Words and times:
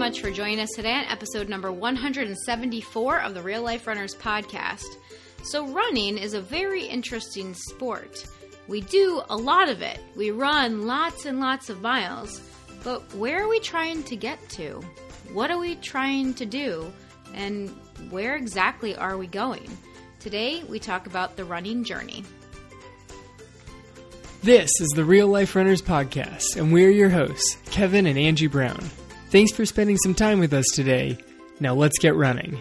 much 0.00 0.22
for 0.22 0.30
joining 0.30 0.60
us 0.60 0.70
today 0.74 0.94
on 0.94 1.04
episode 1.10 1.46
number 1.50 1.70
174 1.70 3.20
of 3.20 3.34
the 3.34 3.42
Real 3.42 3.62
Life 3.62 3.86
Runners 3.86 4.14
podcast. 4.14 4.96
So, 5.42 5.66
running 5.66 6.16
is 6.16 6.32
a 6.32 6.40
very 6.40 6.86
interesting 6.86 7.52
sport. 7.52 8.24
We 8.66 8.80
do 8.80 9.20
a 9.28 9.36
lot 9.36 9.68
of 9.68 9.82
it, 9.82 10.00
we 10.16 10.30
run 10.30 10.86
lots 10.86 11.26
and 11.26 11.38
lots 11.38 11.68
of 11.68 11.82
miles, 11.82 12.40
but 12.82 13.14
where 13.14 13.44
are 13.44 13.48
we 13.48 13.60
trying 13.60 14.02
to 14.04 14.16
get 14.16 14.38
to? 14.50 14.80
What 15.34 15.50
are 15.50 15.58
we 15.58 15.74
trying 15.74 16.32
to 16.32 16.46
do? 16.46 16.90
And 17.34 17.68
where 18.08 18.36
exactly 18.36 18.96
are 18.96 19.18
we 19.18 19.26
going? 19.26 19.68
Today, 20.18 20.64
we 20.66 20.78
talk 20.78 21.08
about 21.08 21.36
the 21.36 21.44
running 21.44 21.84
journey. 21.84 22.24
This 24.42 24.70
is 24.80 24.88
the 24.96 25.04
Real 25.04 25.28
Life 25.28 25.54
Runners 25.54 25.82
Podcast, 25.82 26.56
and 26.56 26.72
we're 26.72 26.88
your 26.88 27.10
hosts, 27.10 27.58
Kevin 27.66 28.06
and 28.06 28.18
Angie 28.18 28.46
Brown. 28.46 28.88
Thanks 29.30 29.52
for 29.52 29.64
spending 29.64 29.96
some 29.96 30.14
time 30.14 30.40
with 30.40 30.52
us 30.52 30.66
today. 30.74 31.16
Now 31.60 31.74
let's 31.74 31.98
get 32.00 32.16
running. 32.16 32.60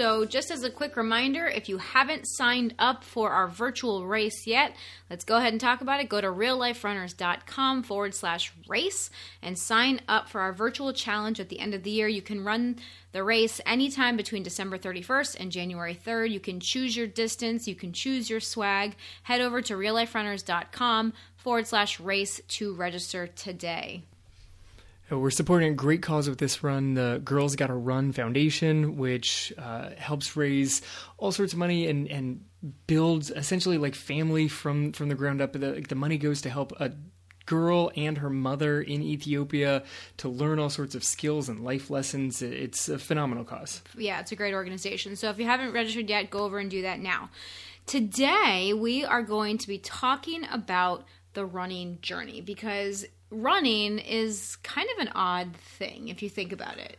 So, 0.00 0.24
just 0.24 0.50
as 0.50 0.64
a 0.64 0.70
quick 0.70 0.96
reminder, 0.96 1.46
if 1.46 1.68
you 1.68 1.78
haven't 1.78 2.24
signed 2.24 2.74
up 2.78 3.04
for 3.04 3.30
our 3.30 3.48
virtual 3.48 4.06
race 4.06 4.46
yet, 4.46 4.74
let's 5.10 5.24
go 5.24 5.36
ahead 5.36 5.52
and 5.52 5.60
talk 5.60 5.80
about 5.80 6.00
it. 6.00 6.08
Go 6.08 6.20
to 6.20 6.26
realliferunners.com 6.26 7.82
forward 7.82 8.14
slash 8.14 8.52
race 8.66 9.10
and 9.42 9.58
sign 9.58 10.00
up 10.08 10.28
for 10.28 10.40
our 10.40 10.52
virtual 10.52 10.92
challenge 10.92 11.38
at 11.38 11.50
the 11.50 11.60
end 11.60 11.74
of 11.74 11.82
the 11.82 11.90
year. 11.90 12.08
You 12.08 12.22
can 12.22 12.44
run 12.44 12.76
the 13.12 13.24
race 13.24 13.60
anytime 13.66 14.16
between 14.16 14.42
December 14.42 14.78
31st 14.78 15.36
and 15.38 15.52
January 15.52 15.94
3rd. 15.94 16.30
You 16.30 16.40
can 16.40 16.60
choose 16.60 16.96
your 16.96 17.06
distance, 17.06 17.66
you 17.66 17.74
can 17.74 17.92
choose 17.92 18.30
your 18.30 18.40
swag. 18.40 18.96
Head 19.24 19.40
over 19.40 19.60
to 19.62 19.74
realliferunners.com 19.74 21.12
forward 21.40 21.66
slash 21.66 21.98
race 22.00 22.40
to 22.48 22.74
register 22.74 23.26
today. 23.26 24.02
Uh, 25.10 25.18
We're 25.18 25.30
supporting 25.30 25.72
a 25.72 25.74
great 25.74 26.02
cause 26.02 26.28
with 26.28 26.38
this 26.38 26.62
run, 26.62 26.94
the 26.94 27.20
Girls 27.24 27.56
Gotta 27.56 27.74
Run 27.74 28.12
Foundation, 28.12 28.96
which 28.96 29.52
uh, 29.58 29.90
helps 29.96 30.36
raise 30.36 30.82
all 31.18 31.32
sorts 31.32 31.52
of 31.52 31.58
money 31.58 31.88
and, 31.88 32.06
and 32.08 32.44
builds 32.86 33.30
essentially 33.30 33.78
like 33.78 33.94
family 33.94 34.46
from, 34.48 34.92
from 34.92 35.08
the 35.08 35.14
ground 35.14 35.40
up. 35.40 35.52
The, 35.52 35.84
the 35.88 35.94
money 35.94 36.18
goes 36.18 36.42
to 36.42 36.50
help 36.50 36.72
a 36.78 36.92
girl 37.46 37.90
and 37.96 38.18
her 38.18 38.30
mother 38.30 38.80
in 38.80 39.02
Ethiopia 39.02 39.82
to 40.18 40.28
learn 40.28 40.60
all 40.60 40.70
sorts 40.70 40.94
of 40.94 41.02
skills 41.02 41.48
and 41.48 41.64
life 41.64 41.90
lessons. 41.90 42.42
It's 42.42 42.88
a 42.88 42.98
phenomenal 42.98 43.42
cause. 43.44 43.82
yeah, 43.98 44.20
it's 44.20 44.30
a 44.30 44.36
great 44.36 44.54
organization. 44.54 45.16
So 45.16 45.30
if 45.30 45.38
you 45.38 45.46
haven't 45.46 45.72
registered 45.72 46.08
yet, 46.08 46.30
go 46.30 46.40
over 46.44 46.60
and 46.60 46.70
do 46.70 46.82
that 46.82 47.00
now. 47.00 47.30
Today, 47.86 48.72
we 48.72 49.04
are 49.04 49.22
going 49.22 49.58
to 49.58 49.66
be 49.66 49.78
talking 49.78 50.46
about 50.52 51.04
the 51.34 51.44
running 51.44 51.98
journey 52.02 52.40
because 52.40 53.06
running 53.30 53.98
is 53.98 54.56
kind 54.56 54.88
of 54.96 55.06
an 55.06 55.12
odd 55.14 55.56
thing 55.56 56.08
if 56.08 56.22
you 56.22 56.28
think 56.28 56.52
about 56.52 56.78
it. 56.78 56.98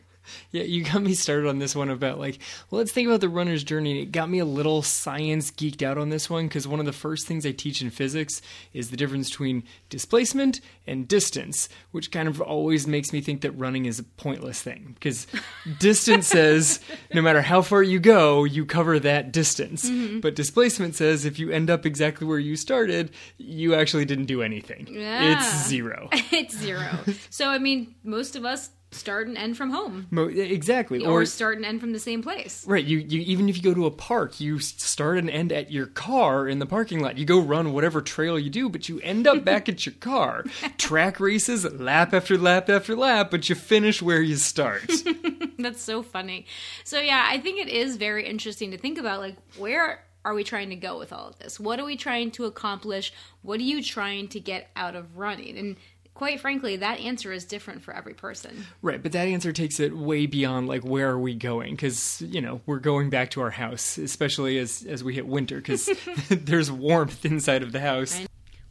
Yeah, 0.51 0.63
you 0.63 0.83
got 0.83 1.01
me 1.01 1.13
started 1.13 1.47
on 1.47 1.59
this 1.59 1.75
one 1.75 1.89
about 1.89 2.19
like, 2.19 2.39
well, 2.69 2.79
let's 2.79 2.91
think 2.91 3.07
about 3.07 3.21
the 3.21 3.29
runner's 3.29 3.63
journey. 3.63 4.01
It 4.01 4.11
got 4.11 4.29
me 4.29 4.39
a 4.39 4.45
little 4.45 4.81
science 4.81 5.51
geeked 5.51 5.81
out 5.81 5.97
on 5.97 6.09
this 6.09 6.29
one 6.29 6.47
because 6.47 6.67
one 6.67 6.79
of 6.79 6.85
the 6.85 6.93
first 6.93 7.27
things 7.27 7.45
I 7.45 7.51
teach 7.51 7.81
in 7.81 7.89
physics 7.89 8.41
is 8.73 8.89
the 8.89 8.97
difference 8.97 9.29
between 9.29 9.63
displacement 9.89 10.61
and 10.87 11.07
distance, 11.07 11.69
which 11.91 12.11
kind 12.11 12.27
of 12.27 12.41
always 12.41 12.87
makes 12.87 13.13
me 13.13 13.21
think 13.21 13.41
that 13.41 13.51
running 13.51 13.85
is 13.85 13.99
a 13.99 14.03
pointless 14.03 14.61
thing 14.61 14.91
because 14.95 15.27
distance 15.79 16.27
says 16.27 16.79
no 17.13 17.21
matter 17.21 17.41
how 17.41 17.61
far 17.61 17.83
you 17.83 17.99
go, 17.99 18.43
you 18.43 18.65
cover 18.65 18.99
that 18.99 19.31
distance. 19.31 19.89
Mm-hmm. 19.89 20.19
But 20.19 20.35
displacement 20.35 20.95
says 20.95 21.25
if 21.25 21.39
you 21.39 21.49
end 21.51 21.69
up 21.69 21.85
exactly 21.85 22.27
where 22.27 22.39
you 22.39 22.55
started, 22.55 23.11
you 23.37 23.75
actually 23.75 24.05
didn't 24.05 24.25
do 24.25 24.41
anything. 24.41 24.87
Yeah. 24.89 25.37
It's 25.37 25.67
zero. 25.67 26.09
it's 26.31 26.55
zero. 26.57 26.89
so, 27.29 27.49
I 27.49 27.57
mean, 27.57 27.95
most 28.03 28.35
of 28.35 28.45
us 28.45 28.69
start 28.91 29.27
and 29.27 29.37
end 29.37 29.57
from 29.57 29.69
home 29.69 30.07
Mo- 30.11 30.27
exactly. 30.27 31.05
or 31.05 31.25
start 31.25 31.55
and 31.57 31.65
end 31.65 31.79
from 31.79 31.93
the 31.93 31.99
same 31.99 32.21
place. 32.21 32.65
Right, 32.67 32.83
you, 32.83 32.97
you 32.99 33.21
even 33.21 33.49
if 33.49 33.57
you 33.57 33.63
go 33.63 33.73
to 33.73 33.85
a 33.85 33.91
park, 33.91 34.39
you 34.39 34.59
start 34.59 35.17
and 35.17 35.29
end 35.29 35.51
at 35.51 35.71
your 35.71 35.87
car 35.87 36.47
in 36.47 36.59
the 36.59 36.65
parking 36.65 36.99
lot. 36.99 37.17
You 37.17 37.25
go 37.25 37.39
run 37.39 37.73
whatever 37.73 38.01
trail 38.01 38.37
you 38.37 38.49
do, 38.49 38.69
but 38.69 38.89
you 38.89 38.99
end 39.01 39.27
up 39.27 39.43
back 39.43 39.69
at 39.69 39.85
your 39.85 39.95
car. 39.95 40.43
Track 40.77 41.19
races, 41.19 41.63
lap 41.73 42.13
after 42.13 42.37
lap 42.37 42.69
after 42.69 42.95
lap, 42.95 43.31
but 43.31 43.49
you 43.49 43.55
finish 43.55 44.01
where 44.01 44.21
you 44.21 44.35
start. 44.35 44.89
That's 45.57 45.81
so 45.81 46.01
funny. 46.03 46.45
So 46.83 46.99
yeah, 46.99 47.25
I 47.29 47.39
think 47.39 47.59
it 47.59 47.69
is 47.69 47.97
very 47.97 48.27
interesting 48.27 48.71
to 48.71 48.77
think 48.77 48.97
about 48.97 49.19
like 49.19 49.37
where 49.57 50.03
are 50.23 50.33
we 50.33 50.43
trying 50.43 50.69
to 50.69 50.75
go 50.75 50.99
with 50.99 51.11
all 51.11 51.27
of 51.29 51.39
this? 51.39 51.59
What 51.59 51.79
are 51.79 51.85
we 51.85 51.97
trying 51.97 52.31
to 52.31 52.45
accomplish? 52.45 53.11
What 53.41 53.59
are 53.59 53.63
you 53.63 53.81
trying 53.81 54.27
to 54.29 54.39
get 54.39 54.69
out 54.75 54.95
of 54.95 55.17
running? 55.17 55.57
And 55.57 55.77
quite 56.13 56.39
frankly, 56.39 56.77
that 56.77 56.99
answer 56.99 57.31
is 57.31 57.45
different 57.45 57.83
for 57.83 57.93
every 57.93 58.13
person. 58.13 58.65
right, 58.81 59.01
but 59.01 59.11
that 59.13 59.27
answer 59.27 59.51
takes 59.51 59.79
it 59.79 59.95
way 59.95 60.25
beyond 60.25 60.67
like 60.67 60.83
where 60.83 61.09
are 61.09 61.19
we 61.19 61.35
going? 61.35 61.75
Because 61.75 62.21
you 62.21 62.41
know 62.41 62.61
we're 62.65 62.79
going 62.79 63.09
back 63.09 63.31
to 63.31 63.41
our 63.41 63.49
house, 63.51 63.97
especially 63.97 64.57
as 64.57 64.85
as 64.87 65.03
we 65.03 65.15
hit 65.15 65.27
winter, 65.27 65.57
because 65.57 65.89
there's 66.29 66.71
warmth 66.71 67.25
inside 67.25 67.63
of 67.63 67.71
the 67.71 67.81
house. 67.81 68.19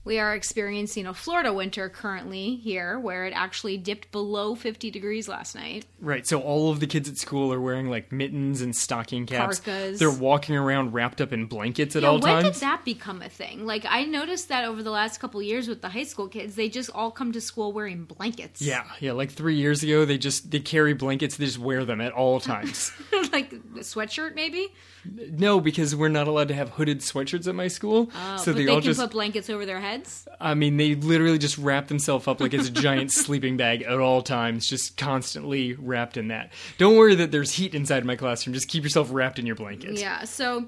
We 0.02 0.18
are 0.18 0.34
experiencing 0.34 1.06
a 1.06 1.12
Florida 1.12 1.52
winter 1.52 1.90
currently 1.90 2.56
here 2.56 2.98
where 2.98 3.26
it 3.26 3.32
actually 3.36 3.76
dipped 3.76 4.10
below 4.10 4.54
50 4.54 4.90
degrees 4.90 5.28
last 5.28 5.54
night. 5.54 5.84
Right, 6.00 6.26
so 6.26 6.40
all 6.40 6.70
of 6.70 6.80
the 6.80 6.86
kids 6.86 7.06
at 7.08 7.18
school 7.18 7.52
are 7.52 7.60
wearing 7.60 7.90
like 7.90 8.10
mittens 8.10 8.62
and 8.62 8.74
stocking 8.74 9.26
caps. 9.26 9.60
Parkas. 9.60 9.98
They're 9.98 10.10
walking 10.10 10.56
around 10.56 10.94
wrapped 10.94 11.20
up 11.20 11.34
in 11.34 11.44
blankets 11.46 11.96
at 11.96 12.02
Yeah, 12.02 12.08
all 12.08 12.14
when 12.14 12.32
times. 12.32 12.44
When 12.44 12.52
did 12.54 12.60
that 12.62 12.84
become 12.86 13.20
a 13.20 13.28
thing? 13.28 13.66
Like 13.66 13.84
I 13.86 14.04
noticed 14.04 14.48
that 14.48 14.64
over 14.64 14.82
the 14.82 14.90
last 14.90 15.20
couple 15.20 15.42
years 15.42 15.68
with 15.68 15.82
the 15.82 15.90
high 15.90 16.04
school 16.04 16.28
kids, 16.28 16.54
they 16.54 16.70
just 16.70 16.88
all 16.94 17.10
come 17.10 17.32
to 17.32 17.40
school 17.40 17.72
wearing 17.72 18.04
blankets. 18.04 18.62
Yeah, 18.62 18.84
yeah. 19.00 19.12
Like 19.12 19.30
three 19.30 19.56
years 19.56 19.82
ago, 19.82 20.06
they 20.06 20.16
just 20.16 20.50
they 20.50 20.60
carry 20.60 20.94
blankets. 20.94 21.36
They 21.36 21.44
just 21.44 21.58
wear 21.58 21.84
them 21.84 22.00
at 22.00 22.12
all 22.12 22.40
times. 22.40 22.90
like 23.32 23.52
a 23.52 23.56
sweatshirt 23.80 24.34
maybe. 24.34 24.68
No, 25.04 25.60
because 25.60 25.94
we're 25.96 26.08
not 26.08 26.28
allowed 26.28 26.48
to 26.48 26.54
have 26.54 26.70
hooded 26.70 27.00
sweatshirts 27.00 27.46
at 27.46 27.54
my 27.54 27.68
school. 27.68 28.10
Oh, 28.14 28.36
so 28.36 28.50
Oh, 28.50 28.54
but 28.54 28.58
they, 28.58 28.64
they, 28.64 28.70
all 28.70 28.76
can 28.78 28.84
just. 28.84 29.00
put 29.00 29.10
blankets 29.10 29.48
over 29.50 29.64
their 29.66 29.80
heads. 29.80 30.26
I 30.40 30.54
mean, 30.54 30.76
they 30.76 30.94
literally 30.94 31.38
just 31.38 31.58
wrap 31.58 31.88
themselves 31.88 32.26
up 32.28 32.40
like 32.40 32.52
it's 32.54 32.68
a 32.68 32.72
giant 32.72 33.12
sleeping 33.12 33.56
bag 33.56 33.82
at 33.82 33.98
all 33.98 34.22
times, 34.22 34.66
just 34.66 34.96
constantly 34.96 35.74
wrapped 35.74 36.16
in 36.16 36.28
that. 36.28 36.52
Don't 36.78 36.96
worry 36.96 37.14
that 37.16 37.30
there's 37.30 37.52
heat 37.52 37.74
inside 37.74 38.04
my 38.04 38.16
classroom. 38.16 38.54
Just 38.54 38.68
keep 38.68 38.82
yourself 38.82 39.08
wrapped 39.10 39.38
in 39.38 39.46
your 39.46 39.56
blanket. 39.56 39.98
Yeah. 39.98 40.24
So, 40.24 40.66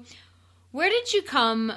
where 0.71 0.89
did 0.89 1.13
you 1.13 1.21
come 1.21 1.73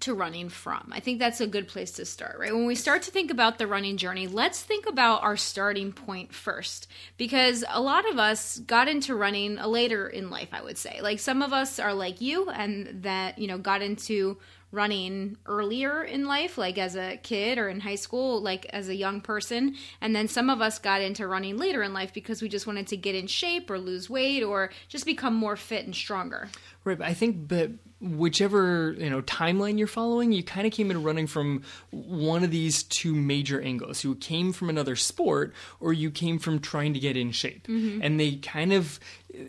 to 0.00 0.14
running 0.14 0.48
from? 0.48 0.90
I 0.92 1.00
think 1.00 1.18
that's 1.18 1.40
a 1.40 1.46
good 1.46 1.68
place 1.68 1.92
to 1.92 2.04
start, 2.04 2.38
right? 2.38 2.54
When 2.54 2.66
we 2.66 2.74
start 2.74 3.02
to 3.02 3.10
think 3.10 3.30
about 3.30 3.58
the 3.58 3.66
running 3.66 3.96
journey, 3.96 4.26
let's 4.26 4.62
think 4.62 4.86
about 4.86 5.22
our 5.22 5.36
starting 5.36 5.92
point 5.92 6.34
first. 6.34 6.88
Because 7.16 7.64
a 7.68 7.80
lot 7.80 8.08
of 8.10 8.18
us 8.18 8.58
got 8.58 8.88
into 8.88 9.14
running 9.14 9.56
later 9.56 10.08
in 10.08 10.30
life, 10.30 10.48
I 10.52 10.62
would 10.62 10.78
say. 10.78 11.00
Like 11.00 11.20
some 11.20 11.42
of 11.42 11.52
us 11.52 11.78
are 11.78 11.94
like 11.94 12.20
you 12.20 12.48
and 12.50 13.02
that, 13.02 13.38
you 13.38 13.46
know, 13.46 13.58
got 13.58 13.82
into 13.82 14.38
running 14.70 15.36
earlier 15.46 16.02
in 16.02 16.26
life, 16.26 16.58
like 16.58 16.76
as 16.76 16.94
a 16.94 17.16
kid 17.22 17.58
or 17.58 17.68
in 17.68 17.80
high 17.80 17.94
school, 17.94 18.40
like 18.40 18.66
as 18.66 18.88
a 18.88 18.94
young 18.94 19.20
person. 19.20 19.74
And 20.00 20.14
then 20.14 20.28
some 20.28 20.50
of 20.50 20.60
us 20.60 20.78
got 20.78 21.00
into 21.00 21.26
running 21.26 21.56
later 21.56 21.82
in 21.82 21.94
life 21.94 22.12
because 22.12 22.42
we 22.42 22.48
just 22.48 22.66
wanted 22.66 22.86
to 22.88 22.96
get 22.96 23.14
in 23.14 23.26
shape 23.26 23.70
or 23.70 23.78
lose 23.78 24.10
weight 24.10 24.42
or 24.42 24.70
just 24.88 25.06
become 25.06 25.34
more 25.34 25.56
fit 25.56 25.86
and 25.86 25.94
stronger. 25.94 26.48
Right, 26.84 26.98
but 26.98 27.06
I 27.06 27.14
think 27.14 27.48
that 27.48 27.72
whichever 28.00 28.94
you 28.98 29.10
know 29.10 29.22
timeline 29.22 29.78
you're 29.78 29.86
following, 29.86 30.32
you 30.32 30.42
kind 30.42 30.66
of 30.66 30.72
came 30.72 30.90
into 30.90 31.00
running 31.00 31.26
from 31.26 31.62
one 31.90 32.44
of 32.44 32.50
these 32.50 32.82
two 32.82 33.14
major 33.14 33.60
angles. 33.60 34.04
You 34.04 34.14
came 34.14 34.52
from 34.52 34.70
another 34.70 34.96
sport, 34.96 35.52
or 35.80 35.92
you 35.92 36.10
came 36.10 36.38
from 36.38 36.60
trying 36.60 36.94
to 36.94 37.00
get 37.00 37.16
in 37.16 37.32
shape, 37.32 37.66
mm-hmm. 37.66 38.00
and 38.02 38.18
they 38.18 38.36
kind 38.36 38.72
of 38.72 39.00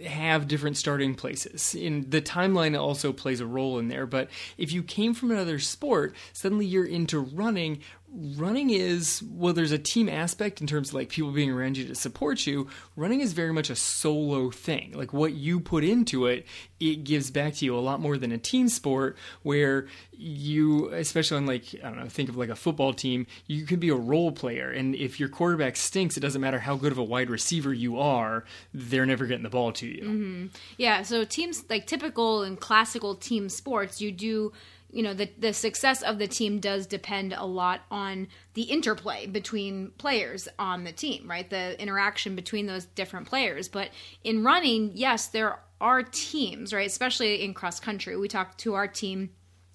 have 0.05 0.47
different 0.47 0.77
starting 0.77 1.15
places. 1.15 1.73
In 1.73 2.09
the 2.09 2.21
timeline 2.21 2.79
also 2.79 3.13
plays 3.13 3.39
a 3.39 3.45
role 3.45 3.79
in 3.79 3.87
there. 3.87 4.05
But 4.05 4.29
if 4.57 4.71
you 4.71 4.83
came 4.83 5.13
from 5.13 5.31
another 5.31 5.59
sport, 5.59 6.13
suddenly 6.33 6.65
you're 6.65 6.85
into 6.85 7.19
running 7.19 7.79
running 8.11 8.69
is 8.69 9.23
well 9.31 9.53
there's 9.53 9.71
a 9.71 9.77
team 9.77 10.09
aspect 10.09 10.61
in 10.61 10.67
terms 10.67 10.89
of 10.89 10.95
like 10.95 11.09
people 11.09 11.31
being 11.31 11.51
around 11.51 11.77
you 11.77 11.87
to 11.87 11.95
support 11.95 12.45
you. 12.47 12.67
Running 12.95 13.21
is 13.21 13.33
very 13.33 13.53
much 13.53 13.69
a 13.69 13.75
solo 13.75 14.49
thing. 14.49 14.93
Like 14.93 15.13
what 15.13 15.33
you 15.33 15.59
put 15.59 15.83
into 15.83 16.25
it 16.25 16.45
it 16.79 17.03
gives 17.03 17.29
back 17.29 17.53
to 17.55 17.65
you 17.65 17.77
a 17.77 17.79
lot 17.79 17.99
more 17.99 18.17
than 18.17 18.31
a 18.31 18.37
team 18.37 18.69
sport 18.69 19.17
where 19.43 19.87
you 20.11 20.89
especially 20.93 21.37
on 21.37 21.45
like 21.45 21.63
i 21.83 21.87
don't 21.87 21.99
know 21.99 22.07
think 22.07 22.29
of 22.29 22.35
like 22.35 22.49
a 22.49 22.55
football 22.55 22.93
team 22.93 23.25
you 23.47 23.65
could 23.65 23.79
be 23.79 23.89
a 23.89 23.95
role 23.95 24.31
player. 24.31 24.69
And 24.69 24.95
if 24.95 25.19
your 25.19 25.29
quarterback 25.29 25.75
stinks 25.75 26.17
it 26.17 26.21
doesn't 26.21 26.41
matter 26.41 26.59
how 26.59 26.75
good 26.75 26.91
of 26.91 26.97
a 26.97 27.03
wide 27.03 27.29
receiver 27.29 27.73
you 27.73 27.99
are 27.99 28.43
they're 28.73 29.05
never 29.05 29.25
getting 29.25 29.43
the 29.43 29.49
ball 29.49 29.71
to 29.73 29.87
you. 29.87 30.03
Mm-hmm. 30.03 30.45
Yeah, 30.77 31.03
so 31.03 31.23
teams 31.23 31.63
like 31.69 31.87
typical 31.87 32.43
and 32.43 32.59
classical 32.59 33.15
team 33.15 33.49
sports, 33.49 34.01
you 34.01 34.11
do 34.11 34.51
you 34.91 35.03
know 35.03 35.13
the 35.13 35.29
the 35.37 35.53
success 35.53 36.01
of 36.01 36.17
the 36.17 36.27
team 36.27 36.59
does 36.59 36.87
depend 36.87 37.33
a 37.33 37.45
lot 37.45 37.81
on 37.91 38.27
the 38.53 38.63
interplay 38.63 39.27
between 39.27 39.91
players 39.97 40.47
on 40.57 40.83
the 40.83 40.91
team, 40.91 41.29
right? 41.29 41.49
The 41.49 41.79
interaction 41.81 42.35
between 42.35 42.65
those 42.65 42.85
different 42.85 43.27
players. 43.27 43.67
But 43.67 43.89
in 44.23 44.43
running, 44.43 44.91
yes, 44.95 45.27
there 45.27 45.59
are 45.79 46.03
teams, 46.03 46.73
right? 46.73 46.87
Especially 46.87 47.43
in 47.43 47.53
cross 47.53 47.79
country. 47.79 48.17
We 48.17 48.27
talk 48.27 48.57
to 48.59 48.73
our 48.73 48.87
team 48.87 49.29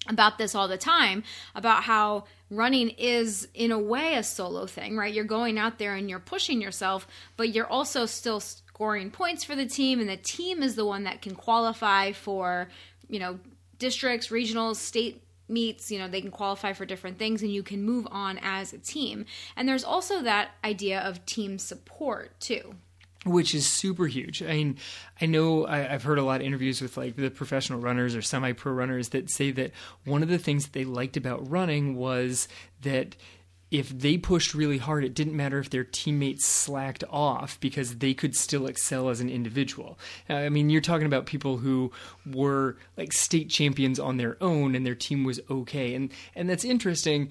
about 0.07 0.37
this 0.37 0.53
all 0.53 0.67
the 0.67 0.77
time 0.77 1.23
about 1.55 1.83
how 1.83 2.25
running 2.51 2.89
is 2.89 3.47
in 3.53 3.71
a 3.71 3.79
way 3.79 4.15
a 4.15 4.21
solo 4.23 4.67
thing 4.67 4.95
right 4.95 5.13
you're 5.13 5.23
going 5.25 5.57
out 5.57 5.79
there 5.79 5.95
and 5.95 6.09
you're 6.09 6.19
pushing 6.19 6.61
yourself 6.61 7.07
but 7.37 7.49
you're 7.49 7.65
also 7.65 8.05
still 8.05 8.39
scoring 8.39 9.09
points 9.09 9.43
for 9.43 9.55
the 9.55 9.65
team 9.65 9.99
and 9.99 10.07
the 10.07 10.17
team 10.17 10.61
is 10.61 10.75
the 10.75 10.85
one 10.85 11.05
that 11.05 11.23
can 11.23 11.33
qualify 11.33 12.11
for 12.11 12.69
you 13.09 13.19
know 13.19 13.39
districts 13.79 14.29
regionals 14.29 14.75
state 14.75 15.21
meets 15.47 15.91
you 15.91 15.99
know 15.99 16.07
they 16.07 16.21
can 16.21 16.31
qualify 16.31 16.73
for 16.73 16.85
different 16.85 17.19
things 17.19 17.43
and 17.43 17.53
you 17.53 17.61
can 17.61 17.83
move 17.83 18.07
on 18.09 18.39
as 18.41 18.73
a 18.73 18.77
team 18.77 19.25
and 19.55 19.69
there's 19.69 19.83
also 19.83 20.21
that 20.21 20.51
idea 20.63 20.99
of 20.99 21.23
team 21.25 21.59
support 21.59 22.39
too 22.39 22.75
which 23.25 23.55
is 23.55 23.65
super 23.65 24.05
huge. 24.05 24.43
I 24.43 24.53
mean, 24.53 24.77
I 25.19 25.25
know 25.25 25.65
I, 25.65 25.79
have 25.79 26.03
heard 26.03 26.19
a 26.19 26.23
lot 26.23 26.41
of 26.41 26.47
interviews 26.47 26.79
with 26.79 26.95
like 26.95 27.15
the 27.15 27.31
professional 27.31 27.79
runners 27.79 28.15
or 28.15 28.21
semi 28.21 28.51
pro 28.51 28.71
runners 28.71 29.09
that 29.09 29.31
say 29.31 29.49
that 29.51 29.71
one 30.05 30.21
of 30.21 30.29
the 30.29 30.37
things 30.37 30.65
that 30.65 30.73
they 30.73 30.85
liked 30.85 31.17
about 31.17 31.49
running 31.49 31.95
was 31.95 32.47
that 32.83 33.15
if 33.79 33.89
they 33.89 34.17
pushed 34.17 34.53
really 34.53 34.77
hard, 34.77 35.03
it 35.03 35.13
didn't 35.13 35.35
matter 35.35 35.59
if 35.59 35.69
their 35.69 35.83
teammates 35.83 36.45
slacked 36.45 37.03
off 37.09 37.59
because 37.59 37.97
they 37.97 38.13
could 38.13 38.35
still 38.35 38.67
excel 38.67 39.09
as 39.09 39.19
an 39.19 39.29
individual. 39.29 39.99
Uh, 40.29 40.35
I 40.35 40.49
mean, 40.49 40.69
you're 40.69 40.81
talking 40.81 41.05
about 41.05 41.25
people 41.25 41.57
who 41.57 41.91
were 42.25 42.77
like 42.95 43.11
state 43.11 43.49
champions 43.49 43.99
on 43.99 44.17
their 44.17 44.37
own 44.41 44.75
and 44.75 44.85
their 44.85 44.95
team 44.95 45.25
was 45.25 45.41
okay. 45.49 45.93
And 45.93 46.11
and 46.35 46.49
that's 46.49 46.63
interesting 46.63 47.29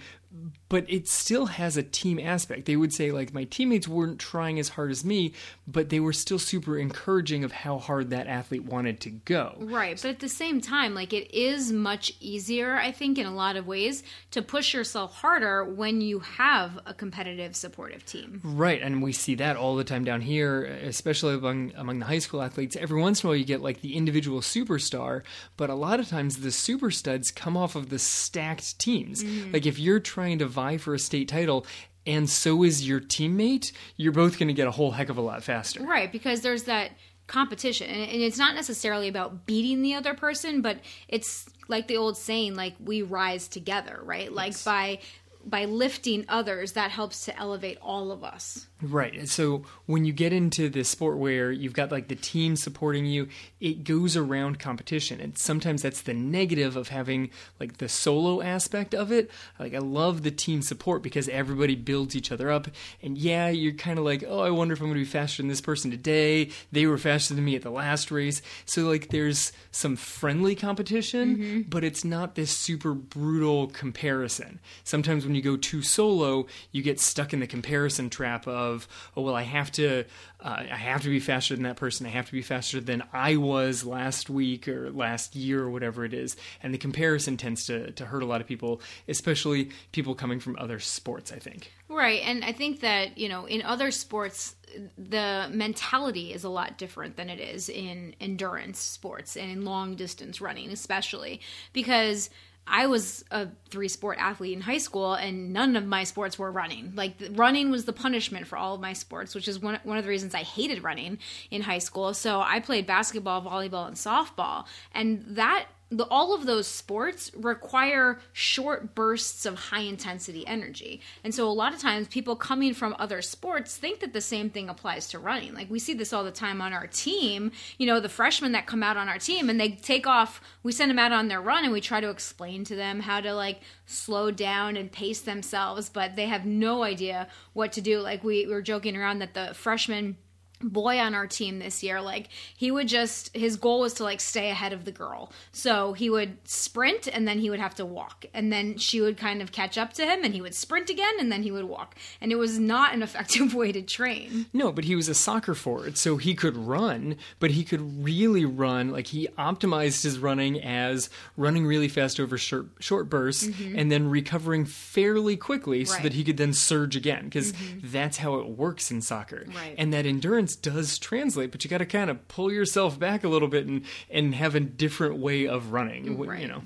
but 0.69 0.90
it 0.90 1.08
still 1.08 1.46
has 1.46 1.76
a 1.76 1.82
team 1.82 2.19
aspect. 2.19 2.66
They 2.66 2.76
would 2.76 2.92
say 2.92 3.12
like 3.12 3.32
my 3.32 3.44
teammates 3.44 3.86
weren't 3.86 4.19
trying 4.19 4.58
as 4.58 4.70
hard 4.70 4.90
as 4.90 5.04
me, 5.04 5.32
but 5.66 5.88
they 5.88 6.00
were 6.00 6.12
still 6.12 6.38
super 6.38 6.76
encouraging 6.76 7.44
of 7.44 7.52
how 7.52 7.78
hard 7.78 8.10
that 8.10 8.26
athlete 8.26 8.64
wanted 8.64 9.00
to 9.02 9.10
go. 9.10 9.54
Right, 9.60 9.96
but 10.00 10.10
at 10.10 10.19
the 10.20 10.28
same 10.28 10.60
time, 10.60 10.94
like 10.94 11.12
it 11.12 11.32
is 11.32 11.70
much 11.70 12.12
easier, 12.20 12.76
I 12.76 12.90
think 12.90 13.19
in 13.19 13.26
a 13.26 13.34
lot 13.34 13.56
of 13.56 13.66
ways 13.66 14.02
to 14.32 14.42
push 14.42 14.75
yourself 14.75 15.14
harder 15.14 15.64
when 15.64 16.00
you 16.00 16.19
have 16.20 16.80
a 16.87 16.94
competitive 16.94 17.54
supportive 17.54 18.04
team. 18.04 18.40
Right, 18.42 18.82
and 18.82 19.00
we 19.02 19.12
see 19.12 19.37
that 19.37 19.56
all 19.56 19.76
the 19.76 19.84
time 19.84 20.04
down 20.04 20.22
here, 20.22 20.64
especially 20.64 21.34
among 21.34 21.72
among 21.76 22.00
the 22.00 22.06
high 22.06 22.19
school 22.19 22.42
athletes. 22.42 22.75
Every 22.76 23.00
once 23.00 23.22
in 23.22 23.26
a 23.26 23.30
while 23.30 23.37
you 23.37 23.44
get 23.44 23.62
like 23.62 23.80
the 23.80 23.96
individual 23.96 24.40
superstar, 24.40 25.22
but 25.56 25.70
a 25.70 25.75
lot 25.75 26.00
of 26.00 26.08
times 26.08 26.38
the 26.38 26.50
super 26.50 26.90
studs 26.90 27.30
come 27.30 27.56
off 27.56 27.76
of 27.76 27.90
the 27.90 27.98
stacked 27.98 28.78
teams. 28.78 29.22
Mm. 29.22 29.52
Like 29.52 29.66
if 29.66 29.78
you're 29.78 30.00
trying 30.00 30.24
trying 30.25 30.38
to 30.38 30.47
vie 30.47 30.79
for 30.79 30.94
a 30.94 30.99
state 30.99 31.29
title 31.29 31.67
and 32.06 32.29
so 32.29 32.62
is 32.62 32.87
your 32.87 33.00
teammate, 33.00 33.73
you're 33.97 34.12
both 34.12 34.38
going 34.38 34.49
to 34.49 34.55
get 34.55 34.67
a 34.67 34.71
whole 34.71 34.91
heck 34.91 35.09
of 35.09 35.17
a 35.17 35.23
lot 35.23 35.43
faster. 35.43 35.82
Right, 35.82 36.11
because 36.12 36.43
there's 36.43 36.65
that 36.65 36.91
competition 37.26 37.88
and 37.88 38.21
it's 38.21 38.37
not 38.37 38.55
necessarily 38.55 39.09
about 39.09 39.47
beating 39.47 39.81
the 39.81 39.94
other 39.94 40.12
person 40.12 40.61
but 40.61 40.79
it's 41.09 41.49
like 41.69 41.88
the 41.88 41.97
old 41.97 42.19
saying 42.19 42.55
like 42.55 42.75
we 42.79 43.00
rise 43.00 43.49
together 43.49 43.99
right 44.05 44.31
like 44.31 44.53
yes. 44.53 44.62
by 44.62 44.99
by 45.43 45.65
lifting 45.65 46.26
others 46.29 46.73
that 46.73 46.91
helps 46.91 47.25
to 47.25 47.38
elevate 47.38 47.79
all 47.81 48.12
of 48.12 48.23
us 48.23 48.67
Right. 48.90 49.28
So 49.28 49.62
when 49.86 50.04
you 50.04 50.12
get 50.12 50.32
into 50.32 50.69
this 50.69 50.88
sport 50.88 51.16
where 51.16 51.50
you've 51.50 51.72
got 51.72 51.90
like 51.90 52.08
the 52.08 52.16
team 52.16 52.56
supporting 52.56 53.06
you, 53.06 53.28
it 53.60 53.84
goes 53.84 54.16
around 54.16 54.58
competition. 54.58 55.20
And 55.20 55.38
sometimes 55.38 55.82
that's 55.82 56.02
the 56.02 56.12
negative 56.12 56.76
of 56.76 56.88
having 56.88 57.31
like 57.58 57.78
the 57.78 57.88
solo 57.88 58.42
aspect 58.42 58.94
of 58.94 59.10
it. 59.10 59.31
Like 59.58 59.75
I 59.75 59.78
love 59.78 60.22
the 60.22 60.31
team 60.31 60.60
support 60.60 61.02
because 61.02 61.28
everybody 61.28 61.75
builds 61.75 62.14
each 62.14 62.31
other 62.31 62.50
up. 62.50 62.69
And 63.02 63.16
yeah, 63.16 63.48
you're 63.48 63.72
kind 63.72 63.98
of 63.98 64.04
like, 64.04 64.25
oh, 64.26 64.40
I 64.40 64.50
wonder 64.50 64.75
if 64.75 64.81
I'm 64.81 64.88
going 64.88 64.98
to 64.98 65.00
be 65.00 65.04
faster 65.04 65.42
than 65.42 65.48
this 65.48 65.60
person 65.60 65.90
today. 65.90 66.50
They 66.72 66.87
were 66.87 66.98
faster 66.98 67.34
than 67.34 67.44
me 67.44 67.56
at 67.56 67.62
the 67.62 67.70
last 67.70 68.10
race. 68.10 68.42
So 68.66 68.82
like 68.82 69.08
there's 69.08 69.52
some 69.70 69.96
friendly 69.96 70.54
competition, 70.54 71.37
mm-hmm. 71.37 71.60
but 71.69 71.84
it's 71.84 72.04
not 72.04 72.34
this 72.34 72.50
super 72.50 72.92
brutal 72.92 73.69
comparison. 73.69 74.60
Sometimes 74.82 75.25
when 75.25 75.34
you 75.34 75.42
go 75.42 75.56
too 75.56 75.82
solo, 75.82 76.46
you 76.72 76.82
get 76.82 77.00
stuck 77.00 77.32
in 77.32 77.40
the 77.40 77.46
comparison 77.46 78.10
trap 78.10 78.46
of 78.46 78.74
of 78.75 78.87
oh 79.17 79.23
well 79.23 79.35
I 79.35 79.43
have 79.43 79.73
to 79.73 80.05
uh, 80.41 80.62
I 80.71 80.76
have 80.76 81.03
to 81.03 81.09
be 81.09 81.21
faster 81.21 81.55
than 81.55 81.65
that 81.65 81.76
person. 81.76 82.06
I 82.06 82.11
have 82.11 82.26
to 82.26 82.32
be 82.32 82.43
faster 82.43 82.81
than 82.81 83.03
I 83.12 83.37
was 83.37 83.85
last 83.85 84.29
week 84.29 84.69
or 84.69 84.91
last 84.91 85.35
year 85.35 85.62
or 85.62 85.71
whatever 85.71 86.05
it 86.05 86.12
is. 86.12 86.37
And 86.62 86.75
the 86.75 86.79
comparison 86.79 87.37
tends 87.37 87.67
to 87.67 87.93
to 87.93 88.06
hurt 88.06 88.23
a 88.23 88.26
lot 88.26 88.41
of 88.41 88.47
people 88.47 88.81
especially 89.09 89.71
people 89.93 90.15
coming 90.15 90.41
from 90.41 90.56
other 90.59 90.81
sports 90.81 91.32
I 91.32 91.38
think. 91.38 91.73
Right. 91.88 92.21
And 92.25 92.44
I 92.44 92.53
think 92.53 92.81
that 92.81 93.17
you 93.17 93.29
know 93.29 93.47
in 93.47 93.62
other 93.62 93.91
sports 93.91 94.56
the 94.99 95.49
mentality 95.53 96.32
is 96.32 96.44
a 96.44 96.49
lot 96.49 96.79
different 96.79 97.17
than 97.17 97.31
it 97.31 97.41
is 97.41 97.69
in 97.69 98.15
endurance 98.21 98.79
sports 98.81 99.37
and 99.37 99.50
in 99.50 99.65
long 99.65 99.94
distance 99.94 100.41
running 100.41 100.71
especially 100.71 101.41
because 101.73 102.29
I 102.66 102.87
was 102.87 103.25
a 103.31 103.49
three 103.69 103.88
sport 103.88 104.19
athlete 104.19 104.55
in 104.55 104.62
high 104.62 104.78
school, 104.78 105.14
and 105.14 105.52
none 105.52 105.76
of 105.76 105.87
my 105.87 106.05
sports 106.05 106.38
were 106.38 106.50
running. 106.50 106.93
Like 106.94 107.14
running 107.32 107.70
was 107.70 107.84
the 107.84 107.93
punishment 107.93 108.46
for 108.46 108.56
all 108.56 108.75
of 108.75 108.81
my 108.81 108.94
sports, 108.94 109.34
which 109.34 109.49
is 109.49 109.58
one 109.58 109.78
one 109.82 109.99
of 109.99 110.05
the 110.05 110.11
reasons 110.11 110.34
I 110.34 110.43
hated 110.43 110.82
running 110.82 111.19
in 111.50 111.62
high 111.62 111.78
school. 111.78 112.14
So 112.14 112.40
I 112.40 112.61
played 112.61 112.87
basketball, 112.87 113.43
volleyball, 113.43 113.87
and 113.87 113.96
softball, 113.96 114.66
and 114.93 115.25
that 115.28 115.66
the, 115.96 116.06
all 116.08 116.35
of 116.35 116.46
those 116.46 116.67
sports 116.67 117.31
require 117.35 118.19
short 118.32 118.94
bursts 118.94 119.46
of 119.46 119.55
high 119.55 119.81
intensity 119.81 120.46
energy. 120.46 121.00
And 121.23 121.35
so 121.35 121.49
a 121.49 121.52
lot 121.52 121.75
of 121.75 121.81
times 121.81 122.08
people 122.08 122.37
coming 122.37 122.75
from 122.75 122.96
other 122.99 123.23
sports 123.23 123.76
think 123.76 124.00
that 124.00 124.12
the 124.12 124.20
same 124.20 124.50
thing 124.50 124.69
applies 124.69 125.08
to 125.08 125.19
running. 125.19 125.55
Like 125.55 125.70
we 125.70 125.79
see 125.79 125.94
this 125.94 126.12
all 126.12 126.25
the 126.25 126.31
time 126.31 126.61
on 126.61 126.73
our 126.73 126.87
team, 126.87 127.52
you 127.79 127.87
know, 127.87 128.00
the 128.00 128.08
freshmen 128.08 128.52
that 128.52 128.67
come 128.67 128.82
out 128.82 128.96
on 128.96 129.08
our 129.08 129.19
team 129.19 129.49
and 129.49 129.61
they 129.61 129.70
take 129.70 130.06
off, 130.06 130.41
we 130.62 130.73
send 130.73 130.91
them 130.91 130.99
out 130.99 131.12
on 131.12 131.29
their 131.29 131.41
run 131.41 131.64
and 131.64 131.73
we 131.73 131.81
try 131.81 132.00
to 132.00 132.11
explain 132.11 132.64
to 132.64 132.76
them 132.76 133.00
how 133.00 133.20
to 133.20 133.35
like 133.35 133.61
slow 133.87 134.31
down 134.31 134.76
and 134.76 134.90
pace 134.90 135.20
themselves, 135.20 135.88
but 135.88 136.17
they 136.17 136.26
have 136.26 136.44
no 136.44 136.82
idea 136.82 137.29
what 137.52 137.73
to 137.73 137.81
do. 137.81 138.00
Like 138.00 138.25
we, 138.25 138.47
we 138.47 138.52
were 138.52 138.62
joking 138.62 138.97
around 138.97 139.20
that 139.20 139.35
the 139.35 139.55
freshmen 139.55 140.17
boy 140.64 140.99
on 140.99 141.14
our 141.14 141.26
team 141.26 141.58
this 141.58 141.82
year 141.82 142.00
like 142.00 142.28
he 142.56 142.70
would 142.70 142.88
just 142.88 143.34
his 143.37 143.56
goal 143.56 143.81
was 143.81 143.94
to 143.94 144.02
like 144.02 144.20
stay 144.20 144.50
ahead 144.50 144.72
of 144.72 144.84
the 144.84 144.93
girl 144.93 145.31
so 145.52 145.93
he 145.93 146.08
would 146.08 146.37
sprint 146.49 147.06
and 147.06 147.28
then 147.28 147.38
he 147.38 147.50
would 147.50 147.61
have 147.61 147.75
to 147.75 147.84
walk 147.84 148.25
and 148.32 148.52
then 148.52 148.76
she 148.78 149.00
would 149.00 149.16
kind 149.16 149.43
of 149.43 149.52
catch 149.52 149.76
up 149.76 149.93
to 149.93 150.05
him 150.05 150.25
and 150.25 150.34
he 150.34 150.40
would 150.40 150.55
sprint 150.55 150.88
again 150.88 151.14
and 151.19 151.31
then 151.31 151.43
he 151.43 151.50
would 151.50 151.64
walk 151.64 151.94
and 152.20 152.32
it 152.32 152.37
was 152.37 152.58
not 152.58 152.94
an 152.94 153.02
effective 153.05 153.55
way 153.55 153.70
to 153.70 153.82
train 153.82 154.46
no 154.52 154.72
but 154.72 154.84
he 154.84 154.96
was 154.96 155.08
a 155.08 155.14
soccer 155.14 155.55
forward 155.55 155.96
so 155.99 156.16
he 156.16 156.34
could 156.34 156.56
run 156.56 157.16
but 157.38 157.50
he 157.52 157.62
could 157.62 158.05
really 158.05 158.44
run 158.44 158.90
like 158.90 159.08
he 159.08 159.28
optimized 159.38 160.02
his 160.02 160.19
running 160.19 160.61
as 160.62 161.11
running 161.37 161.66
really 161.66 161.88
fast 161.88 162.19
over 162.19 162.38
short, 162.38 162.66
short 162.81 163.08
bursts 163.11 163.46
mm-hmm. 163.46 163.78
and 163.78 163.93
then 163.93 164.08
recovering 164.08 164.64
fairly 164.64 165.37
quickly 165.37 165.85
so 165.85 165.94
right. 165.94 166.02
that 166.02 166.12
he 166.14 166.25
could 166.25 166.37
then 166.37 166.52
surge 166.52 166.97
again 166.97 167.25
because 167.25 167.52
mm-hmm. 167.52 167.78
that's 167.83 168.18
how 168.18 168.37
it 168.37 168.49
works 168.49 168.90
in 168.90 169.00
soccer 169.02 169.44
right. 169.54 169.75
and 169.76 169.92
that 169.92 170.06
endurance 170.06 170.53
does 170.56 170.99
translate, 170.99 171.50
but 171.50 171.64
you 171.64 171.70
got 171.70 171.78
to 171.78 171.87
kind 171.87 172.11
of 172.11 172.26
pull 172.28 172.52
yourself 172.52 172.99
back 172.99 173.25
a 173.25 173.28
little 173.28 173.49
bit 173.49 173.66
and 173.66 173.84
and 174.11 174.34
have 174.34 174.54
a 174.54 174.61
different 174.61 175.16
way 175.16 175.46
of 175.46 175.73
running. 175.73 176.18
Right. 176.18 176.40
You 176.40 176.49
know. 176.49 176.62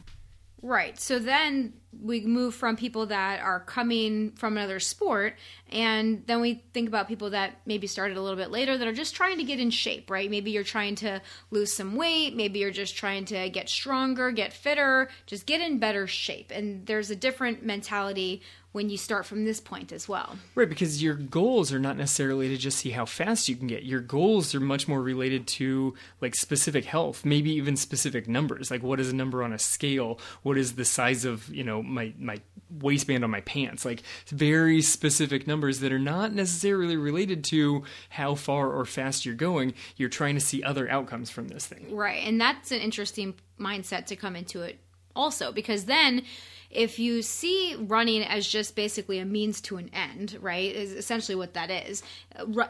Right. 0.61 0.99
So 0.99 1.21
then 1.21 1.75
we 2.03 2.21
move 2.23 2.55
from 2.55 2.77
people 2.77 3.07
that 3.07 3.41
are 3.41 3.61
coming 3.61 4.33
from 4.33 4.57
another 4.57 4.81
sport, 4.81 5.37
and 5.71 6.25
then 6.27 6.41
we 6.41 6.65
think 6.75 6.89
about 6.89 7.07
people 7.07 7.31
that 7.31 7.61
maybe 7.65 7.87
started 7.87 8.17
a 8.17 8.21
little 8.21 8.37
bit 8.37 8.51
later 8.51 8.77
that 8.77 8.87
are 8.87 8.93
just 8.93 9.15
trying 9.15 9.39
to 9.39 9.45
get 9.45 9.61
in 9.61 9.71
shape, 9.71 10.11
right? 10.11 10.29
Maybe 10.29 10.51
you're 10.51 10.65
trying 10.65 10.97
to 10.97 11.23
lose 11.51 11.73
some 11.73 11.95
weight, 11.95 12.35
maybe 12.35 12.59
you're 12.59 12.73
just 12.73 12.97
trying 12.97 13.25
to 13.27 13.49
get 13.51 13.69
stronger, 13.69 14.33
get 14.33 14.53
fitter, 14.53 15.09
just 15.27 15.47
get 15.47 15.61
in 15.61 15.79
better 15.79 16.07
shape. 16.09 16.51
And 16.51 16.85
there's 16.87 17.11
a 17.11 17.17
different 17.17 17.65
mentality 17.65 18.43
when 18.79 18.91
you 18.91 18.97
start 18.97 19.27
from 19.27 19.45
this 19.45 19.59
point 19.59 19.91
as 19.91 20.09
well. 20.09 20.39
Right, 20.55 20.69
because 20.69 21.03
your 21.03 21.15
goals 21.15 21.73
are 21.73 21.81
not 21.81 21.97
necessarily 21.97 22.49
to 22.51 22.57
just 22.57 22.79
see 22.79 22.91
how 22.91 23.07
fast 23.07 23.49
you 23.49 23.57
can 23.57 23.67
get. 23.67 23.83
Your 23.83 23.99
goals 23.99 24.55
are 24.55 24.61
much 24.61 24.87
more 24.87 25.03
related 25.03 25.49
to 25.49 25.97
like 26.21 26.37
specific 26.37 26.85
health, 26.85 27.25
maybe 27.25 27.51
even 27.51 27.77
specific 27.77 28.29
numbers. 28.29 28.71
Like 28.71 28.85
what 28.85 29.01
is 29.01 29.11
a 29.11 29.17
number 29.17 29.43
on 29.43 29.53
a 29.53 29.59
scale? 29.59 30.21
What 30.45 30.57
is 30.57 30.77
the 30.77 30.85
size 30.85 31.25
of, 31.25 31.53
you 31.53 31.65
know, 31.65 31.83
my 31.83 32.13
my 32.21 32.41
waistband 32.71 33.25
on 33.25 33.33
my 33.33 33.41
pants? 33.41 33.85
Like 33.85 34.05
very 34.29 34.81
specific 34.81 35.49
numbers 35.49 35.81
that 35.81 35.93
are 35.93 35.99
not 35.99 36.33
necessarily 36.33 36.97
related 36.97 37.43
to 37.47 37.83
how 38.11 38.37
far 38.37 38.71
or 38.71 38.85
fast 38.85 39.27
you're 39.27 39.35
going. 39.35 39.75
You're 39.97 40.09
trying 40.09 40.37
to 40.37 40.41
see 40.41 40.63
other 40.63 40.89
outcomes 40.89 41.31
from 41.31 41.49
this 41.49 41.67
thing. 41.67 41.97
Right. 41.97 42.23
And 42.25 42.41
that's 42.41 42.71
an 42.71 42.79
interesting 42.79 43.35
mindset 43.59 44.07
to 44.07 44.15
come 44.15 44.37
into 44.37 44.63
it 44.63 44.79
also 45.17 45.51
because 45.51 45.87
then 45.87 46.23
if 46.71 46.99
you 46.99 47.23
see 47.23 47.75
running 47.79 48.23
as 48.23 48.47
just 48.47 48.77
basically 48.77 49.19
a 49.19 49.25
means 49.25 49.61
to 49.63 49.79
an 49.79 49.91
end, 49.93 50.37
right, 50.41 50.71
is 50.71 50.93
essentially 50.93 51.35
what 51.35 51.55
that 51.55 51.71
is. 51.71 52.03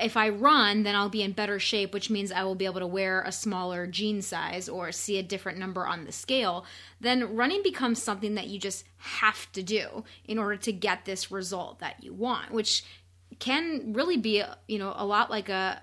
If 0.00 0.17
I 0.17 0.28
run, 0.28 0.85
then 0.85 0.95
I'll 0.95 1.09
be 1.09 1.23
in 1.23 1.33
better 1.33 1.59
shape, 1.59 1.93
which 1.93 2.09
means 2.09 2.31
I 2.31 2.45
will 2.45 2.55
be 2.55 2.64
able 2.64 2.81
to 2.81 2.87
wear 2.87 3.23
a 3.23 3.33
smaller 3.33 3.87
jean 3.88 4.23
size 4.23 4.69
or 4.69 4.93
see 4.93 5.19
a 5.19 5.23
different 5.23 5.59
number 5.59 5.87
on 5.87 6.05
the 6.05 6.12
scale. 6.12 6.64
Then 7.00 7.35
running 7.35 7.62
becomes 7.62 8.00
something 8.00 8.37
that 8.37 8.47
you 8.47 8.61
just 8.61 8.85
have 8.99 9.50
to 9.52 9.62
do 9.62 10.05
in 10.25 10.38
order 10.38 10.57
to 10.57 10.73
get 10.73 11.05
this 11.05 11.33
result 11.33 11.81
that 11.81 12.02
you 12.02 12.12
want, 12.12 12.52
which 12.52 12.85
can 13.40 13.93
really 13.93 14.17
be, 14.17 14.43
you 14.69 14.78
know, 14.78 14.95
a 14.97 15.05
lot 15.05 15.28
like 15.28 15.49
a 15.49 15.81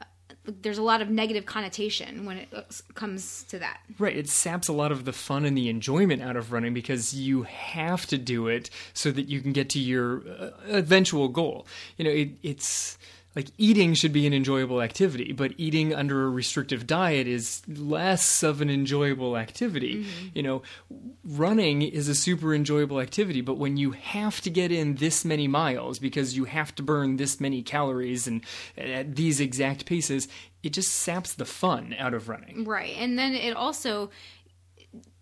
there's 0.61 0.77
a 0.77 0.83
lot 0.83 1.01
of 1.01 1.09
negative 1.09 1.45
connotation 1.45 2.25
when 2.25 2.37
it 2.37 2.49
uh, 2.53 2.61
comes 2.93 3.43
to 3.43 3.59
that. 3.59 3.79
Right. 3.97 4.15
It 4.15 4.29
saps 4.29 4.67
a 4.67 4.73
lot 4.73 4.91
of 4.91 5.05
the 5.05 5.13
fun 5.13 5.45
and 5.45 5.57
the 5.57 5.69
enjoyment 5.69 6.21
out 6.21 6.35
of 6.35 6.51
running 6.51 6.73
because 6.73 7.13
you 7.13 7.43
have 7.43 8.05
to 8.07 8.17
do 8.17 8.47
it 8.47 8.69
so 8.93 9.11
that 9.11 9.27
you 9.27 9.41
can 9.41 9.51
get 9.51 9.69
to 9.69 9.79
your 9.79 10.21
uh, 10.27 10.51
eventual 10.67 11.27
goal. 11.27 11.67
You 11.97 12.05
know, 12.05 12.11
it, 12.11 12.29
it's 12.43 12.97
like 13.35 13.47
eating 13.57 13.93
should 13.93 14.13
be 14.13 14.25
an 14.25 14.33
enjoyable 14.33 14.81
activity, 14.81 15.33
but 15.33 15.53
eating 15.57 15.93
under 15.93 16.25
a 16.25 16.29
restrictive 16.29 16.87
diet 16.87 17.27
is 17.27 17.61
less 17.67 18.43
of 18.43 18.61
an 18.61 18.69
enjoyable 18.69 19.35
activity. 19.35 20.03
Mm-hmm. 20.03 20.27
You 20.33 20.43
know, 20.43 20.61
running 21.23 21.81
is 21.81 22.07
a 22.07 22.15
super 22.15 22.55
enjoyable 22.55 23.01
activity, 23.01 23.41
but 23.41 23.57
when 23.57 23.75
you 23.75 23.91
have 23.91 24.39
to 24.41 24.49
get 24.49 24.71
in 24.71 24.95
this 24.95 25.25
many 25.25 25.47
miles 25.47 25.99
because 25.99 26.37
you 26.37 26.45
have 26.45 26.73
to 26.75 26.83
burn 26.83 27.17
this 27.17 27.41
many 27.41 27.61
calories 27.61 28.25
and 28.25 28.41
at 28.77 29.15
these 29.15 29.41
exact 29.41 29.85
paces, 29.85 30.29
it 30.63 30.71
just 30.71 30.93
saps 30.93 31.33
the 31.33 31.45
fun 31.45 31.93
out 31.99 32.13
of 32.13 32.29
running. 32.29 32.63
Right. 32.63 32.95
And 32.97 33.19
then 33.19 33.33
it 33.33 33.55
also 33.55 34.09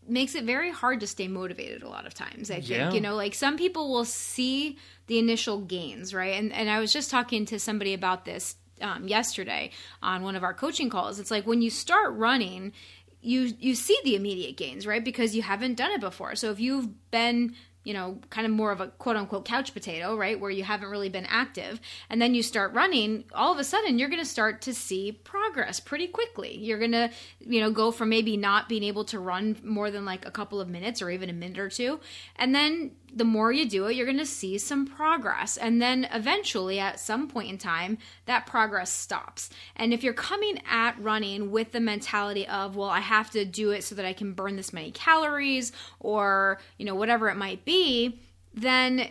makes 0.07 0.35
it 0.35 0.43
very 0.43 0.71
hard 0.71 0.99
to 0.99 1.07
stay 1.07 1.27
motivated 1.27 1.83
a 1.83 1.89
lot 1.89 2.05
of 2.05 2.13
times. 2.13 2.51
I 2.51 2.55
think, 2.55 2.69
yeah. 2.69 2.91
you 2.91 3.01
know, 3.01 3.15
like 3.15 3.33
some 3.33 3.57
people 3.57 3.91
will 3.91 4.05
see 4.05 4.77
the 5.07 5.19
initial 5.19 5.61
gains, 5.61 6.13
right? 6.13 6.39
And 6.39 6.51
and 6.51 6.69
I 6.69 6.79
was 6.79 6.93
just 6.93 7.09
talking 7.09 7.45
to 7.47 7.59
somebody 7.59 7.93
about 7.93 8.25
this 8.25 8.55
um, 8.81 9.07
yesterday 9.07 9.71
on 10.01 10.23
one 10.23 10.35
of 10.35 10.43
our 10.43 10.53
coaching 10.53 10.89
calls. 10.89 11.19
It's 11.19 11.31
like 11.31 11.47
when 11.47 11.61
you 11.61 11.69
start 11.69 12.13
running, 12.13 12.73
you 13.21 13.53
you 13.59 13.75
see 13.75 13.97
the 14.03 14.15
immediate 14.15 14.57
gains, 14.57 14.85
right? 14.85 15.03
Because 15.03 15.35
you 15.35 15.41
haven't 15.41 15.75
done 15.75 15.91
it 15.91 16.01
before. 16.01 16.35
So 16.35 16.51
if 16.51 16.59
you've 16.59 17.11
been 17.11 17.55
you 17.83 17.93
know, 17.93 18.17
kind 18.29 18.45
of 18.45 18.51
more 18.53 18.71
of 18.71 18.81
a 18.81 18.87
quote 18.87 19.15
unquote 19.15 19.45
couch 19.45 19.73
potato, 19.73 20.15
right? 20.15 20.39
Where 20.39 20.51
you 20.51 20.63
haven't 20.63 20.89
really 20.89 21.09
been 21.09 21.25
active. 21.27 21.81
And 22.09 22.21
then 22.21 22.33
you 22.33 22.43
start 22.43 22.73
running, 22.73 23.25
all 23.33 23.51
of 23.51 23.59
a 23.59 23.63
sudden 23.63 23.99
you're 23.99 24.09
going 24.09 24.21
to 24.21 24.29
start 24.29 24.61
to 24.63 24.73
see 24.73 25.11
progress 25.11 25.79
pretty 25.79 26.07
quickly. 26.07 26.57
You're 26.57 26.79
going 26.79 26.91
to, 26.91 27.11
you 27.39 27.59
know, 27.59 27.71
go 27.71 27.91
from 27.91 28.09
maybe 28.09 28.37
not 28.37 28.69
being 28.69 28.83
able 28.83 29.05
to 29.05 29.19
run 29.19 29.57
more 29.63 29.91
than 29.91 30.05
like 30.05 30.25
a 30.25 30.31
couple 30.31 30.61
of 30.61 30.69
minutes 30.69 31.01
or 31.01 31.09
even 31.09 31.29
a 31.29 31.33
minute 31.33 31.59
or 31.59 31.69
two. 31.69 31.99
And 32.37 32.55
then 32.55 32.91
the 33.15 33.23
more 33.23 33.51
you 33.51 33.69
do 33.69 33.85
it, 33.85 33.95
you're 33.95 34.05
going 34.05 34.17
to 34.17 34.25
see 34.25 34.57
some 34.57 34.85
progress. 34.85 35.57
And 35.57 35.81
then 35.81 36.07
eventually, 36.11 36.79
at 36.79 36.99
some 36.99 37.27
point 37.27 37.49
in 37.49 37.57
time, 37.57 37.97
that 38.25 38.45
progress 38.45 38.91
stops. 38.91 39.49
And 39.75 39.93
if 39.93 40.03
you're 40.03 40.13
coming 40.13 40.59
at 40.69 41.01
running 41.01 41.51
with 41.51 41.71
the 41.71 41.79
mentality 41.79 42.47
of, 42.47 42.75
well, 42.75 42.89
I 42.89 42.99
have 42.99 43.29
to 43.31 43.45
do 43.45 43.71
it 43.71 43.83
so 43.83 43.95
that 43.95 44.05
I 44.05 44.13
can 44.13 44.33
burn 44.33 44.55
this 44.55 44.73
many 44.73 44.91
calories 44.91 45.71
or, 45.99 46.59
you 46.77 46.85
know, 46.85 46.95
whatever 46.95 47.29
it 47.29 47.37
might 47.37 47.65
be, 47.65 48.19
then 48.53 49.09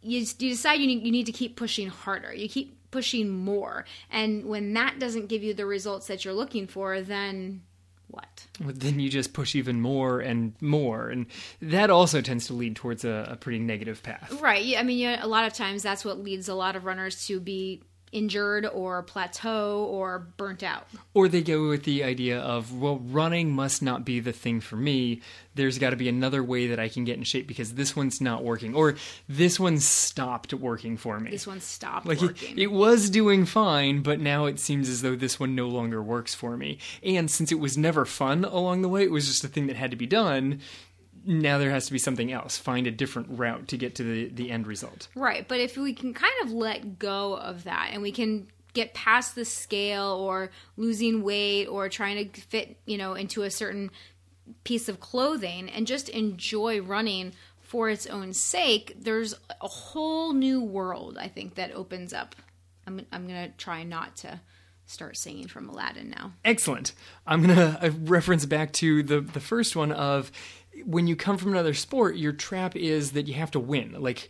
you, 0.00 0.20
you 0.20 0.50
decide 0.50 0.80
you 0.80 0.86
need, 0.86 1.02
you 1.02 1.12
need 1.12 1.26
to 1.26 1.32
keep 1.32 1.56
pushing 1.56 1.88
harder. 1.88 2.32
You 2.32 2.48
keep 2.48 2.90
pushing 2.90 3.28
more. 3.28 3.84
And 4.10 4.46
when 4.46 4.72
that 4.74 4.98
doesn't 4.98 5.26
give 5.26 5.42
you 5.42 5.52
the 5.52 5.66
results 5.66 6.06
that 6.06 6.24
you're 6.24 6.34
looking 6.34 6.66
for, 6.66 7.02
then 7.02 7.62
what? 8.18 8.78
then 8.80 8.98
you 9.00 9.08
just 9.08 9.32
push 9.32 9.54
even 9.54 9.80
more 9.80 10.20
and 10.20 10.54
more, 10.60 11.08
and 11.08 11.26
that 11.62 11.90
also 11.90 12.20
tends 12.20 12.46
to 12.48 12.54
lead 12.54 12.76
towards 12.76 13.04
a, 13.04 13.28
a 13.30 13.36
pretty 13.36 13.58
negative 13.58 14.02
path. 14.02 14.40
Right. 14.40 14.76
I 14.76 14.82
mean, 14.82 14.98
yeah, 14.98 15.24
a 15.24 15.28
lot 15.28 15.44
of 15.44 15.52
times 15.52 15.82
that's 15.82 16.04
what 16.04 16.22
leads 16.22 16.48
a 16.48 16.54
lot 16.54 16.76
of 16.76 16.84
runners 16.84 17.26
to 17.26 17.40
be 17.40 17.82
injured 18.12 18.66
or 18.66 19.02
plateau 19.02 19.84
or 19.90 20.18
burnt 20.36 20.62
out. 20.62 20.86
Or 21.14 21.28
they 21.28 21.42
go 21.42 21.68
with 21.68 21.84
the 21.84 22.04
idea 22.04 22.40
of, 22.40 22.78
well, 22.78 22.98
running 22.98 23.52
must 23.52 23.82
not 23.82 24.04
be 24.04 24.20
the 24.20 24.32
thing 24.32 24.60
for 24.60 24.76
me. 24.76 25.22
There's 25.54 25.78
got 25.78 25.90
to 25.90 25.96
be 25.96 26.08
another 26.08 26.42
way 26.42 26.68
that 26.68 26.78
I 26.78 26.88
can 26.88 27.04
get 27.04 27.16
in 27.16 27.24
shape 27.24 27.48
because 27.48 27.74
this 27.74 27.96
one's 27.96 28.20
not 28.20 28.44
working. 28.44 28.74
Or 28.74 28.94
this 29.28 29.58
one 29.58 29.78
stopped 29.78 30.54
working 30.54 30.96
for 30.96 31.18
me. 31.18 31.30
This 31.30 31.46
one 31.46 31.60
stopped 31.60 32.06
like 32.06 32.20
working. 32.20 32.56
It, 32.56 32.64
it 32.64 32.72
was 32.72 33.10
doing 33.10 33.44
fine, 33.44 34.02
but 34.02 34.20
now 34.20 34.46
it 34.46 34.60
seems 34.60 34.88
as 34.88 35.02
though 35.02 35.16
this 35.16 35.40
one 35.40 35.54
no 35.54 35.68
longer 35.68 36.02
works 36.02 36.34
for 36.34 36.56
me. 36.56 36.78
And 37.02 37.30
since 37.30 37.50
it 37.50 37.58
was 37.58 37.76
never 37.76 38.04
fun 38.04 38.44
along 38.44 38.82
the 38.82 38.88
way, 38.88 39.02
it 39.02 39.10
was 39.10 39.26
just 39.26 39.44
a 39.44 39.48
thing 39.48 39.66
that 39.66 39.76
had 39.76 39.90
to 39.90 39.96
be 39.96 40.06
done 40.06 40.60
now 41.28 41.58
there 41.58 41.70
has 41.70 41.86
to 41.86 41.92
be 41.92 41.98
something 41.98 42.32
else. 42.32 42.56
Find 42.56 42.86
a 42.86 42.90
different 42.90 43.28
route 43.32 43.68
to 43.68 43.76
get 43.76 43.94
to 43.96 44.02
the, 44.02 44.28
the 44.28 44.50
end 44.50 44.66
result. 44.66 45.08
Right 45.14 45.46
but 45.46 45.60
if 45.60 45.76
we 45.76 45.92
can 45.92 46.14
kind 46.14 46.32
of 46.42 46.50
let 46.50 46.98
go 46.98 47.36
of 47.36 47.64
that 47.64 47.90
and 47.92 48.02
we 48.02 48.12
can 48.12 48.48
get 48.72 48.94
past 48.94 49.34
the 49.34 49.44
scale 49.44 50.10
or 50.20 50.50
losing 50.76 51.22
weight 51.22 51.66
or 51.66 51.88
trying 51.88 52.30
to 52.30 52.40
fit 52.40 52.78
you 52.86 52.96
know 52.96 53.14
into 53.14 53.42
a 53.42 53.50
certain 53.50 53.90
piece 54.64 54.88
of 54.88 55.00
clothing 55.00 55.68
and 55.68 55.86
just 55.86 56.08
enjoy 56.08 56.80
running 56.80 57.32
for 57.60 57.90
its 57.90 58.06
own 58.06 58.32
sake 58.32 58.94
there's 58.98 59.34
a 59.60 59.68
whole 59.68 60.32
new 60.32 60.62
world 60.62 61.18
i 61.20 61.28
think 61.28 61.54
that 61.56 61.72
opens 61.72 62.12
up. 62.14 62.34
I'm, 62.86 63.04
I'm 63.12 63.26
gonna 63.26 63.50
try 63.58 63.82
not 63.82 64.16
to 64.18 64.40
start 64.86 65.18
singing 65.18 65.48
from 65.48 65.68
aladdin 65.68 66.08
now. 66.08 66.32
Excellent. 66.44 66.94
I'm 67.26 67.42
gonna 67.42 67.78
uh, 67.82 67.90
reference 68.00 68.46
back 68.46 68.72
to 68.74 69.02
the 69.02 69.20
the 69.20 69.40
first 69.40 69.76
one 69.76 69.92
of 69.92 70.32
when 70.84 71.06
you 71.06 71.16
come 71.16 71.38
from 71.38 71.52
another 71.52 71.74
sport, 71.74 72.16
your 72.16 72.32
trap 72.32 72.76
is 72.76 73.12
that 73.12 73.26
you 73.26 73.34
have 73.34 73.50
to 73.52 73.60
win. 73.60 73.94
Like 73.98 74.28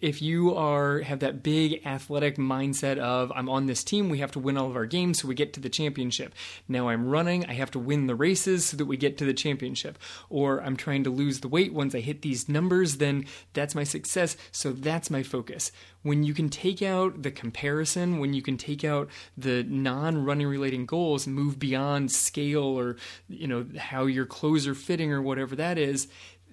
if 0.00 0.22
you 0.22 0.54
are 0.54 1.00
have 1.00 1.20
that 1.20 1.42
big 1.42 1.84
athletic 1.86 2.36
mindset 2.36 2.98
of 2.98 3.32
I'm 3.34 3.48
on 3.48 3.66
this 3.66 3.84
team, 3.84 4.08
we 4.08 4.18
have 4.18 4.32
to 4.32 4.38
win 4.38 4.56
all 4.56 4.68
of 4.68 4.76
our 4.76 4.86
games 4.86 5.20
so 5.20 5.28
we 5.28 5.34
get 5.34 5.52
to 5.54 5.60
the 5.60 5.68
championship. 5.68 6.34
Now 6.68 6.88
I'm 6.88 7.06
running, 7.06 7.46
I 7.46 7.54
have 7.54 7.70
to 7.72 7.78
win 7.78 8.06
the 8.06 8.14
races 8.14 8.66
so 8.66 8.76
that 8.76 8.86
we 8.86 8.96
get 8.96 9.18
to 9.18 9.24
the 9.24 9.34
championship. 9.34 9.98
Or 10.28 10.62
I'm 10.62 10.76
trying 10.76 11.04
to 11.04 11.10
lose 11.10 11.40
the 11.40 11.48
weight 11.48 11.72
once 11.72 11.94
I 11.94 12.00
hit 12.00 12.22
these 12.22 12.48
numbers, 12.48 12.96
then 12.96 13.26
that's 13.52 13.74
my 13.74 13.84
success. 13.84 14.36
So 14.50 14.72
that's 14.72 15.10
my 15.10 15.22
focus 15.22 15.72
when 16.02 16.24
you 16.24 16.34
can 16.34 16.48
take 16.48 16.82
out 16.82 17.22
the 17.22 17.30
comparison, 17.30 18.18
when 18.18 18.34
you 18.34 18.42
can 18.42 18.56
take 18.56 18.84
out 18.84 19.08
the 19.36 19.62
non-running 19.64 20.46
relating 20.46 20.86
goals, 20.86 21.26
move 21.26 21.58
beyond 21.58 22.10
scale 22.10 22.64
or 22.64 22.96
you 23.28 23.46
know 23.46 23.66
how 23.78 24.06
your 24.06 24.26
clothes 24.26 24.66
are 24.66 24.74
fitting 24.74 25.12
or 25.12 25.22
whatever 25.22 25.56
that 25.56 25.78
is, 25.78 26.08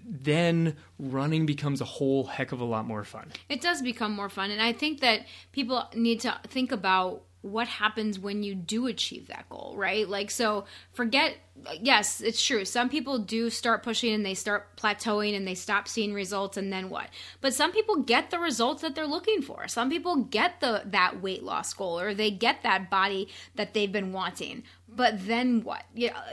then 0.06 0.76
running 0.98 1.46
becomes 1.46 1.82
a 1.82 1.86
whole 1.86 2.26
heck 2.26 2.52
of 2.52 2.60
a 2.60 2.66
lot 2.66 2.86
more 2.86 3.04
fun. 3.04 3.32
It 3.48 3.62
does 3.62 3.82
become 3.82 4.12
more 4.12 4.30
fun, 4.30 4.52
and 4.52 4.62
I 4.62 4.74
think 4.74 5.02
that 5.02 5.22
people 5.52 5.88
need 5.94 6.22
to 6.22 6.40
think 6.48 6.72
about 6.72 7.24
what 7.42 7.68
happens 7.68 8.20
when 8.20 8.44
you 8.44 8.54
do 8.54 8.88
achieve 8.88 9.28
that 9.28 9.48
goal, 9.50 9.74
right? 9.78 10.08
Like, 10.10 10.30
so 10.30 10.66
forget, 10.92 11.38
yes, 11.82 12.20
it's 12.20 12.46
true. 12.46 12.66
Some 12.66 12.90
people 12.90 13.20
do 13.20 13.50
start 13.50 13.82
pushing 13.82 14.14
and 14.14 14.26
they 14.26 14.34
start 14.34 14.76
plateauing 14.76 15.38
and 15.38 15.48
they 15.48 15.56
stop 15.56 15.88
seeing 15.88 16.14
results, 16.14 16.58
and 16.58 16.72
then 16.72 16.90
what? 16.90 17.10
But 17.40 17.54
some 17.54 17.72
people 17.72 17.98
get 17.98 18.30
the 18.30 18.40
results 18.40 18.82
that 18.82 18.94
they're 18.94 19.08
looking 19.08 19.42
for. 19.42 19.70
Some 19.70 19.90
people 19.90 20.18
get 20.18 20.60
the 20.60 20.84
that 20.88 21.22
weight 21.22 21.44
loss 21.44 21.74
goal 21.74 22.00
or 22.00 22.14
they 22.14 22.30
get 22.30 22.64
that 22.64 22.90
body 22.90 23.30
that 23.56 23.74
they've 23.74 23.92
been 23.92 24.12
wanting. 24.12 24.64
But 24.90 25.26
then 25.26 25.64
what? 25.64 25.84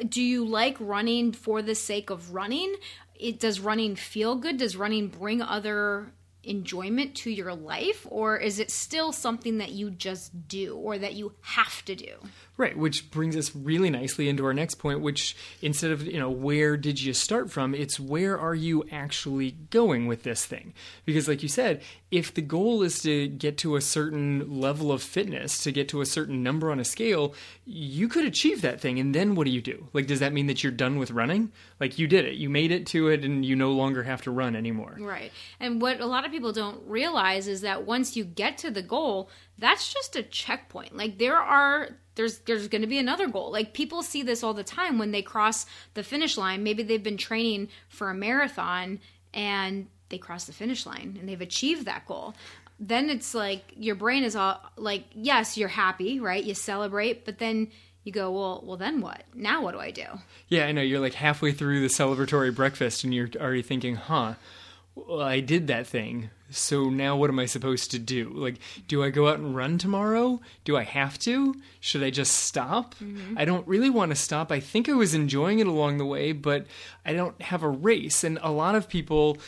Do 0.08 0.22
you 0.22 0.44
like 0.44 0.76
running 0.80 1.30
for 1.32 1.62
the 1.62 1.76
sake 1.76 2.10
of 2.10 2.34
running? 2.34 2.74
It 3.14 3.38
does 3.38 3.60
running 3.60 3.94
feel 3.94 4.34
good? 4.34 4.56
Does 4.56 4.76
running 4.76 5.08
bring 5.08 5.40
other 5.40 6.12
enjoyment 6.46 7.14
to 7.14 7.30
your 7.30 7.54
life 7.54 8.06
or 8.10 8.36
is 8.36 8.58
it 8.58 8.70
still 8.70 9.12
something 9.12 9.58
that 9.58 9.72
you 9.72 9.90
just 9.90 10.48
do 10.48 10.76
or 10.76 10.98
that 10.98 11.14
you 11.14 11.32
have 11.42 11.84
to 11.84 11.94
do 11.94 12.14
Right, 12.58 12.76
which 12.76 13.10
brings 13.10 13.36
us 13.36 13.54
really 13.54 13.90
nicely 13.90 14.30
into 14.30 14.46
our 14.46 14.54
next 14.54 14.76
point, 14.76 15.02
which 15.02 15.36
instead 15.60 15.90
of, 15.90 16.06
you 16.06 16.18
know, 16.18 16.30
where 16.30 16.78
did 16.78 17.02
you 17.02 17.12
start 17.12 17.50
from, 17.50 17.74
it's 17.74 18.00
where 18.00 18.38
are 18.38 18.54
you 18.54 18.82
actually 18.90 19.52
going 19.68 20.06
with 20.06 20.22
this 20.22 20.46
thing? 20.46 20.72
Because, 21.04 21.28
like 21.28 21.42
you 21.42 21.50
said, 21.50 21.82
if 22.10 22.32
the 22.32 22.40
goal 22.40 22.82
is 22.82 23.02
to 23.02 23.28
get 23.28 23.58
to 23.58 23.76
a 23.76 23.82
certain 23.82 24.58
level 24.58 24.90
of 24.90 25.02
fitness, 25.02 25.62
to 25.64 25.72
get 25.72 25.88
to 25.90 26.00
a 26.00 26.06
certain 26.06 26.42
number 26.42 26.70
on 26.70 26.80
a 26.80 26.84
scale, 26.84 27.34
you 27.66 28.08
could 28.08 28.24
achieve 28.24 28.62
that 28.62 28.80
thing. 28.80 28.98
And 28.98 29.14
then 29.14 29.34
what 29.34 29.44
do 29.44 29.50
you 29.50 29.60
do? 29.60 29.88
Like, 29.92 30.06
does 30.06 30.20
that 30.20 30.32
mean 30.32 30.46
that 30.46 30.62
you're 30.62 30.72
done 30.72 30.98
with 30.98 31.10
running? 31.10 31.52
Like, 31.78 31.98
you 31.98 32.06
did 32.06 32.24
it, 32.24 32.36
you 32.36 32.48
made 32.48 32.70
it 32.70 32.86
to 32.86 33.08
it, 33.08 33.22
and 33.22 33.44
you 33.44 33.54
no 33.54 33.72
longer 33.72 34.02
have 34.04 34.22
to 34.22 34.30
run 34.30 34.56
anymore. 34.56 34.96
Right. 34.98 35.30
And 35.60 35.82
what 35.82 36.00
a 36.00 36.06
lot 36.06 36.24
of 36.24 36.30
people 36.30 36.52
don't 36.52 36.80
realize 36.86 37.48
is 37.48 37.60
that 37.60 37.84
once 37.84 38.16
you 38.16 38.24
get 38.24 38.56
to 38.58 38.70
the 38.70 38.82
goal, 38.82 39.28
that's 39.58 39.92
just 39.92 40.16
a 40.16 40.22
checkpoint. 40.22 40.96
Like, 40.96 41.18
there 41.18 41.36
are 41.36 41.90
there's 42.16 42.38
there's 42.40 42.68
going 42.68 42.82
to 42.82 42.88
be 42.88 42.98
another 42.98 43.28
goal. 43.28 43.52
Like 43.52 43.72
people 43.72 44.02
see 44.02 44.22
this 44.22 44.42
all 44.42 44.54
the 44.54 44.64
time 44.64 44.98
when 44.98 45.12
they 45.12 45.22
cross 45.22 45.66
the 45.94 46.02
finish 46.02 46.36
line. 46.36 46.62
Maybe 46.64 46.82
they've 46.82 47.02
been 47.02 47.16
training 47.16 47.68
for 47.88 48.10
a 48.10 48.14
marathon 48.14 49.00
and 49.32 49.86
they 50.08 50.18
cross 50.18 50.44
the 50.44 50.52
finish 50.52 50.84
line 50.84 51.16
and 51.20 51.28
they've 51.28 51.40
achieved 51.40 51.84
that 51.84 52.06
goal. 52.06 52.34
Then 52.80 53.08
it's 53.08 53.34
like 53.34 53.72
your 53.76 53.94
brain 53.94 54.24
is 54.24 54.34
all 54.34 54.60
like, 54.76 55.04
yes, 55.12 55.56
you're 55.56 55.68
happy, 55.68 56.20
right? 56.20 56.42
You 56.42 56.54
celebrate, 56.54 57.24
but 57.24 57.38
then 57.38 57.70
you 58.02 58.12
go, 58.12 58.30
well, 58.30 58.62
well, 58.64 58.76
then 58.76 59.00
what? 59.00 59.24
Now 59.34 59.62
what 59.62 59.72
do 59.72 59.80
I 59.80 59.90
do? 59.90 60.04
Yeah, 60.48 60.66
I 60.66 60.72
know. 60.72 60.82
You're 60.82 61.00
like 61.00 61.14
halfway 61.14 61.52
through 61.52 61.80
the 61.80 61.88
celebratory 61.88 62.54
breakfast, 62.54 63.02
and 63.02 63.12
you're 63.12 63.28
already 63.36 63.62
thinking, 63.62 63.96
huh? 63.96 64.34
Well, 64.94 65.22
I 65.22 65.40
did 65.40 65.66
that 65.66 65.86
thing 65.86 66.30
so 66.50 66.88
now 66.88 67.16
what 67.16 67.30
am 67.30 67.38
I 67.38 67.46
supposed 67.46 67.90
to 67.90 67.98
do? 67.98 68.30
Like, 68.30 68.56
do 68.88 69.02
I 69.02 69.10
go 69.10 69.28
out 69.28 69.38
and 69.38 69.54
run 69.54 69.78
tomorrow? 69.78 70.40
Do 70.64 70.76
I 70.76 70.84
have 70.84 71.18
to? 71.20 71.54
Should 71.80 72.02
I 72.02 72.10
just 72.10 72.32
stop? 72.32 72.94
Mm-hmm. 72.96 73.36
I 73.36 73.44
don't 73.44 73.66
really 73.66 73.90
want 73.90 74.10
to 74.10 74.16
stop. 74.16 74.52
I 74.52 74.60
think 74.60 74.88
I 74.88 74.92
was 74.92 75.14
enjoying 75.14 75.58
it 75.58 75.66
along 75.66 75.98
the 75.98 76.06
way, 76.06 76.32
but 76.32 76.66
I 77.04 77.12
don't 77.12 77.40
have 77.42 77.62
a 77.62 77.68
race. 77.68 78.24
And 78.24 78.38
a 78.42 78.50
lot 78.50 78.74
of 78.74 78.88
people 78.88 79.38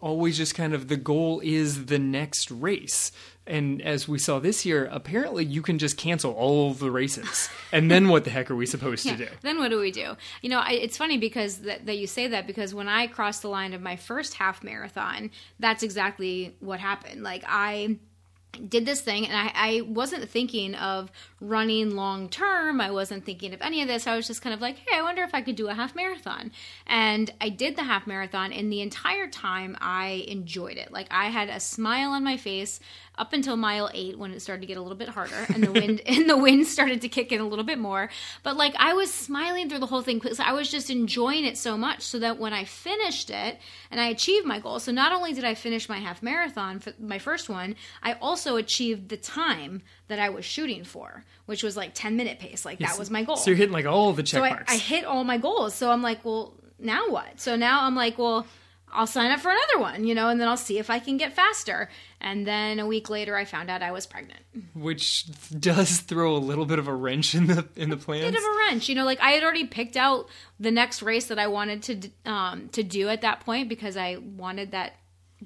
always 0.00 0.36
just 0.36 0.54
kind 0.54 0.74
of 0.74 0.88
the 0.88 0.96
goal 0.96 1.40
is 1.44 1.86
the 1.86 1.98
next 1.98 2.50
race. 2.50 3.12
And 3.46 3.82
as 3.82 4.08
we 4.08 4.18
saw 4.18 4.38
this 4.38 4.64
year, 4.64 4.88
apparently 4.90 5.44
you 5.44 5.60
can 5.60 5.78
just 5.78 5.98
cancel 5.98 6.32
all 6.32 6.70
of 6.70 6.78
the 6.78 6.90
races. 6.90 7.48
and 7.72 7.90
then 7.90 8.08
what 8.08 8.24
the 8.24 8.30
heck 8.30 8.50
are 8.50 8.56
we 8.56 8.64
supposed 8.66 9.06
to 9.06 9.16
do? 9.16 9.28
Then 9.42 9.58
what 9.58 9.68
do 9.68 9.78
we 9.78 9.90
do? 9.90 10.16
You 10.40 10.48
know, 10.48 10.60
I, 10.60 10.72
it's 10.72 10.96
funny 10.96 11.18
because 11.18 11.58
that, 11.58 11.84
that 11.86 11.98
you 11.98 12.06
say 12.06 12.28
that 12.28 12.46
because 12.46 12.74
when 12.74 12.88
I 12.88 13.06
crossed 13.06 13.42
the 13.42 13.48
line 13.48 13.74
of 13.74 13.82
my 13.82 13.96
first 13.96 14.34
half 14.34 14.64
marathon, 14.64 15.30
that's 15.58 15.82
exactly 15.82 16.56
what 16.60 16.80
happened. 16.80 17.22
Like 17.22 17.44
I 17.46 17.98
did 18.68 18.86
this 18.86 19.00
thing 19.00 19.26
and 19.26 19.36
I, 19.36 19.52
I 19.54 19.80
wasn't 19.82 20.28
thinking 20.28 20.74
of 20.74 21.10
running 21.40 21.94
long 21.96 22.28
term 22.28 22.80
i 22.80 22.90
wasn't 22.90 23.24
thinking 23.24 23.52
of 23.52 23.60
any 23.60 23.82
of 23.82 23.88
this 23.88 24.06
i 24.06 24.16
was 24.16 24.26
just 24.26 24.42
kind 24.42 24.54
of 24.54 24.60
like 24.60 24.78
hey 24.78 24.96
i 24.96 25.02
wonder 25.02 25.22
if 25.22 25.34
i 25.34 25.42
could 25.42 25.56
do 25.56 25.68
a 25.68 25.74
half 25.74 25.94
marathon 25.94 26.52
and 26.86 27.32
i 27.40 27.48
did 27.48 27.76
the 27.76 27.82
half 27.82 28.06
marathon 28.06 28.52
and 28.52 28.72
the 28.72 28.80
entire 28.80 29.28
time 29.28 29.76
i 29.80 30.24
enjoyed 30.28 30.76
it 30.76 30.92
like 30.92 31.06
i 31.10 31.26
had 31.26 31.48
a 31.48 31.60
smile 31.60 32.10
on 32.10 32.24
my 32.24 32.36
face 32.36 32.80
up 33.16 33.32
until 33.32 33.56
mile 33.56 33.88
eight 33.94 34.18
when 34.18 34.32
it 34.32 34.40
started 34.40 34.60
to 34.60 34.66
get 34.66 34.76
a 34.76 34.80
little 34.82 34.96
bit 34.96 35.08
harder 35.08 35.46
and 35.54 35.62
the 35.62 35.70
wind 35.72 36.00
and 36.06 36.28
the 36.28 36.36
wind 36.36 36.66
started 36.66 37.00
to 37.00 37.08
kick 37.08 37.30
in 37.32 37.40
a 37.40 37.46
little 37.46 37.64
bit 37.64 37.78
more 37.78 38.08
but 38.42 38.56
like 38.56 38.74
i 38.78 38.92
was 38.94 39.12
smiling 39.12 39.68
through 39.68 39.78
the 39.78 39.86
whole 39.86 40.02
thing 40.02 40.18
because 40.18 40.40
i 40.40 40.52
was 40.52 40.70
just 40.70 40.90
enjoying 40.90 41.44
it 41.44 41.56
so 41.56 41.76
much 41.76 42.02
so 42.02 42.18
that 42.18 42.38
when 42.38 42.52
i 42.52 42.64
finished 42.64 43.30
it 43.30 43.58
and 43.90 44.00
i 44.00 44.06
achieved 44.06 44.44
my 44.46 44.58
goal 44.58 44.78
so 44.80 44.90
not 44.90 45.12
only 45.12 45.32
did 45.32 45.44
i 45.44 45.54
finish 45.54 45.88
my 45.88 45.98
half 45.98 46.22
marathon 46.22 46.78
for 46.80 46.92
my 46.98 47.18
first 47.18 47.48
one 47.48 47.76
i 48.02 48.14
also 48.14 48.56
achieved 48.56 49.08
the 49.08 49.16
time 49.16 49.80
that 50.08 50.18
i 50.18 50.28
was 50.28 50.44
shooting 50.44 50.82
for 50.82 51.24
which 51.46 51.62
was 51.62 51.76
like 51.76 51.92
10 51.94 52.16
minute 52.16 52.38
pace 52.38 52.64
like 52.64 52.78
that 52.80 52.98
was 52.98 53.10
my 53.10 53.22
goal 53.22 53.36
So 53.36 53.50
you're 53.50 53.58
hitting 53.58 53.72
like 53.72 53.86
all 53.86 54.12
the 54.12 54.22
check 54.22 54.38
so 54.38 54.44
I. 54.44 54.62
I 54.66 54.76
hit 54.76 55.04
all 55.04 55.24
my 55.24 55.38
goals. 55.38 55.74
So 55.74 55.90
I'm 55.90 56.02
like, 56.02 56.24
well, 56.24 56.54
now 56.78 57.08
what? 57.08 57.38
So 57.40 57.54
now 57.56 57.84
I'm 57.84 57.94
like, 57.94 58.18
well, 58.18 58.46
I'll 58.94 59.06
sign 59.08 59.30
up 59.32 59.40
for 59.40 59.50
another 59.50 59.80
one, 59.80 60.04
you 60.04 60.14
know, 60.14 60.28
and 60.28 60.40
then 60.40 60.48
I'll 60.48 60.56
see 60.56 60.78
if 60.78 60.88
I 60.88 61.00
can 61.00 61.16
get 61.16 61.32
faster. 61.34 61.90
And 62.20 62.46
then 62.46 62.78
a 62.78 62.86
week 62.86 63.10
later, 63.10 63.36
I 63.36 63.44
found 63.44 63.68
out 63.68 63.82
I 63.82 63.90
was 63.92 64.06
pregnant. 64.06 64.40
which 64.72 65.26
does 65.50 65.98
throw 65.98 66.36
a 66.36 66.38
little 66.38 66.64
bit 66.64 66.78
of 66.78 66.88
a 66.88 66.94
wrench 66.94 67.34
in 67.34 67.48
the 67.48 67.68
in 67.76 67.90
the 67.90 67.96
plans. 67.96 68.24
A 68.24 68.30
bit 68.30 68.38
of 68.38 68.44
a 68.44 68.58
wrench, 68.58 68.88
you 68.88 68.94
know. 68.94 69.04
Like 69.04 69.20
I 69.20 69.32
had 69.32 69.42
already 69.42 69.66
picked 69.66 69.96
out 69.96 70.28
the 70.60 70.70
next 70.70 71.02
race 71.02 71.26
that 71.26 71.38
I 71.38 71.48
wanted 71.48 71.82
to 71.82 72.30
um, 72.30 72.68
to 72.70 72.82
do 72.82 73.08
at 73.08 73.20
that 73.22 73.40
point 73.40 73.68
because 73.68 73.96
I 73.96 74.16
wanted 74.16 74.70
that 74.70 74.94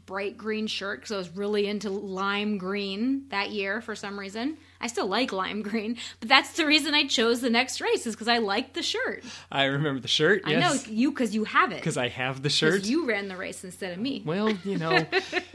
bright 0.06 0.36
green 0.36 0.66
shirt 0.66 1.00
because 1.00 1.12
I 1.12 1.16
was 1.16 1.30
really 1.36 1.66
into 1.66 1.90
lime 1.90 2.58
green 2.58 3.24
that 3.30 3.50
year 3.50 3.80
for 3.80 3.94
some 3.94 4.18
reason. 4.18 4.56
I 4.80 4.86
still 4.86 5.08
like 5.08 5.32
lime 5.32 5.62
green, 5.62 5.96
but 6.20 6.28
that's 6.28 6.52
the 6.52 6.64
reason 6.64 6.94
I 6.94 7.06
chose 7.08 7.40
the 7.40 7.50
next 7.50 7.80
race 7.80 8.06
is 8.06 8.14
because 8.14 8.28
I 8.28 8.38
liked 8.38 8.74
the 8.74 8.82
shirt. 8.82 9.24
I 9.50 9.64
remember 9.64 10.00
the 10.00 10.06
shirt. 10.08 10.42
I 10.44 10.52
Yes, 10.52 10.86
know 10.86 10.92
you 10.92 11.10
because 11.10 11.34
you 11.34 11.44
have 11.44 11.72
it. 11.72 11.76
because 11.76 11.96
I 11.96 12.08
have 12.08 12.42
the 12.42 12.48
shirt. 12.50 12.84
You 12.84 13.06
ran 13.06 13.26
the 13.28 13.36
race 13.36 13.64
instead 13.64 13.92
of 13.92 13.98
me. 13.98 14.22
Well, 14.24 14.50
you 14.64 14.78
know, 14.78 15.04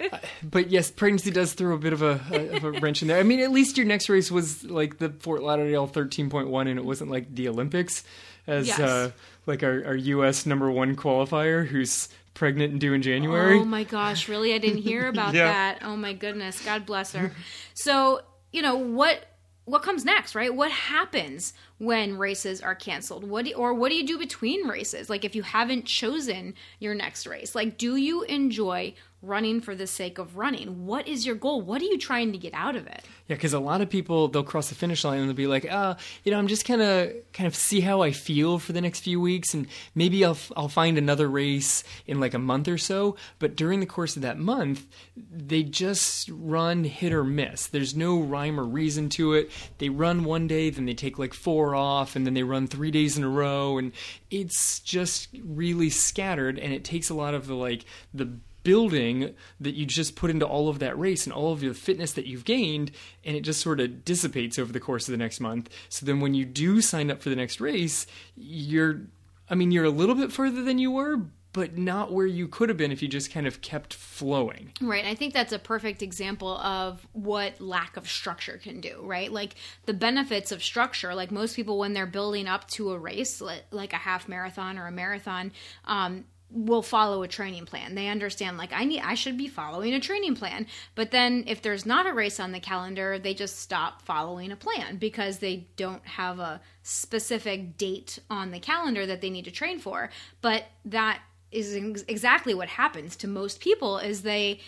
but 0.43 0.69
yes, 0.69 0.91
pregnancy 0.91 1.31
does 1.31 1.53
throw 1.53 1.73
a 1.73 1.77
bit 1.77 1.93
of 1.93 2.01
a, 2.01 2.19
a, 2.31 2.55
of 2.57 2.63
a 2.65 2.71
wrench 2.71 3.01
in 3.01 3.07
there. 3.07 3.17
I 3.19 3.23
mean, 3.23 3.39
at 3.39 3.51
least 3.51 3.77
your 3.77 3.85
next 3.87 4.09
race 4.09 4.29
was 4.31 4.63
like 4.65 4.97
the 4.97 5.09
Fort 5.09 5.41
Lauderdale 5.41 5.87
13.1, 5.87 6.69
and 6.69 6.77
it 6.77 6.85
wasn't 6.85 7.09
like 7.09 7.33
the 7.33 7.47
Olympics, 7.47 8.03
as 8.47 8.67
Yes. 8.67 8.79
uh, 8.79 9.11
like 9.45 9.63
our, 9.63 9.85
our 9.85 9.95
U.S. 9.95 10.45
number 10.45 10.69
one 10.69 10.95
qualifier 10.97 11.65
who's 11.65 12.09
pregnant 12.33 12.71
and 12.71 12.81
due 12.81 12.93
in 12.93 13.01
January. 13.01 13.59
Oh 13.59 13.65
my 13.65 13.83
gosh, 13.83 14.27
really? 14.27 14.53
I 14.53 14.57
didn't 14.57 14.81
hear 14.81 15.07
about 15.07 15.33
Yeah. 15.35 15.45
that. 15.45 15.79
Oh 15.83 15.95
my 15.95 16.13
goodness. 16.13 16.63
God 16.63 16.85
bless 16.85 17.13
her. 17.13 17.31
So, 17.73 18.21
you 18.51 18.61
know, 18.61 18.75
what 18.75 19.25
what 19.65 19.81
comes 19.81 20.03
next, 20.03 20.35
right? 20.35 20.53
What 20.53 20.71
happens 20.71 21.53
when 21.77 22.17
races 22.17 22.61
are 22.61 22.75
canceled? 22.75 23.23
What 23.23 23.45
do, 23.45 23.53
or 23.53 23.73
what 23.73 23.89
do 23.89 23.95
you 23.95 24.05
do 24.05 24.17
between 24.17 24.67
races? 24.67 25.09
Like 25.09 25.25
if 25.25 25.35
you 25.35 25.43
haven't 25.43 25.85
chosen 25.85 26.53
your 26.79 26.95
next 26.95 27.27
race, 27.27 27.55
like 27.55 27.77
do 27.77 27.95
you 27.95 28.23
enjoy 28.23 28.93
running 29.23 29.61
for 29.61 29.73
the 29.73 29.87
sake 29.87 30.17
of 30.17 30.37
running? 30.37 30.85
What 30.85 31.07
is 31.07 31.25
your 31.25 31.35
goal? 31.35 31.61
What 31.61 31.81
are 31.81 31.85
you 31.85 31.97
trying 31.97 32.33
to 32.33 32.37
get 32.37 32.53
out 32.53 32.75
of 32.75 32.85
it? 32.85 33.05
Yeah, 33.27 33.37
because 33.37 33.53
a 33.53 33.59
lot 33.59 33.79
of 33.79 33.89
people 33.89 34.27
they'll 34.27 34.43
cross 34.43 34.67
the 34.67 34.75
finish 34.75 35.05
line 35.05 35.19
and 35.19 35.29
they'll 35.29 35.35
be 35.35 35.47
like, 35.47 35.65
ah, 35.71 35.95
you 36.23 36.31
know, 36.31 36.37
I'm 36.37 36.47
just 36.47 36.65
kind 36.65 36.81
of 36.81 37.13
kind 37.31 37.47
of 37.47 37.55
see 37.55 37.79
how 37.79 38.01
I 38.01 38.11
feel 38.11 38.59
for 38.59 38.73
the 38.73 38.81
next 38.81 38.99
few 38.99 39.21
weeks, 39.21 39.53
and 39.53 39.67
maybe 39.95 40.25
I'll 40.25 40.37
I'll 40.57 40.67
find 40.67 40.97
another 40.97 41.29
race 41.29 41.85
in 42.05 42.19
like 42.19 42.33
a 42.33 42.39
month 42.39 42.67
or 42.67 42.77
so. 42.77 43.15
But 43.39 43.55
during 43.55 43.79
the 43.79 43.85
course 43.85 44.17
of 44.17 44.21
that 44.23 44.37
month, 44.37 44.85
they 45.15 45.63
just 45.63 46.29
run 46.31 46.83
hit 46.83 47.13
or 47.13 47.23
miss. 47.23 47.67
There's 47.67 47.95
no 47.95 48.19
rhyme 48.19 48.59
or 48.59 48.65
reason 48.65 49.07
to 49.11 49.33
it. 49.33 49.49
They 49.77 49.87
run 49.87 50.25
one 50.25 50.47
day, 50.47 50.69
then 50.69 50.85
they 50.85 50.93
take 50.93 51.17
like 51.17 51.33
four 51.33 51.62
off, 51.71 52.15
and 52.15 52.25
then 52.25 52.33
they 52.33 52.43
run 52.43 52.67
three 52.67 52.91
days 52.91 53.17
in 53.17 53.23
a 53.23 53.29
row, 53.29 53.77
and 53.77 53.91
it's 54.29 54.79
just 54.79 55.29
really 55.43 55.89
scattered, 55.89 56.59
and 56.59 56.73
it 56.73 56.83
takes 56.83 57.09
a 57.09 57.13
lot 57.13 57.33
of 57.33 57.47
the 57.47 57.55
like 57.55 57.85
the 58.13 58.29
building 58.63 59.33
that 59.59 59.75
you 59.75 59.85
just 59.85 60.15
put 60.15 60.31
into 60.31 60.45
all 60.45 60.69
of 60.69 60.79
that 60.79 60.97
race 60.97 61.25
and 61.25 61.33
all 61.33 61.51
of 61.51 61.59
the 61.59 61.73
fitness 61.73 62.13
that 62.13 62.25
you've 62.25 62.45
gained 62.45 62.91
and 63.25 63.35
it 63.35 63.41
just 63.41 63.59
sort 63.59 63.81
of 63.81 64.05
dissipates 64.05 64.57
over 64.57 64.71
the 64.71 64.79
course 64.79 65.05
of 65.07 65.11
the 65.11 65.17
next 65.17 65.41
month. 65.41 65.69
So 65.89 66.05
then 66.05 66.21
when 66.21 66.33
you 66.33 66.45
do 66.45 66.79
sign 66.81 67.11
up 67.11 67.21
for 67.21 67.29
the 67.29 67.35
next 67.35 67.59
race 67.59 68.07
you're 68.35 69.01
i 69.49 69.55
mean 69.55 69.71
you're 69.71 69.83
a 69.83 69.89
little 69.89 70.15
bit 70.15 70.31
further 70.31 70.63
than 70.63 70.79
you 70.79 70.91
were 70.91 71.19
but 71.53 71.77
not 71.77 72.11
where 72.11 72.25
you 72.25 72.47
could 72.47 72.69
have 72.69 72.77
been 72.77 72.91
if 72.91 73.01
you 73.01 73.07
just 73.07 73.31
kind 73.31 73.47
of 73.47 73.61
kept 73.61 73.93
flowing 73.93 74.73
Right. 74.81 75.05
I 75.05 75.15
think 75.15 75.33
that's 75.33 75.53
a 75.53 75.59
perfect 75.59 76.01
example 76.01 76.57
of 76.57 77.07
what 77.13 77.59
lack 77.61 77.97
of 77.97 78.09
structure 78.09 78.57
can 78.57 78.81
do, 78.81 78.99
right? 79.03 79.31
Like 79.31 79.55
the 79.85 79.93
benefits 79.93 80.51
of 80.51 80.63
structure, 80.63 81.13
like 81.15 81.31
most 81.31 81.55
people 81.55 81.77
when 81.77 81.93
they're 81.93 82.05
building 82.05 82.47
up 82.47 82.67
to 82.71 82.91
a 82.91 82.97
race, 82.97 83.41
like 83.71 83.93
a 83.93 83.97
half 83.97 84.27
marathon 84.27 84.77
or 84.77 84.87
a 84.87 84.91
marathon, 84.91 85.51
um, 85.85 86.25
will 86.49 86.83
follow 86.83 87.23
a 87.23 87.27
training 87.27 87.65
plan. 87.65 87.95
They 87.95 88.07
understand 88.07 88.57
like 88.57 88.71
I 88.71 88.85
need 88.85 89.01
I 89.01 89.15
should 89.15 89.37
be 89.37 89.47
following 89.47 89.93
a 89.93 89.99
training 89.99 90.35
plan. 90.35 90.67
But 90.93 91.11
then 91.11 91.45
if 91.47 91.61
there's 91.61 91.85
not 91.85 92.05
a 92.05 92.13
race 92.13 92.39
on 92.39 92.51
the 92.51 92.59
calendar, 92.59 93.17
they 93.17 93.33
just 93.33 93.59
stop 93.59 94.01
following 94.03 94.51
a 94.51 94.55
plan 94.55 94.97
because 94.97 95.39
they 95.39 95.67
don't 95.75 96.05
have 96.05 96.39
a 96.39 96.61
specific 96.83 97.77
date 97.77 98.19
on 98.29 98.51
the 98.51 98.59
calendar 98.59 99.05
that 99.05 99.21
they 99.21 99.31
need 99.31 99.45
to 99.45 99.51
train 99.51 99.79
for. 99.79 100.11
But 100.41 100.65
that 100.85 101.21
is 101.53 101.75
ex- 101.75 102.05
exactly 102.07 102.53
what 102.53 102.67
happens 102.67 103.15
to 103.17 103.27
most 103.27 103.59
people 103.59 103.97
is 103.97 104.21
they 104.21 104.59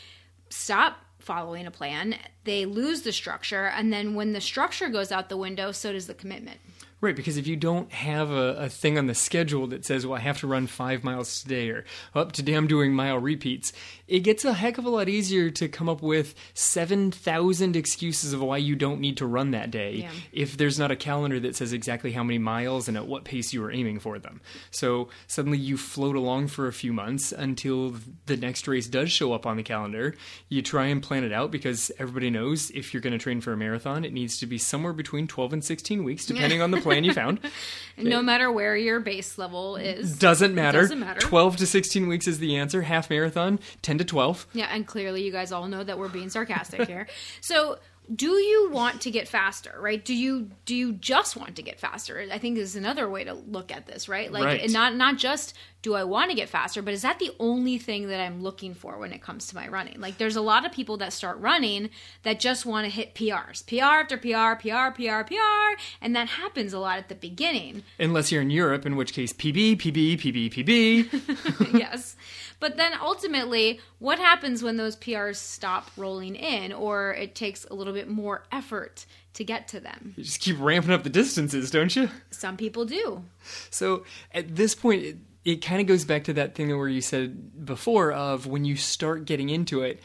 stop 0.49 0.97
following 1.19 1.65
a 1.65 1.71
plan 1.71 2.15
they 2.43 2.65
lose 2.65 3.01
the 3.01 3.11
structure 3.11 3.65
and 3.65 3.91
then 3.91 4.13
when 4.13 4.33
the 4.33 4.41
structure 4.41 4.89
goes 4.89 5.11
out 5.11 5.27
the 5.27 5.37
window 5.37 5.71
so 5.71 5.91
does 5.91 6.07
the 6.07 6.13
commitment. 6.13 6.59
Right, 7.01 7.15
because 7.15 7.37
if 7.37 7.45
you 7.45 7.55
don't 7.55 7.91
have 7.91 8.31
a, 8.31 8.55
a 8.55 8.69
thing 8.69 8.97
on 8.97 9.05
the 9.05 9.13
schedule 9.13 9.67
that 9.67 9.85
says, 9.85 10.07
well, 10.07 10.17
I 10.17 10.21
have 10.21 10.39
to 10.39 10.47
run 10.47 10.65
five 10.65 11.03
miles 11.03 11.41
today 11.43 11.69
or 11.69 11.83
up 12.15 12.31
today 12.31 12.53
I'm 12.53 12.67
doing 12.67 12.93
mile 12.93 13.19
repeats, 13.19 13.73
it 14.07 14.19
gets 14.19 14.45
a 14.45 14.53
heck 14.53 14.77
of 14.77 14.85
a 14.85 14.89
lot 14.89 15.09
easier 15.09 15.49
to 15.49 15.67
come 15.67 15.89
up 15.89 16.01
with 16.01 16.35
7,000 16.53 17.75
excuses 17.75 18.33
of 18.33 18.41
why 18.41 18.57
you 18.57 18.75
don't 18.75 18.99
need 18.99 19.17
to 19.17 19.25
run 19.25 19.51
that 19.51 19.71
day 19.71 19.95
Yeah. 19.95 20.11
if 20.31 20.57
there's 20.57 20.77
not 20.77 20.91
a 20.91 20.95
calendar 20.95 21.39
that 21.39 21.55
says 21.55 21.73
exactly 21.73 22.11
how 22.11 22.23
many 22.23 22.37
miles 22.37 22.87
and 22.87 22.95
at 22.97 23.07
what 23.07 23.23
pace 23.23 23.53
you 23.53 23.63
are 23.63 23.71
aiming 23.71 23.99
for 23.99 24.19
them. 24.19 24.41
So 24.71 25.09
suddenly 25.27 25.57
you 25.57 25.77
float 25.77 26.15
along 26.15 26.47
for 26.47 26.67
a 26.67 26.73
few 26.73 26.93
months 26.93 27.31
until 27.31 27.95
the 28.27 28.37
next 28.37 28.67
race 28.67 28.87
does 28.87 29.11
show 29.11 29.33
up 29.33 29.45
on 29.45 29.57
the 29.57 29.63
calendar. 29.63 30.15
You 30.49 30.61
try 30.61 30.85
and 30.87 31.01
plan 31.01 31.23
it 31.23 31.31
out 31.33 31.49
because 31.51 31.91
everybody 31.97 32.29
knows 32.29 32.69
if 32.71 32.93
you're 32.93 33.01
going 33.01 33.13
to 33.13 33.19
train 33.19 33.41
for 33.41 33.53
a 33.53 33.57
marathon, 33.57 34.05
it 34.05 34.13
needs 34.13 34.37
to 34.39 34.45
be 34.45 34.57
somewhere 34.57 34.93
between 34.93 35.27
12 35.27 35.53
and 35.53 35.63
16 35.63 36.03
weeks, 36.03 36.25
depending 36.25 36.61
on 36.61 36.71
the 36.71 36.81
plan 36.81 37.03
you 37.03 37.13
found. 37.13 37.39
and 37.97 38.07
no 38.07 38.21
matter 38.21 38.51
where 38.51 38.75
your 38.77 38.99
base 38.99 39.37
level 39.37 39.75
is 39.75 40.17
Doesn't 40.19 40.53
matter. 40.53 40.81
Doesn't 40.81 40.99
matter. 40.99 41.19
12 41.19 41.57
to 41.57 41.65
16 41.67 42.07
weeks 42.07 42.27
is 42.27 42.39
the 42.39 42.55
answer. 42.55 42.83
Half 42.83 43.09
marathon, 43.09 43.59
10 43.81 43.94
to 43.97 44.05
12. 44.05 44.47
yeah 44.53 44.67
and 44.71 44.85
clearly 44.87 45.23
you 45.23 45.31
guys 45.31 45.51
all 45.51 45.67
know 45.67 45.83
that 45.83 45.97
we're 45.97 46.09
being 46.09 46.29
sarcastic 46.29 46.87
here 46.87 47.07
so 47.41 47.77
do 48.13 48.33
you 48.33 48.69
want 48.71 49.01
to 49.01 49.09
get 49.09 49.27
faster 49.27 49.75
right 49.79 50.05
do 50.05 50.13
you 50.13 50.49
do 50.65 50.75
you 50.75 50.93
just 50.93 51.35
want 51.35 51.55
to 51.55 51.63
get 51.63 51.79
faster 51.79 52.23
i 52.31 52.37
think 52.37 52.57
is 52.57 52.75
another 52.75 53.09
way 53.09 53.23
to 53.23 53.33
look 53.33 53.71
at 53.71 53.87
this 53.87 54.07
right 54.07 54.31
like 54.31 54.43
Right. 54.43 54.69
not 54.69 54.95
not 54.95 55.17
just 55.17 55.55
do 55.85 55.93
i 55.93 56.03
want 56.03 56.31
to 56.31 56.35
get 56.35 56.49
faster 56.49 56.81
but 56.81 56.93
is 56.93 57.03
that 57.03 57.19
the 57.19 57.31
only 57.39 57.77
thing 57.77 58.07
that 58.07 58.19
i'm 58.19 58.41
looking 58.41 58.73
for 58.73 58.97
when 58.97 59.13
it 59.13 59.21
comes 59.21 59.45
to 59.45 59.55
my 59.55 59.67
running 59.67 59.99
like 60.01 60.17
there's 60.17 60.35
a 60.35 60.41
lot 60.41 60.65
of 60.65 60.71
people 60.71 60.97
that 60.97 61.13
start 61.13 61.37
running 61.39 61.89
that 62.23 62.39
just 62.39 62.65
want 62.65 62.85
to 62.85 62.89
hit 62.89 63.13
prs 63.13 63.65
pr 63.65 63.83
after 63.83 64.17
pr 64.17 64.59
pr 64.59 64.91
pr 64.95 65.23
pr 65.23 65.81
and 66.01 66.15
that 66.15 66.27
happens 66.27 66.73
a 66.73 66.79
lot 66.79 66.97
at 66.97 67.07
the 67.07 67.15
beginning 67.15 67.83
Unless 67.99 68.31
you're 68.31 68.41
in 68.41 68.49
Europe, 68.49 68.85
in 68.85 68.95
which 68.95 69.13
case 69.13 69.33
PB, 69.33 69.77
PB, 69.77 70.19
PB, 70.19 70.53
PB. 70.53 71.73
yes. 71.79 72.15
But 72.59 72.77
then 72.77 72.93
ultimately, 73.01 73.79
what 73.99 74.19
happens 74.19 74.63
when 74.63 74.77
those 74.77 74.95
PRs 74.95 75.35
stop 75.35 75.91
rolling 75.97 76.35
in 76.35 76.71
or 76.73 77.13
it 77.13 77.35
takes 77.35 77.65
a 77.65 77.73
little 77.73 77.93
bit 77.93 78.07
more 78.09 78.45
effort 78.51 79.05
to 79.33 79.43
get 79.43 79.67
to 79.69 79.79
them? 79.79 80.13
you 80.15 80.23
just 80.23 80.39
keep 80.39 80.57
ramping 80.59 80.91
up 80.91 81.03
the 81.03 81.09
distances, 81.09 81.69
don't 81.69 81.95
you? 81.95 82.09
Some 82.31 82.57
people 82.57 82.85
do. 82.85 83.23
So 83.69 84.05
at 84.33 84.55
this 84.55 84.75
point, 84.75 85.17
it, 85.45 85.61
kind 85.63 85.79
of 85.79 85.87
goes 85.87 86.03
back 86.05 86.23
to 86.25 86.33
that 86.33 86.55
thing 86.55 86.75
where 86.75 86.89
you 86.89 87.01
said 87.01 87.65
before 87.65 88.11
of 88.11 88.47
when 88.47 88.65
you 88.65 88.75
start 88.75 89.25
getting 89.25 89.49
into 89.49 89.81
it, 89.83 90.01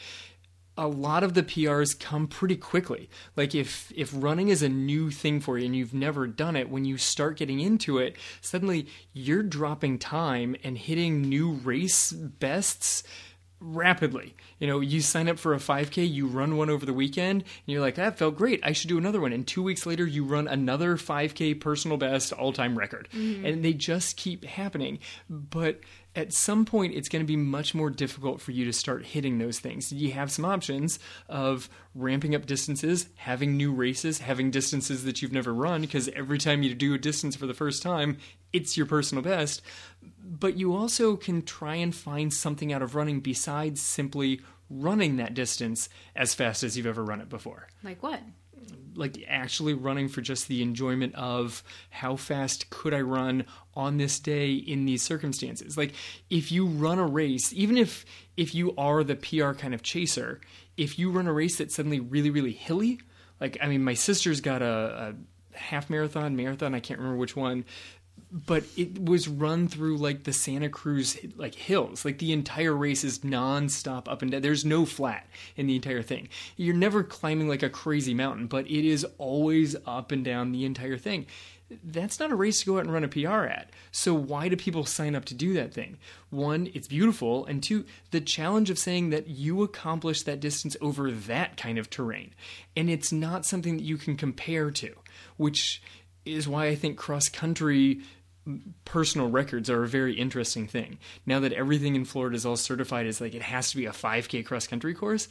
a 0.77 0.87
lot 0.87 1.23
of 1.23 1.33
the 1.33 1.43
PRs 1.43 1.99
come 1.99 2.27
pretty 2.27 2.55
quickly. 2.55 3.09
Like 3.35 3.53
if 3.53 3.91
if 3.95 4.11
running 4.15 4.47
is 4.47 4.63
a 4.63 4.69
new 4.69 5.11
thing 5.11 5.39
for 5.39 5.57
you 5.57 5.65
and 5.65 5.75
you've 5.75 5.93
never 5.93 6.27
done 6.27 6.55
it, 6.55 6.69
when 6.69 6.85
you 6.85 6.97
start 6.97 7.37
getting 7.37 7.59
into 7.59 7.97
it, 7.97 8.15
suddenly 8.39 8.87
you're 9.13 9.43
dropping 9.43 9.99
time 9.99 10.55
and 10.63 10.77
hitting 10.77 11.21
new 11.21 11.51
race 11.51 12.11
bests 12.11 13.03
rapidly. 13.61 14.35
You 14.59 14.67
know, 14.67 14.79
you 14.79 15.01
sign 15.01 15.29
up 15.29 15.39
for 15.39 15.53
a 15.53 15.57
5K, 15.57 16.11
you 16.11 16.27
run 16.27 16.57
one 16.57 16.69
over 16.69 16.85
the 16.85 16.93
weekend, 16.93 17.43
and 17.43 17.63
you're 17.65 17.81
like, 17.81 17.95
that 17.95 18.17
felt 18.17 18.35
great. 18.35 18.59
I 18.63 18.73
should 18.73 18.89
do 18.89 18.97
another 18.97 19.21
one. 19.21 19.31
And 19.31 19.47
two 19.47 19.63
weeks 19.63 19.85
later, 19.85 20.05
you 20.05 20.25
run 20.25 20.47
another 20.47 20.97
5K 20.97 21.59
personal 21.61 21.97
best 21.97 22.33
all 22.33 22.51
time 22.51 22.77
record. 22.77 23.07
Mm-hmm. 23.13 23.45
And 23.45 23.63
they 23.63 23.73
just 23.73 24.17
keep 24.17 24.43
happening. 24.43 24.99
But 25.29 25.79
at 26.15 26.33
some 26.33 26.65
point 26.65 26.93
it's 26.93 27.09
going 27.09 27.23
to 27.23 27.27
be 27.27 27.37
much 27.37 27.73
more 27.73 27.89
difficult 27.89 28.41
for 28.41 28.51
you 28.51 28.65
to 28.65 28.73
start 28.73 29.05
hitting 29.05 29.37
those 29.37 29.59
things. 29.59 29.91
You 29.91 30.11
have 30.11 30.31
some 30.31 30.45
options 30.45 30.99
of 31.29 31.69
ramping 31.95 32.35
up 32.35 32.45
distances, 32.45 33.07
having 33.15 33.55
new 33.55 33.71
races, 33.71 34.19
having 34.19 34.51
distances 34.51 35.03
that 35.05 35.21
you've 35.21 35.31
never 35.31 35.53
run, 35.53 35.81
because 35.81 36.09
every 36.09 36.37
time 36.37 36.63
you 36.63 36.73
do 36.75 36.93
a 36.93 36.97
distance 36.97 37.35
for 37.35 37.47
the 37.47 37.53
first 37.53 37.81
time, 37.81 38.17
it's 38.51 38.75
your 38.75 38.85
personal 38.85 39.23
best. 39.23 39.61
But 40.23 40.57
you 40.57 40.75
also 40.75 41.15
can 41.15 41.41
try 41.43 41.75
and 41.75 41.95
find 41.95 42.33
something 42.33 42.73
out 42.73 42.81
of 42.81 42.95
running 42.95 43.21
besides 43.21 43.81
simply 43.81 44.41
running 44.69 45.17
that 45.17 45.33
distance 45.33 45.89
as 46.15 46.33
fast 46.33 46.63
as 46.63 46.77
you've 46.77 46.87
ever 46.87 47.03
run 47.03 47.21
it 47.21 47.29
before. 47.29 47.67
Like 47.83 48.01
what? 48.01 48.21
Like 48.95 49.23
actually 49.27 49.73
running 49.73 50.07
for 50.07 50.21
just 50.21 50.47
the 50.47 50.61
enjoyment 50.61 51.15
of 51.15 51.63
how 51.89 52.15
fast 52.15 52.69
could 52.69 52.93
I 52.93 53.01
run 53.01 53.45
on 53.73 53.97
this 53.97 54.19
day 54.19 54.53
in 54.53 54.85
these 54.85 55.01
circumstances. 55.01 55.77
Like 55.77 55.93
if 56.29 56.51
you 56.51 56.65
run 56.65 56.99
a 56.99 57.05
race, 57.05 57.53
even 57.53 57.77
if 57.77 58.05
if 58.37 58.55
you 58.55 58.75
are 58.77 59.03
the 59.03 59.15
PR 59.15 59.51
kind 59.51 59.73
of 59.73 59.83
chaser, 59.83 60.41
if 60.77 60.97
you 60.97 61.11
run 61.11 61.27
a 61.27 61.33
race 61.33 61.57
that's 61.57 61.75
suddenly 61.75 61.99
really 61.99 62.29
really 62.29 62.53
hilly, 62.53 62.99
like 63.39 63.57
I 63.61 63.67
mean 63.67 63.83
my 63.83 63.93
sister's 63.93 64.41
got 64.41 64.61
a, 64.61 65.15
a 65.53 65.57
half 65.57 65.89
marathon, 65.89 66.35
marathon, 66.35 66.75
I 66.75 66.79
can't 66.79 66.99
remember 66.99 67.19
which 67.19 67.35
one 67.35 67.65
but 68.31 68.63
it 68.77 69.03
was 69.03 69.27
run 69.27 69.67
through 69.67 69.97
like 69.97 70.23
the 70.23 70.31
Santa 70.31 70.69
Cruz 70.69 71.17
like 71.35 71.53
hills. 71.53 72.05
Like 72.05 72.19
the 72.19 72.31
entire 72.31 72.73
race 72.73 73.03
is 73.03 73.19
nonstop 73.19 74.07
up 74.07 74.21
and 74.21 74.31
down. 74.31 74.41
There's 74.41 74.63
no 74.63 74.85
flat 74.85 75.27
in 75.57 75.67
the 75.67 75.75
entire 75.75 76.01
thing. 76.01 76.29
You're 76.55 76.75
never 76.75 77.03
climbing 77.03 77.49
like 77.49 77.63
a 77.63 77.69
crazy 77.69 78.13
mountain, 78.13 78.47
but 78.47 78.65
it 78.67 78.87
is 78.87 79.05
always 79.17 79.75
up 79.85 80.11
and 80.11 80.23
down 80.23 80.51
the 80.53 80.65
entire 80.65 80.97
thing. 80.97 81.25
That's 81.83 82.19
not 82.19 82.31
a 82.31 82.35
race 82.35 82.61
to 82.61 82.65
go 82.65 82.77
out 82.77 82.83
and 82.83 82.93
run 82.93 83.03
a 83.03 83.07
PR 83.07 83.45
at. 83.45 83.69
So 83.91 84.13
why 84.13 84.49
do 84.49 84.57
people 84.57 84.85
sign 84.85 85.15
up 85.15 85.23
to 85.25 85.33
do 85.33 85.53
that 85.53 85.73
thing? 85.73 85.97
One, 86.29 86.69
it's 86.73 86.87
beautiful, 86.87 87.45
and 87.45 87.63
two, 87.63 87.85
the 88.11 88.19
challenge 88.19 88.69
of 88.69 88.77
saying 88.77 89.09
that 89.11 89.27
you 89.27 89.63
accomplished 89.63 90.25
that 90.25 90.41
distance 90.41 90.75
over 90.81 91.11
that 91.11 91.55
kind 91.55 91.77
of 91.77 91.89
terrain. 91.89 92.33
And 92.75 92.89
it's 92.89 93.13
not 93.13 93.45
something 93.45 93.77
that 93.77 93.85
you 93.85 93.95
can 93.95 94.17
compare 94.17 94.69
to, 94.71 94.93
which 95.37 95.81
is 96.25 96.47
why 96.47 96.67
I 96.67 96.75
think 96.75 96.97
cross 96.97 97.29
country 97.29 98.01
personal 98.85 99.29
records 99.29 99.69
are 99.69 99.83
a 99.83 99.87
very 99.87 100.13
interesting 100.15 100.67
thing. 100.67 100.97
Now 101.25 101.39
that 101.41 101.53
everything 101.53 101.95
in 101.95 102.05
Florida 102.05 102.35
is 102.35 102.45
all 102.45 102.55
certified 102.55 103.05
as 103.05 103.21
like 103.21 103.35
it 103.35 103.41
has 103.41 103.71
to 103.71 103.77
be 103.77 103.85
a 103.85 103.91
5K 103.91 104.45
cross 104.45 104.67
country 104.67 104.93
course. 104.93 105.27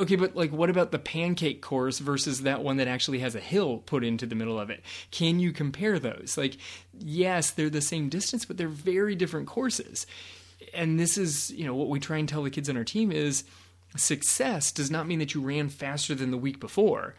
Okay, 0.00 0.16
but 0.16 0.34
like 0.34 0.52
what 0.52 0.70
about 0.70 0.90
the 0.90 0.98
pancake 0.98 1.62
course 1.62 1.98
versus 1.98 2.42
that 2.42 2.62
one 2.62 2.78
that 2.78 2.88
actually 2.88 3.20
has 3.20 3.34
a 3.34 3.40
hill 3.40 3.78
put 3.78 4.04
into 4.04 4.26
the 4.26 4.34
middle 4.34 4.58
of 4.58 4.70
it? 4.70 4.82
Can 5.10 5.40
you 5.40 5.52
compare 5.52 5.98
those? 5.98 6.36
Like 6.36 6.56
yes, 6.98 7.50
they're 7.50 7.70
the 7.70 7.80
same 7.80 8.08
distance, 8.08 8.44
but 8.44 8.56
they're 8.56 8.68
very 8.68 9.14
different 9.14 9.46
courses. 9.46 10.06
And 10.72 10.98
this 10.98 11.18
is, 11.18 11.50
you 11.50 11.64
know, 11.64 11.74
what 11.74 11.88
we 11.88 12.00
try 12.00 12.18
and 12.18 12.28
tell 12.28 12.42
the 12.42 12.50
kids 12.50 12.68
on 12.68 12.76
our 12.76 12.84
team 12.84 13.12
is 13.12 13.44
success 13.96 14.72
does 14.72 14.90
not 14.90 15.06
mean 15.06 15.20
that 15.20 15.34
you 15.34 15.40
ran 15.40 15.68
faster 15.68 16.14
than 16.14 16.30
the 16.30 16.38
week 16.38 16.58
before. 16.58 17.14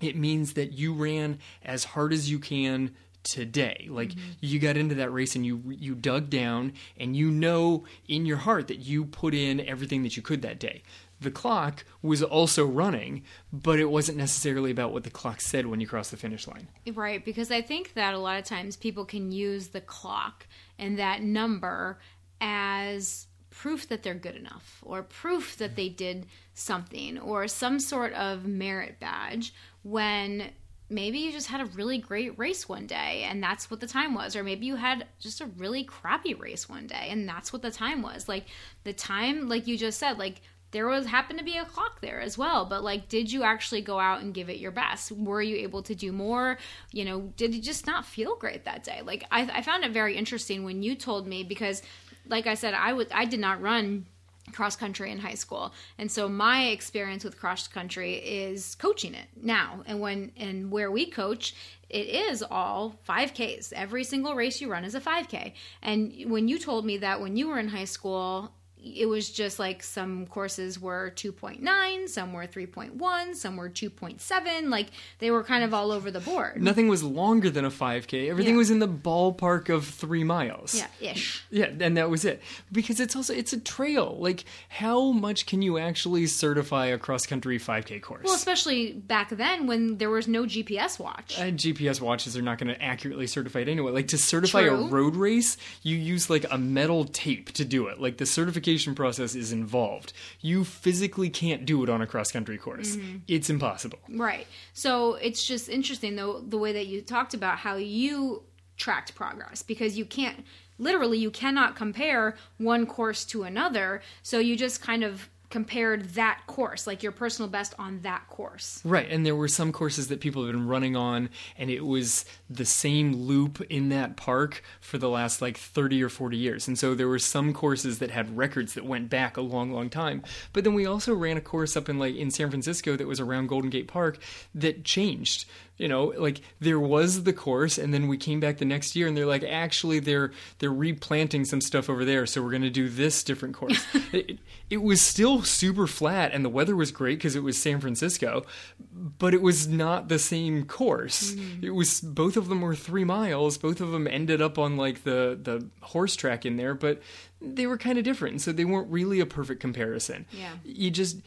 It 0.00 0.16
means 0.16 0.54
that 0.54 0.72
you 0.72 0.92
ran 0.92 1.38
as 1.64 1.84
hard 1.84 2.12
as 2.12 2.30
you 2.30 2.38
can 2.38 2.94
today. 3.22 3.86
Like 3.90 4.10
mm-hmm. 4.10 4.30
you 4.40 4.58
got 4.58 4.76
into 4.76 4.94
that 4.96 5.10
race 5.10 5.36
and 5.36 5.44
you 5.44 5.62
you 5.66 5.94
dug 5.94 6.30
down 6.30 6.72
and 6.96 7.16
you 7.16 7.30
know 7.30 7.84
in 8.08 8.26
your 8.26 8.38
heart 8.38 8.68
that 8.68 8.80
you 8.80 9.04
put 9.04 9.34
in 9.34 9.60
everything 9.60 10.02
that 10.02 10.16
you 10.16 10.22
could 10.22 10.42
that 10.42 10.58
day. 10.58 10.82
The 11.20 11.30
clock 11.30 11.84
was 12.02 12.20
also 12.20 12.66
running, 12.66 13.22
but 13.52 13.78
it 13.78 13.84
wasn't 13.84 14.18
necessarily 14.18 14.72
about 14.72 14.92
what 14.92 15.04
the 15.04 15.10
clock 15.10 15.40
said 15.40 15.66
when 15.66 15.80
you 15.80 15.86
crossed 15.86 16.10
the 16.10 16.16
finish 16.16 16.48
line. 16.48 16.66
Right, 16.92 17.24
because 17.24 17.52
I 17.52 17.62
think 17.62 17.94
that 17.94 18.14
a 18.14 18.18
lot 18.18 18.40
of 18.40 18.44
times 18.44 18.76
people 18.76 19.04
can 19.04 19.30
use 19.30 19.68
the 19.68 19.80
clock 19.80 20.48
and 20.80 20.98
that 20.98 21.22
number 21.22 22.00
as 22.40 23.28
proof 23.50 23.88
that 23.88 24.02
they're 24.02 24.14
good 24.14 24.34
enough 24.34 24.82
or 24.82 25.02
proof 25.02 25.56
that 25.58 25.76
they 25.76 25.88
did 25.88 26.26
something 26.54 27.18
or 27.18 27.46
some 27.46 27.78
sort 27.78 28.12
of 28.14 28.46
merit 28.46 28.98
badge 28.98 29.54
when 29.82 30.50
maybe 30.92 31.18
you 31.18 31.32
just 31.32 31.48
had 31.48 31.60
a 31.60 31.66
really 31.66 31.98
great 31.98 32.38
race 32.38 32.68
one 32.68 32.86
day 32.86 33.26
and 33.28 33.42
that's 33.42 33.70
what 33.70 33.80
the 33.80 33.86
time 33.86 34.14
was. 34.14 34.36
Or 34.36 34.44
maybe 34.44 34.66
you 34.66 34.76
had 34.76 35.06
just 35.18 35.40
a 35.40 35.46
really 35.46 35.84
crappy 35.84 36.34
race 36.34 36.68
one 36.68 36.86
day 36.86 37.08
and 37.10 37.28
that's 37.28 37.52
what 37.52 37.62
the 37.62 37.70
time 37.70 38.02
was. 38.02 38.28
Like 38.28 38.46
the 38.84 38.92
time 38.92 39.48
like 39.48 39.66
you 39.66 39.78
just 39.78 39.98
said 39.98 40.18
like 40.18 40.42
there 40.70 40.86
was 40.86 41.06
happened 41.06 41.38
to 41.38 41.44
be 41.44 41.58
a 41.58 41.64
clock 41.66 42.00
there 42.00 42.20
as 42.20 42.38
well 42.38 42.64
but 42.64 42.82
like 42.82 43.08
did 43.08 43.30
you 43.30 43.42
actually 43.42 43.82
go 43.82 43.98
out 43.98 44.20
and 44.20 44.34
give 44.34 44.48
it 44.48 44.58
your 44.58 44.70
best? 44.70 45.10
Were 45.12 45.42
you 45.42 45.56
able 45.56 45.82
to 45.82 45.94
do 45.94 46.12
more? 46.12 46.58
You 46.92 47.04
know 47.04 47.20
did 47.36 47.54
it 47.54 47.62
just 47.62 47.86
not 47.86 48.04
feel 48.04 48.36
great 48.36 48.64
that 48.64 48.84
day? 48.84 49.00
Like 49.02 49.24
i, 49.30 49.42
I 49.42 49.62
found 49.62 49.84
it 49.84 49.92
very 49.92 50.16
interesting 50.16 50.64
when 50.64 50.82
you 50.82 50.94
told 50.94 51.26
me 51.26 51.42
because 51.42 51.82
like 52.28 52.46
i 52.46 52.54
said 52.54 52.72
i 52.72 52.92
would 52.92 53.10
i 53.10 53.24
did 53.24 53.40
not 53.40 53.60
run 53.60 54.06
cross 54.50 54.76
country 54.76 55.10
in 55.10 55.18
high 55.18 55.34
school. 55.34 55.72
And 55.98 56.10
so 56.10 56.28
my 56.28 56.66
experience 56.66 57.24
with 57.24 57.38
cross 57.38 57.68
country 57.68 58.14
is 58.14 58.74
coaching 58.74 59.14
it 59.14 59.28
now. 59.40 59.82
And 59.86 60.00
when 60.00 60.32
and 60.36 60.70
where 60.70 60.90
we 60.90 61.10
coach 61.10 61.54
it 61.88 62.06
is 62.06 62.42
all 62.42 62.98
5ks 63.06 63.72
every 63.74 64.02
single 64.02 64.34
race 64.34 64.60
you 64.60 64.70
run 64.70 64.84
is 64.84 64.94
a 64.94 65.00
5k 65.00 65.52
and 65.82 66.24
when 66.30 66.48
you 66.48 66.58
told 66.58 66.86
me 66.86 66.96
that 66.96 67.20
when 67.20 67.36
you 67.36 67.48
were 67.48 67.58
in 67.58 67.68
high 67.68 67.84
school 67.84 68.50
it 68.84 69.06
was 69.06 69.30
just 69.30 69.58
like 69.58 69.82
some 69.82 70.26
courses 70.26 70.80
were 70.80 71.12
2.9, 71.14 72.08
some 72.08 72.32
were 72.32 72.46
3.1, 72.46 73.36
some 73.36 73.56
were 73.56 73.70
2.7. 73.70 74.68
Like 74.68 74.88
they 75.18 75.30
were 75.30 75.44
kind 75.44 75.62
of 75.62 75.72
all 75.72 75.92
over 75.92 76.10
the 76.10 76.20
board. 76.20 76.60
Nothing 76.60 76.88
was 76.88 77.02
longer 77.02 77.48
than 77.48 77.64
a 77.64 77.70
5K. 77.70 78.28
Everything 78.28 78.54
yeah. 78.54 78.58
was 78.58 78.70
in 78.70 78.80
the 78.80 78.88
ballpark 78.88 79.68
of 79.68 79.86
three 79.86 80.24
miles. 80.24 80.74
Yeah, 80.74 81.12
ish. 81.12 81.44
Yeah, 81.50 81.70
and 81.80 81.96
that 81.96 82.10
was 82.10 82.24
it. 82.24 82.42
Because 82.72 82.98
it's 82.98 83.14
also 83.14 83.32
it's 83.32 83.52
a 83.52 83.60
trail. 83.60 84.16
Like 84.18 84.44
how 84.68 85.12
much 85.12 85.46
can 85.46 85.62
you 85.62 85.78
actually 85.78 86.26
certify 86.26 86.86
a 86.86 86.98
cross 86.98 87.24
country 87.24 87.58
5K 87.58 88.02
course? 88.02 88.24
Well, 88.24 88.34
especially 88.34 88.92
back 88.92 89.30
then 89.30 89.66
when 89.66 89.98
there 89.98 90.10
was 90.10 90.26
no 90.26 90.44
GPS 90.44 90.98
watch. 90.98 91.38
Uh, 91.38 91.44
GPS 91.44 92.00
watches 92.00 92.36
are 92.36 92.42
not 92.42 92.58
going 92.58 92.74
to 92.74 92.82
accurately 92.82 93.28
certify 93.28 93.60
it 93.60 93.68
anyway. 93.68 93.92
Like 93.92 94.08
to 94.08 94.18
certify 94.18 94.64
True. 94.64 94.86
a 94.86 94.88
road 94.88 95.14
race, 95.14 95.56
you 95.82 95.96
use 95.96 96.28
like 96.28 96.44
a 96.50 96.58
metal 96.58 97.04
tape 97.04 97.52
to 97.52 97.64
do 97.64 97.86
it. 97.86 98.00
Like 98.00 98.16
the 98.16 98.26
certification 98.26 98.71
process 98.94 99.34
is 99.34 99.52
involved. 99.52 100.12
You 100.40 100.64
physically 100.64 101.30
can't 101.30 101.64
do 101.64 101.82
it 101.82 101.88
on 101.88 102.02
a 102.02 102.06
cross 102.06 102.32
country 102.32 102.58
course. 102.58 102.96
Mm-hmm. 102.96 103.18
It's 103.28 103.50
impossible. 103.50 103.98
Right. 104.08 104.46
So 104.72 105.14
it's 105.14 105.44
just 105.44 105.68
interesting 105.68 106.16
though 106.16 106.40
the 106.40 106.58
way 106.58 106.72
that 106.72 106.86
you 106.86 107.02
talked 107.02 107.34
about 107.34 107.58
how 107.58 107.76
you 107.76 108.42
tracked 108.76 109.14
progress 109.14 109.62
because 109.62 109.96
you 109.96 110.04
can't 110.04 110.44
literally 110.78 111.18
you 111.18 111.30
cannot 111.30 111.76
compare 111.76 112.36
one 112.58 112.86
course 112.86 113.24
to 113.26 113.44
another. 113.44 114.02
So 114.22 114.38
you 114.38 114.56
just 114.56 114.82
kind 114.82 115.04
of 115.04 115.28
compared 115.52 116.14
that 116.14 116.40
course, 116.46 116.86
like 116.86 117.02
your 117.02 117.12
personal 117.12 117.46
best 117.46 117.74
on 117.78 118.00
that 118.00 118.26
course. 118.28 118.80
Right. 118.84 119.06
And 119.10 119.24
there 119.26 119.36
were 119.36 119.48
some 119.48 119.70
courses 119.70 120.08
that 120.08 120.18
people 120.18 120.46
have 120.46 120.52
been 120.52 120.66
running 120.66 120.96
on, 120.96 121.28
and 121.58 121.68
it 121.68 121.84
was 121.84 122.24
the 122.48 122.64
same 122.64 123.12
loop 123.14 123.60
in 123.68 123.90
that 123.90 124.16
park 124.16 124.62
for 124.80 124.96
the 124.96 125.10
last 125.10 125.42
like 125.42 125.58
30 125.58 126.02
or 126.02 126.08
40 126.08 126.38
years. 126.38 126.66
And 126.66 126.78
so 126.78 126.94
there 126.94 127.06
were 127.06 127.18
some 127.18 127.52
courses 127.52 127.98
that 127.98 128.10
had 128.10 128.34
records 128.34 128.72
that 128.72 128.86
went 128.86 129.10
back 129.10 129.36
a 129.36 129.42
long, 129.42 129.70
long 129.70 129.90
time. 129.90 130.22
But 130.54 130.64
then 130.64 130.72
we 130.72 130.86
also 130.86 131.14
ran 131.14 131.36
a 131.36 131.42
course 131.42 131.76
up 131.76 131.90
in 131.90 131.98
like 131.98 132.16
in 132.16 132.30
San 132.30 132.48
Francisco 132.48 132.96
that 132.96 133.06
was 133.06 133.20
around 133.20 133.48
Golden 133.48 133.68
Gate 133.68 133.88
Park 133.88 134.18
that 134.54 134.86
changed 134.86 135.44
you 135.82 135.88
know 135.88 136.12
like 136.16 136.40
there 136.60 136.78
was 136.78 137.24
the 137.24 137.32
course 137.32 137.76
and 137.76 137.92
then 137.92 138.06
we 138.06 138.16
came 138.16 138.38
back 138.38 138.58
the 138.58 138.64
next 138.64 138.94
year 138.94 139.08
and 139.08 139.16
they're 139.16 139.26
like 139.26 139.42
actually 139.42 139.98
they're 139.98 140.30
they're 140.60 140.72
replanting 140.72 141.44
some 141.44 141.60
stuff 141.60 141.90
over 141.90 142.04
there 142.04 142.24
so 142.24 142.40
we're 142.40 142.50
going 142.50 142.62
to 142.62 142.70
do 142.70 142.88
this 142.88 143.22
different 143.24 143.54
course. 143.54 143.84
It, 144.12 144.40
it 144.68 144.82
was 144.82 145.00
still 145.00 145.42
super 145.42 145.86
flat 145.86 146.32
and 146.34 146.44
the 146.44 146.50
weather 146.50 146.76
was 146.76 146.92
great 146.92 147.18
because 147.18 147.34
it 147.34 147.42
was 147.42 147.56
san 147.56 147.80
francisco 147.80 148.44
but 148.92 149.32
it 149.32 149.40
was 149.40 149.66
not 149.66 150.08
the 150.08 150.18
same 150.18 150.66
course. 150.66 151.32
Mm-hmm. 151.32 151.64
it 151.64 151.70
was 151.70 152.00
both 152.02 152.36
of 152.36 152.48
them 152.48 152.60
were 152.60 152.74
three 152.74 153.04
miles 153.04 153.56
both 153.56 153.80
of 153.80 153.90
them 153.90 154.06
ended 154.06 154.42
up 154.42 154.58
on 154.58 154.76
like 154.76 155.04
the 155.04 155.38
the 155.42 155.66
horse 155.80 156.14
track 156.14 156.44
in 156.44 156.56
there 156.58 156.74
but 156.74 157.00
they 157.40 157.66
were 157.66 157.78
kind 157.78 157.98
of 157.98 158.04
different 158.04 158.40
so 158.40 158.52
they 158.52 158.64
weren't 158.64 158.90
really 158.90 159.20
a 159.20 159.26
perfect 159.26 159.60
comparison. 159.60 160.26
Yeah. 160.30 160.52
You 160.64 160.90
just 160.90 161.18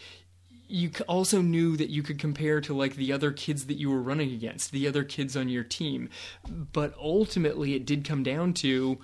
you 0.68 0.92
also 1.08 1.42
knew 1.42 1.78
that 1.78 1.90
you 1.90 2.04
could 2.04 2.20
compare 2.20 2.62
to 2.62 2.74
like 2.74 2.96
the 2.96 3.12
other 3.14 3.32
kids 3.32 3.66
that 3.68 3.76
you 3.76 3.90
were 3.90 4.02
running 4.02 4.32
against, 4.32 4.72
the 4.72 4.88
other 4.88 5.04
kids 5.04 5.36
on 5.36 5.50
your 5.50 5.64
team. 5.64 6.10
But 6.48 6.94
ultimately, 7.00 7.76
it 7.76 7.86
did 7.86 8.06
come 8.06 8.24
down 8.24 8.54
to 8.56 9.00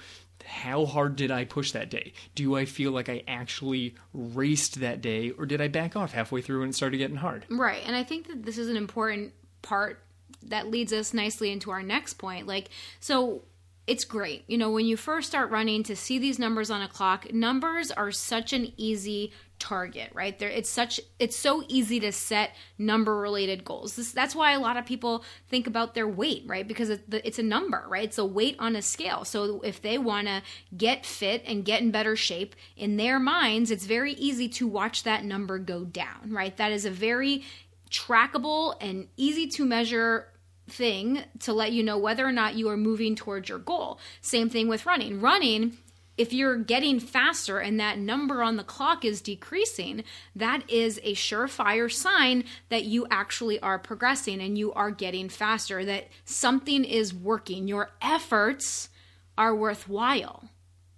how 0.46 0.86
hard 0.86 1.16
did 1.16 1.32
I 1.32 1.46
push 1.46 1.72
that 1.72 1.90
day? 1.90 2.14
Do 2.36 2.56
I 2.56 2.66
feel 2.66 2.92
like 2.92 3.10
I 3.10 3.24
actually 3.28 3.96
raced 4.14 4.80
that 4.80 5.02
day, 5.02 5.32
or 5.32 5.46
did 5.46 5.62
I 5.62 5.68
back 5.68 5.96
off 5.96 6.14
halfway 6.14 6.42
through 6.42 6.64
and 6.64 6.72
it 6.72 6.76
started 6.76 6.98
getting 6.98 7.18
hard? 7.18 7.46
Right. 7.50 7.84
And 7.86 7.96
I 7.96 8.04
think 8.04 8.28
that 8.28 8.44
this 8.44 8.58
is 8.58 8.68
an 8.68 8.78
important 8.78 9.34
part 9.62 10.04
that 10.44 10.72
leads 10.72 10.92
us 10.92 11.14
nicely 11.14 11.52
into 11.52 11.72
our 11.72 11.84
next 11.84 12.16
point. 12.16 12.48
Like, 12.48 12.70
so 13.00 13.44
it's 13.88 14.06
great. 14.06 14.44
You 14.48 14.58
know, 14.58 14.72
when 14.72 14.86
you 14.86 14.98
first 14.98 15.28
start 15.28 15.52
running 15.52 15.84
to 15.84 15.96
see 15.96 16.18
these 16.18 16.40
numbers 16.40 16.72
on 16.72 16.82
a 16.82 16.88
clock, 16.88 17.34
numbers 17.34 17.92
are 17.92 18.12
such 18.12 18.54
an 18.54 18.74
easy 18.78 19.32
target 19.62 20.10
right? 20.16 20.40
There 20.40 20.50
it's 20.50 20.70
such 20.70 21.00
it's 21.20 21.36
so 21.36 21.64
easy 21.68 22.00
to 22.00 22.12
set 22.12 22.56
number 22.80 23.16
related 23.16 23.64
goals. 23.64 23.96
This, 23.96 24.12
that's 24.12 24.34
why 24.34 24.54
a 24.54 24.60
lot 24.60 24.76
of 24.76 24.86
people 24.88 25.24
think 25.50 25.68
about 25.68 25.94
their 25.94 26.08
weight 26.08 26.44
right? 26.48 26.68
Because 26.68 26.90
it's 26.90 27.38
a 27.38 27.44
number 27.44 27.86
right? 27.88 28.06
It's 28.06 28.18
a 28.18 28.26
weight 28.26 28.56
on 28.58 28.76
a 28.76 28.82
scale. 28.82 29.24
So 29.24 29.62
if 29.62 29.80
they 29.80 30.00
want 30.00 30.28
to 30.28 30.42
get 30.76 31.06
fit 31.06 31.44
and 31.46 31.64
get 31.64 31.82
in 31.82 31.92
better 31.92 32.16
shape 32.16 32.56
in 32.76 32.98
their 32.98 33.20
minds 33.20 33.70
it's 33.70 33.86
very 33.86 34.14
easy 34.14 34.50
to 34.50 34.68
watch 34.68 35.04
that 35.04 35.24
number 35.24 35.60
go 35.60 35.86
down 35.86 36.32
right? 36.32 36.58
That 36.58 36.72
is 36.72 36.86
a 36.86 36.92
very 36.92 37.44
trackable 37.92 38.76
and 38.82 39.10
easy 39.16 39.46
to 39.46 39.66
measure 39.66 40.28
thing 40.68 41.24
to 41.42 41.54
let 41.54 41.72
you 41.72 41.84
know 41.84 42.00
whether 42.00 42.26
or 42.26 42.32
not 42.32 42.56
you 42.56 42.68
are 42.70 42.78
moving 42.78 43.16
towards 43.16 43.48
your 43.48 43.60
goal. 43.60 44.00
Same 44.22 44.50
thing 44.50 44.68
with 44.68 44.88
running. 44.88 45.22
Running 45.22 45.78
if 46.18 46.34
you're 46.34 46.58
getting 46.58 47.00
faster 47.00 47.60
and 47.60 47.80
that 47.80 47.98
number 47.98 48.44
on 48.44 48.58
the 48.58 48.64
clock 48.64 49.06
is 49.06 49.22
decreasing, 49.22 50.04
that 50.36 50.70
is 50.70 51.00
a 51.04 51.16
surefire 51.16 51.92
sign 51.92 52.44
that 52.70 52.86
you 52.86 53.08
actually 53.10 53.60
are 53.62 53.80
progressing 53.80 54.42
and 54.42 54.58
you 54.58 54.74
are 54.74 54.92
getting 54.92 55.30
faster, 55.30 55.84
that 55.86 56.10
something 56.26 56.84
is 56.84 57.14
working. 57.14 57.68
Your 57.68 57.92
efforts 58.02 58.90
are 59.38 59.56
worthwhile, 59.56 60.50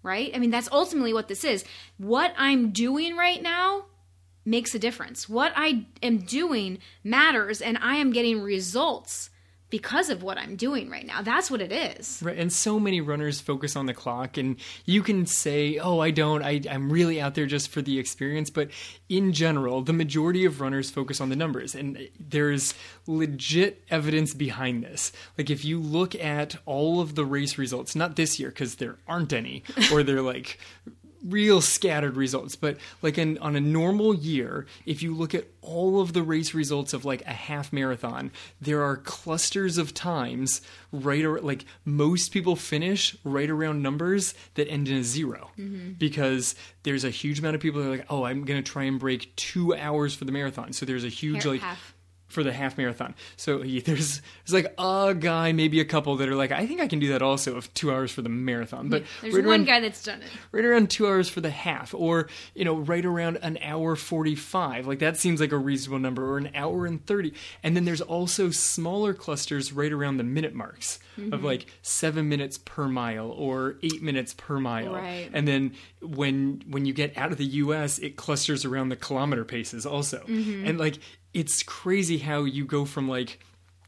right? 0.01 0.31
I 0.33 0.39
mean, 0.39 0.51
that's 0.51 0.69
ultimately 0.71 1.13
what 1.13 1.27
this 1.27 1.43
is. 1.43 1.63
What 1.97 2.33
I'm 2.37 2.71
doing 2.71 3.15
right 3.15 3.41
now 3.41 3.85
makes 4.45 4.75
a 4.75 4.79
difference. 4.79 5.29
What 5.29 5.53
I 5.55 5.85
am 6.01 6.19
doing 6.19 6.79
matters, 7.03 7.61
and 7.61 7.77
I 7.77 7.95
am 7.95 8.11
getting 8.11 8.41
results 8.41 9.29
because 9.73 10.11
of 10.11 10.21
what 10.21 10.37
I'm 10.37 10.55
doing 10.55 10.87
right 10.87 11.03
now. 11.03 11.23
That's 11.23 11.49
what 11.49 11.59
it 11.59 11.71
is. 11.71 12.21
Right. 12.21 12.37
And 12.37 12.53
so 12.53 12.79
many 12.79 13.01
runners 13.01 13.41
focus 13.41 13.75
on 13.75 13.87
the 13.87 13.93
clock 13.95 14.37
and 14.37 14.57
you 14.85 15.01
can 15.01 15.25
say, 15.25 15.79
"Oh, 15.79 15.97
I 15.99 16.11
don't. 16.11 16.43
I 16.43 16.61
I'm 16.69 16.91
really 16.91 17.19
out 17.19 17.33
there 17.33 17.47
just 17.47 17.69
for 17.69 17.81
the 17.81 17.97
experience." 17.97 18.51
But 18.51 18.69
in 19.09 19.33
general, 19.33 19.81
the 19.81 19.91
majority 19.91 20.45
of 20.45 20.61
runners 20.61 20.91
focus 20.91 21.19
on 21.19 21.29
the 21.29 21.35
numbers 21.35 21.73
and 21.73 22.07
there's 22.19 22.75
legit 23.07 23.83
evidence 23.89 24.35
behind 24.35 24.83
this. 24.83 25.11
Like 25.39 25.49
if 25.49 25.65
you 25.65 25.79
look 25.79 26.13
at 26.13 26.55
all 26.67 27.01
of 27.01 27.15
the 27.15 27.25
race 27.25 27.57
results, 27.57 27.95
not 27.95 28.15
this 28.15 28.39
year 28.39 28.49
because 28.49 28.75
there 28.75 28.97
aren't 29.07 29.33
any 29.33 29.63
or 29.91 30.03
they're 30.03 30.21
like 30.21 30.59
real 31.23 31.61
scattered 31.61 32.15
results 32.15 32.55
but 32.55 32.77
like 33.01 33.17
in, 33.17 33.37
on 33.39 33.55
a 33.55 33.61
normal 33.61 34.13
year 34.13 34.65
if 34.85 35.01
you 35.01 35.15
look 35.15 35.33
at 35.33 35.45
all 35.61 36.01
of 36.01 36.13
the 36.13 36.23
race 36.23 36.53
results 36.53 36.93
of 36.93 37.05
like 37.05 37.21
a 37.25 37.33
half 37.33 37.71
marathon 37.71 38.31
there 38.61 38.83
are 38.83 38.97
clusters 38.97 39.77
of 39.77 39.93
times 39.93 40.61
right 40.91 41.23
or 41.23 41.39
like 41.39 41.65
most 41.85 42.31
people 42.31 42.55
finish 42.55 43.15
right 43.23 43.49
around 43.49 43.81
numbers 43.81 44.33
that 44.55 44.67
end 44.67 44.87
in 44.87 44.97
a 44.97 45.03
0 45.03 45.49
mm-hmm. 45.57 45.91
because 45.93 46.55
there's 46.83 47.03
a 47.03 47.09
huge 47.09 47.39
amount 47.39 47.55
of 47.55 47.61
people 47.61 47.81
that 47.81 47.87
are 47.87 47.91
like 47.91 48.05
oh 48.09 48.23
i'm 48.23 48.43
going 48.43 48.61
to 48.61 48.71
try 48.71 48.83
and 48.83 48.99
break 48.99 49.33
two 49.35 49.75
hours 49.75 50.15
for 50.15 50.25
the 50.25 50.31
marathon. 50.31 50.73
So 50.73 50.85
there's 50.85 51.03
a 51.03 51.09
huge 51.09 51.45
like 51.45 51.61
half 51.61 51.92
for 52.33 52.43
the 52.43 52.51
half 52.51 52.77
marathon. 52.77 53.15
So 53.37 53.61
he, 53.61 53.79
there's 53.79 54.21
there's 54.45 54.63
like 54.63 54.73
a 54.77 55.15
guy, 55.17 55.51
maybe 55.51 55.79
a 55.79 55.85
couple 55.85 56.15
that 56.17 56.27
are 56.29 56.35
like, 56.35 56.51
I 56.51 56.65
think 56.65 56.81
I 56.81 56.87
can 56.87 56.99
do 56.99 57.09
that 57.09 57.21
also 57.21 57.55
of 57.55 57.73
two 57.73 57.91
hours 57.91 58.11
for 58.11 58.21
the 58.21 58.29
marathon. 58.29 58.89
But 58.89 59.03
there's 59.21 59.35
right 59.35 59.45
one 59.45 59.59
around, 59.61 59.65
guy 59.65 59.79
that's 59.79 60.03
done 60.03 60.21
it. 60.21 60.29
Right 60.51 60.65
around 60.65 60.89
two 60.89 61.07
hours 61.07 61.29
for 61.29 61.41
the 61.41 61.49
half, 61.49 61.93
or 61.93 62.27
you 62.53 62.65
know, 62.65 62.75
right 62.75 63.05
around 63.05 63.39
an 63.41 63.57
hour 63.61 63.95
forty 63.95 64.35
five. 64.35 64.87
Like 64.87 64.99
that 64.99 65.17
seems 65.17 65.39
like 65.39 65.51
a 65.51 65.57
reasonable 65.57 65.99
number, 65.99 66.29
or 66.29 66.37
an 66.37 66.51
hour 66.55 66.85
and 66.85 67.05
thirty. 67.05 67.33
And 67.61 67.75
then 67.75 67.85
there's 67.85 68.01
also 68.01 68.49
smaller 68.49 69.13
clusters 69.13 69.71
right 69.71 69.91
around 69.91 70.17
the 70.17 70.23
minute 70.23 70.53
marks 70.53 70.99
mm-hmm. 71.17 71.33
of 71.33 71.43
like 71.43 71.65
seven 71.81 72.29
minutes 72.29 72.57
per 72.57 72.87
mile 72.87 73.29
or 73.31 73.75
eight 73.83 74.01
minutes 74.01 74.33
per 74.33 74.59
mile. 74.59 74.93
Right. 74.93 75.29
And 75.33 75.47
then 75.47 75.73
when 76.01 76.63
when 76.67 76.85
you 76.85 76.93
get 76.93 77.17
out 77.17 77.31
of 77.31 77.37
the 77.37 77.45
U.S., 77.45 77.99
it 77.99 78.15
clusters 78.15 78.65
around 78.65 78.89
the 78.89 78.95
kilometer 78.95 79.45
paces 79.45 79.85
also. 79.85 80.19
Mm-hmm. 80.19 80.65
And 80.65 80.79
like 80.79 80.99
it's 81.33 81.63
crazy 81.63 82.19
how 82.19 82.43
you 82.43 82.65
go 82.65 82.85
from 82.85 83.07
like 83.07 83.39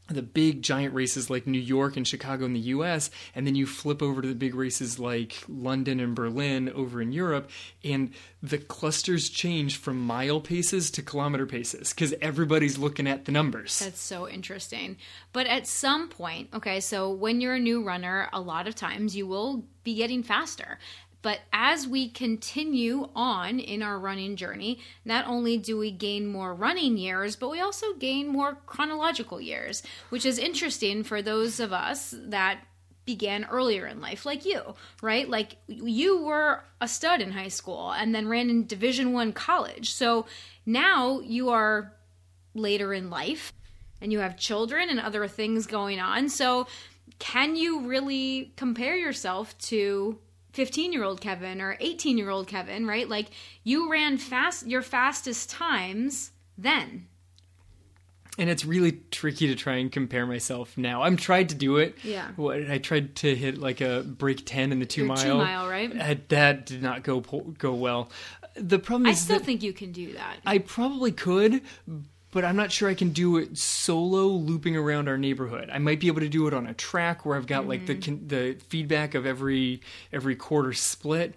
the 0.08 0.22
big 0.22 0.62
giant 0.62 0.94
races 0.94 1.28
like 1.30 1.46
New 1.46 1.58
York 1.58 1.96
and 1.96 2.06
Chicago 2.06 2.44
in 2.44 2.52
the 2.52 2.60
US, 2.60 3.10
and 3.34 3.46
then 3.46 3.56
you 3.56 3.66
flip 3.66 4.02
over 4.02 4.22
to 4.22 4.28
the 4.28 4.34
big 4.34 4.54
races 4.54 4.98
like 4.98 5.42
London 5.48 5.98
and 5.98 6.14
Berlin 6.14 6.68
over 6.70 7.02
in 7.02 7.12
Europe, 7.12 7.50
and 7.82 8.12
the 8.42 8.58
clusters 8.58 9.28
change 9.28 9.76
from 9.76 10.00
mile 10.00 10.40
paces 10.40 10.90
to 10.92 11.02
kilometer 11.02 11.46
paces 11.46 11.92
because 11.92 12.14
everybody's 12.22 12.78
looking 12.78 13.08
at 13.08 13.24
the 13.24 13.32
numbers. 13.32 13.80
That's 13.80 14.00
so 14.00 14.28
interesting. 14.28 14.96
But 15.32 15.46
at 15.46 15.66
some 15.66 16.08
point, 16.08 16.50
okay, 16.54 16.78
so 16.78 17.10
when 17.10 17.40
you're 17.40 17.54
a 17.54 17.60
new 17.60 17.82
runner, 17.82 18.28
a 18.32 18.40
lot 18.40 18.68
of 18.68 18.76
times 18.76 19.16
you 19.16 19.26
will 19.26 19.64
be 19.82 19.94
getting 19.94 20.22
faster. 20.22 20.78
But 21.26 21.40
as 21.52 21.88
we 21.88 22.08
continue 22.08 23.08
on 23.16 23.58
in 23.58 23.82
our 23.82 23.98
running 23.98 24.36
journey, 24.36 24.78
not 25.04 25.26
only 25.26 25.56
do 25.56 25.76
we 25.76 25.90
gain 25.90 26.28
more 26.28 26.54
running 26.54 26.96
years, 26.96 27.34
but 27.34 27.50
we 27.50 27.58
also 27.60 27.94
gain 27.94 28.28
more 28.28 28.58
chronological 28.66 29.40
years, 29.40 29.82
which 30.10 30.24
is 30.24 30.38
interesting 30.38 31.02
for 31.02 31.22
those 31.22 31.58
of 31.58 31.72
us 31.72 32.14
that 32.16 32.60
began 33.06 33.44
earlier 33.46 33.88
in 33.88 34.00
life 34.00 34.24
like 34.24 34.44
you 34.44 34.76
right? 35.02 35.28
Like 35.28 35.56
you 35.66 36.22
were 36.22 36.62
a 36.80 36.86
stud 36.86 37.20
in 37.20 37.32
high 37.32 37.48
school 37.48 37.90
and 37.90 38.14
then 38.14 38.28
ran 38.28 38.48
in 38.48 38.68
division 38.68 39.12
1 39.12 39.32
college. 39.32 39.94
So 39.94 40.26
now 40.64 41.18
you 41.18 41.48
are 41.48 41.92
later 42.54 42.94
in 42.94 43.10
life 43.10 43.52
and 44.00 44.12
you 44.12 44.20
have 44.20 44.36
children 44.36 44.90
and 44.90 45.00
other 45.00 45.26
things 45.26 45.66
going 45.66 45.98
on. 45.98 46.28
So 46.28 46.68
can 47.18 47.56
you 47.56 47.80
really 47.80 48.52
compare 48.54 48.96
yourself 48.96 49.58
to 49.58 50.20
15 50.56 50.90
year 50.90 51.04
old 51.04 51.20
Kevin 51.20 51.60
or 51.60 51.76
18 51.80 52.16
year 52.16 52.30
old 52.30 52.48
Kevin, 52.48 52.86
right? 52.86 53.06
Like 53.06 53.26
you 53.62 53.90
ran 53.90 54.16
fast 54.16 54.66
your 54.66 54.80
fastest 54.80 55.50
times 55.50 56.30
then. 56.56 57.06
And 58.38 58.48
it's 58.48 58.64
really 58.64 58.92
tricky 59.10 59.48
to 59.48 59.54
try 59.54 59.76
and 59.76 59.92
compare 59.92 60.24
myself 60.24 60.78
now. 60.78 61.02
I'm 61.02 61.18
tried 61.18 61.50
to 61.50 61.54
do 61.54 61.76
it. 61.76 61.96
Yeah. 62.02 62.28
What 62.36 62.70
I 62.70 62.78
tried 62.78 63.16
to 63.16 63.36
hit 63.36 63.58
like 63.58 63.82
a 63.82 64.02
break 64.02 64.46
ten 64.46 64.72
in 64.72 64.78
the 64.78 64.86
two 64.86 65.02
Your 65.02 65.08
mile. 65.08 65.22
Two 65.22 65.34
mile, 65.36 65.68
right? 65.68 65.94
Uh, 65.94 66.14
that 66.28 66.64
did 66.64 66.82
not 66.82 67.02
go 67.02 67.20
go 67.20 67.74
well. 67.74 68.10
The 68.54 68.78
problem 68.78 69.10
is, 69.10 69.18
I 69.18 69.20
still 69.20 69.38
think 69.38 69.62
you 69.62 69.74
can 69.74 69.92
do 69.92 70.14
that. 70.14 70.36
I 70.46 70.56
probably 70.56 71.12
could, 71.12 71.60
but 72.30 72.44
I'm 72.44 72.56
not 72.56 72.72
sure 72.72 72.88
I 72.88 72.94
can 72.94 73.10
do 73.10 73.36
it 73.36 73.56
solo 73.56 74.26
looping 74.26 74.76
around 74.76 75.08
our 75.08 75.18
neighborhood. 75.18 75.70
I 75.72 75.78
might 75.78 76.00
be 76.00 76.08
able 76.08 76.20
to 76.20 76.28
do 76.28 76.46
it 76.46 76.54
on 76.54 76.66
a 76.66 76.74
track 76.74 77.24
where 77.24 77.36
I've 77.36 77.46
got 77.46 77.60
mm-hmm. 77.60 77.70
like 77.70 77.86
the 77.86 77.94
mm-hmm. 77.94 78.26
the 78.26 78.58
feedback 78.68 79.14
of 79.14 79.26
every 79.26 79.80
every 80.12 80.36
quarter 80.36 80.72
split. 80.72 81.34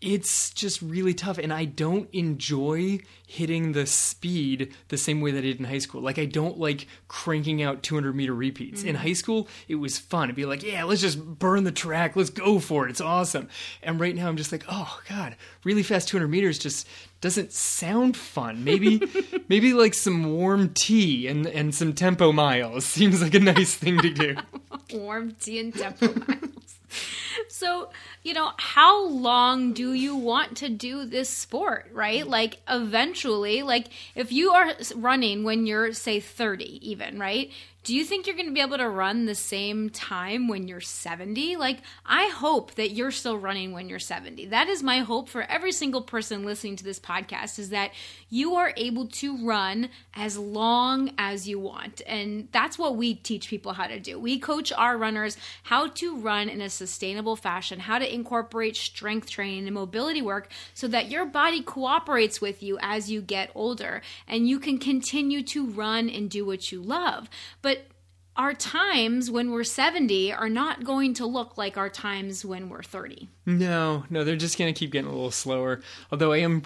It's 0.00 0.50
just 0.50 0.82
really 0.82 1.14
tough 1.14 1.38
and 1.38 1.52
I 1.52 1.64
don't 1.64 2.08
enjoy 2.12 2.98
hitting 3.24 3.70
the 3.70 3.86
speed 3.86 4.74
the 4.88 4.96
same 4.96 5.20
way 5.20 5.30
that 5.30 5.38
I 5.38 5.42
did 5.42 5.60
in 5.60 5.64
high 5.64 5.78
school. 5.78 6.00
Like 6.00 6.18
I 6.18 6.24
don't 6.24 6.58
like 6.58 6.88
cranking 7.06 7.62
out 7.62 7.84
200 7.84 8.12
meter 8.12 8.34
repeats. 8.34 8.80
Mm-hmm. 8.80 8.88
In 8.88 8.94
high 8.96 9.12
school, 9.12 9.46
it 9.68 9.76
was 9.76 9.98
fun. 9.98 10.24
It'd 10.24 10.34
be 10.34 10.44
like, 10.44 10.64
yeah, 10.64 10.82
let's 10.82 11.02
just 11.02 11.24
burn 11.24 11.62
the 11.62 11.70
track. 11.70 12.16
Let's 12.16 12.30
go 12.30 12.58
for 12.58 12.86
it. 12.86 12.90
It's 12.90 13.00
awesome. 13.00 13.48
And 13.80 14.00
right 14.00 14.16
now 14.16 14.26
I'm 14.26 14.36
just 14.36 14.50
like, 14.50 14.64
oh 14.68 15.00
god, 15.08 15.36
really 15.62 15.84
fast 15.84 16.08
200 16.08 16.26
meters 16.26 16.58
just 16.58 16.88
doesn't 17.22 17.52
sound 17.52 18.16
fun. 18.16 18.64
Maybe 18.64 19.00
maybe 19.48 19.72
like 19.72 19.94
some 19.94 20.36
warm 20.36 20.74
tea 20.74 21.26
and 21.28 21.46
and 21.46 21.74
some 21.74 21.94
tempo 21.94 22.32
miles 22.32 22.84
seems 22.84 23.22
like 23.22 23.34
a 23.34 23.40
nice 23.40 23.74
thing 23.74 23.98
to 24.00 24.10
do. 24.10 24.36
warm 24.92 25.32
tea 25.40 25.60
and 25.60 25.74
tempo 25.74 26.12
miles. 26.12 26.78
So, 27.48 27.90
you 28.22 28.34
know, 28.34 28.52
how 28.58 29.06
long 29.06 29.72
do 29.72 29.94
you 29.94 30.16
want 30.16 30.58
to 30.58 30.68
do 30.68 31.04
this 31.04 31.30
sport, 31.30 31.88
right? 31.92 32.26
Like 32.26 32.60
eventually, 32.68 33.62
like 33.62 33.86
if 34.14 34.32
you 34.32 34.50
are 34.50 34.72
running 34.96 35.44
when 35.44 35.66
you're 35.66 35.92
say 35.92 36.20
30 36.20 36.90
even, 36.90 37.18
right? 37.18 37.50
Do 37.84 37.96
you 37.96 38.04
think 38.04 38.26
you're 38.26 38.36
going 38.36 38.46
to 38.46 38.52
be 38.52 38.60
able 38.60 38.78
to 38.78 38.88
run 38.88 39.26
the 39.26 39.34
same 39.34 39.90
time 39.90 40.46
when 40.46 40.68
you're 40.68 40.80
70? 40.80 41.56
Like, 41.56 41.78
I 42.06 42.28
hope 42.28 42.74
that 42.76 42.90
you're 42.90 43.10
still 43.10 43.36
running 43.36 43.72
when 43.72 43.88
you're 43.88 43.98
70. 43.98 44.46
That 44.46 44.68
is 44.68 44.84
my 44.84 45.00
hope 45.00 45.28
for 45.28 45.42
every 45.42 45.72
single 45.72 46.02
person 46.02 46.44
listening 46.44 46.76
to 46.76 46.84
this 46.84 47.00
podcast 47.00 47.58
is 47.58 47.70
that 47.70 47.90
you 48.28 48.54
are 48.54 48.72
able 48.76 49.08
to 49.08 49.44
run 49.44 49.88
as 50.14 50.38
long 50.38 51.10
as 51.18 51.48
you 51.48 51.58
want. 51.58 52.02
And 52.06 52.46
that's 52.52 52.78
what 52.78 52.96
we 52.96 53.14
teach 53.14 53.48
people 53.48 53.72
how 53.72 53.88
to 53.88 53.98
do. 53.98 54.18
We 54.18 54.38
coach 54.38 54.72
our 54.72 54.96
runners 54.96 55.36
how 55.64 55.88
to 55.88 56.16
run 56.16 56.48
in 56.48 56.60
a 56.60 56.70
sustainable 56.70 57.34
fashion, 57.34 57.80
how 57.80 57.98
to 57.98 58.14
incorporate 58.14 58.76
strength 58.76 59.28
training 59.28 59.66
and 59.66 59.74
mobility 59.74 60.22
work 60.22 60.50
so 60.72 60.86
that 60.86 61.10
your 61.10 61.26
body 61.26 61.62
cooperates 61.62 62.40
with 62.40 62.62
you 62.62 62.78
as 62.80 63.10
you 63.10 63.20
get 63.20 63.50
older 63.56 64.02
and 64.28 64.48
you 64.48 64.60
can 64.60 64.78
continue 64.78 65.42
to 65.42 65.66
run 65.66 66.08
and 66.08 66.30
do 66.30 66.46
what 66.46 66.70
you 66.70 66.80
love. 66.80 67.28
But 67.60 67.71
our 68.36 68.54
times 68.54 69.30
when 69.30 69.50
we're 69.50 69.64
70 69.64 70.32
are 70.32 70.48
not 70.48 70.84
going 70.84 71.14
to 71.14 71.26
look 71.26 71.58
like 71.58 71.76
our 71.76 71.90
times 71.90 72.44
when 72.44 72.68
we're 72.68 72.82
30. 72.82 73.28
No, 73.46 74.04
no, 74.08 74.24
they're 74.24 74.36
just 74.36 74.58
going 74.58 74.72
to 74.72 74.78
keep 74.78 74.92
getting 74.92 75.08
a 75.08 75.12
little 75.12 75.30
slower. 75.30 75.80
Although 76.10 76.32
I 76.32 76.38
am 76.38 76.62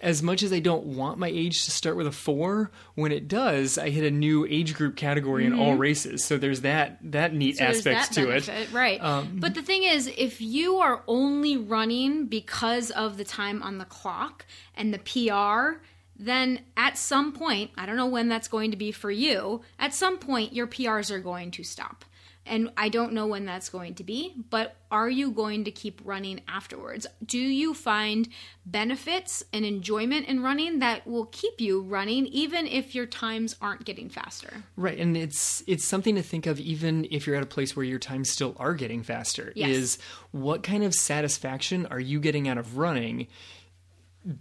as 0.00 0.22
much 0.22 0.42
as 0.42 0.52
I 0.52 0.60
don't 0.60 0.84
want 0.86 1.18
my 1.18 1.28
age 1.28 1.64
to 1.64 1.70
start 1.70 1.96
with 1.96 2.06
a 2.06 2.12
four, 2.12 2.70
when 2.94 3.12
it 3.12 3.28
does, 3.28 3.78
I 3.78 3.90
hit 3.90 4.04
a 4.04 4.10
new 4.10 4.46
age 4.46 4.74
group 4.74 4.96
category 4.96 5.44
in 5.44 5.58
all 5.58 5.74
races. 5.74 6.24
So 6.24 6.38
there's 6.38 6.62
that 6.62 6.98
that 7.02 7.34
neat 7.34 7.56
Mm-hmm. 7.56 7.72
So 7.80 7.90
that 7.90 8.12
to 8.12 8.30
it. 8.30 8.48
Um, 8.48 8.72
right? 8.72 9.40
but 9.40 9.54
the 9.54 9.62
thing 9.62 9.82
is, 9.82 10.10
if 10.16 10.40
you 10.40 10.76
are 10.76 11.02
only 11.06 11.56
running 11.56 12.26
because 12.26 12.90
of 12.90 13.16
the 13.16 13.24
time 13.24 13.62
on 13.62 13.78
the 13.78 13.84
clock 13.84 14.46
and 14.76 14.94
the 14.94 14.98
PR, 14.98 15.82
then 16.18 16.60
at 16.76 16.98
some 16.98 17.32
point, 17.32 17.70
I 17.76 17.86
don't 17.86 17.96
know 17.96 18.06
when 18.06 18.28
that's 18.28 18.48
going 18.48 18.70
to 18.70 18.76
be 18.76 18.92
for 18.92 19.10
you. 19.10 19.62
At 19.78 19.94
some 19.94 20.18
point, 20.18 20.52
your 20.52 20.66
PRs 20.66 21.10
are 21.10 21.20
going 21.20 21.50
to 21.52 21.64
stop. 21.64 22.04
And 22.46 22.70
I 22.76 22.88
don't 22.88 23.12
know 23.12 23.26
when 23.26 23.44
that's 23.44 23.68
going 23.68 23.94
to 23.96 24.04
be, 24.04 24.34
but 24.50 24.76
are 24.90 25.10
you 25.10 25.32
going 25.32 25.64
to 25.64 25.72
keep 25.72 26.00
running 26.04 26.40
afterwards? 26.46 27.06
Do 27.24 27.38
you 27.38 27.74
find 27.74 28.28
benefits 28.64 29.42
and 29.52 29.64
enjoyment 29.64 30.28
in 30.28 30.42
running 30.42 30.78
that 30.78 31.06
will 31.08 31.26
keep 31.26 31.60
you 31.60 31.80
running 31.80 32.26
even 32.26 32.68
if 32.68 32.94
your 32.94 33.06
times 33.06 33.56
aren't 33.60 33.84
getting 33.84 34.08
faster? 34.08 34.62
Right, 34.76 34.96
and 34.96 35.16
it's 35.16 35.64
it's 35.66 35.84
something 35.84 36.14
to 36.14 36.22
think 36.22 36.46
of 36.46 36.60
even 36.60 37.08
if 37.10 37.26
you're 37.26 37.36
at 37.36 37.42
a 37.42 37.46
place 37.46 37.74
where 37.74 37.84
your 37.84 37.98
times 37.98 38.30
still 38.30 38.54
are 38.60 38.74
getting 38.74 39.02
faster. 39.02 39.52
Yes. 39.56 39.70
Is 39.70 39.98
what 40.30 40.62
kind 40.62 40.84
of 40.84 40.94
satisfaction 40.94 41.86
are 41.86 42.00
you 42.00 42.20
getting 42.20 42.46
out 42.46 42.58
of 42.58 42.78
running 42.78 43.26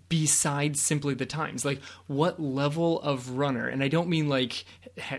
besides 0.09 0.81
simply 0.81 1.13
the 1.13 1.25
times? 1.25 1.65
Like 1.65 1.81
what 2.07 2.39
level 2.39 3.01
of 3.01 3.31
runner, 3.31 3.67
and 3.67 3.83
I 3.83 3.87
don't 3.87 4.09
mean 4.09 4.27
like 4.29 4.65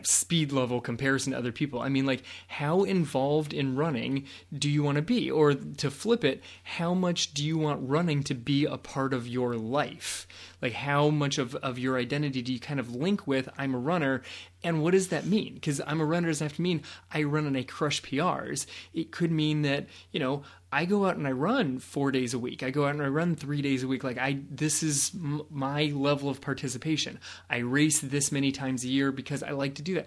speed 0.03 0.53
level 0.53 0.81
comparison 0.81 1.33
to 1.33 1.39
other 1.39 1.53
people. 1.53 1.81
I 1.81 1.89
mean 1.89 2.07
like 2.07 2.23
how 2.49 2.83
involved 2.85 3.53
in 3.53 3.77
running 3.77 4.27
do 4.57 4.71
you 4.71 4.83
want 4.83 4.97
to 4.97 5.03
be? 5.03 5.31
Or 5.31 5.55
to 5.55 5.91
flip 5.91 6.25
it, 6.25 6.43
how 6.63 6.95
much 6.95 7.35
do 7.35 7.45
you 7.45 7.59
want 7.59 7.89
running 7.89 8.23
to 8.25 8.35
be 8.35 8.65
a 8.65 8.77
part 8.77 9.13
of 9.13 9.29
your 9.29 9.57
life? 9.57 10.27
Like 10.63 10.73
how 10.73 11.11
much 11.11 11.39
of, 11.39 11.55
of 11.57 11.79
your 11.79 11.99
identity 11.99 12.43
do 12.43 12.53
you 12.53 12.61
kind 12.61 12.81
of 12.81 12.95
link 12.95 13.27
with 13.27 13.49
I'm 13.59 13.75
a 13.75 13.79
runner 13.79 14.23
and 14.67 14.83
what 14.83 14.93
does 14.93 15.09
that 15.09 15.27
mean? 15.27 15.55
Because 15.55 15.81
I'm 15.87 16.01
a 16.01 16.05
runner 16.05 16.29
doesn't 16.29 16.45
have 16.45 16.57
to 16.57 16.63
mean 16.63 16.83
I 17.13 17.23
run 17.23 17.47
and 17.47 17.57
I 17.57 17.63
crush 17.63 18.03
PRs. 18.03 18.67
It 18.93 19.13
could 19.13 19.31
mean 19.31 19.63
that, 19.63 19.87
you 20.11 20.19
know, 20.19 20.43
I 20.77 20.85
go 20.85 21.07
out 21.07 21.17
and 21.17 21.27
I 21.27 21.33
run 21.33 21.79
four 21.79 22.11
days 22.13 22.35
a 22.35 22.39
week. 22.39 22.63
I 22.63 22.71
go 22.71 22.85
out 22.85 22.91
and 22.95 23.03
I 23.03 23.07
run 23.09 23.35
three 23.35 23.63
days 23.63 23.83
a 23.83 23.89
week. 23.89 24.05
Like 24.05 24.19
I, 24.19 24.41
this 24.51 24.83
is 24.83 25.11
m- 25.15 25.43
my 25.51 25.85
level 25.95 26.29
of 26.29 26.41
participation. 26.41 27.19
I 27.49 27.59
race 27.59 28.01
this 28.01 28.31
many 28.31 28.53
times 28.53 28.85
a 28.85 28.89
year 28.89 29.11
because 29.13 29.43
I 29.43 29.51
like 29.53 29.75
to 29.77 29.83
do 29.83 29.95
that. 29.95 30.07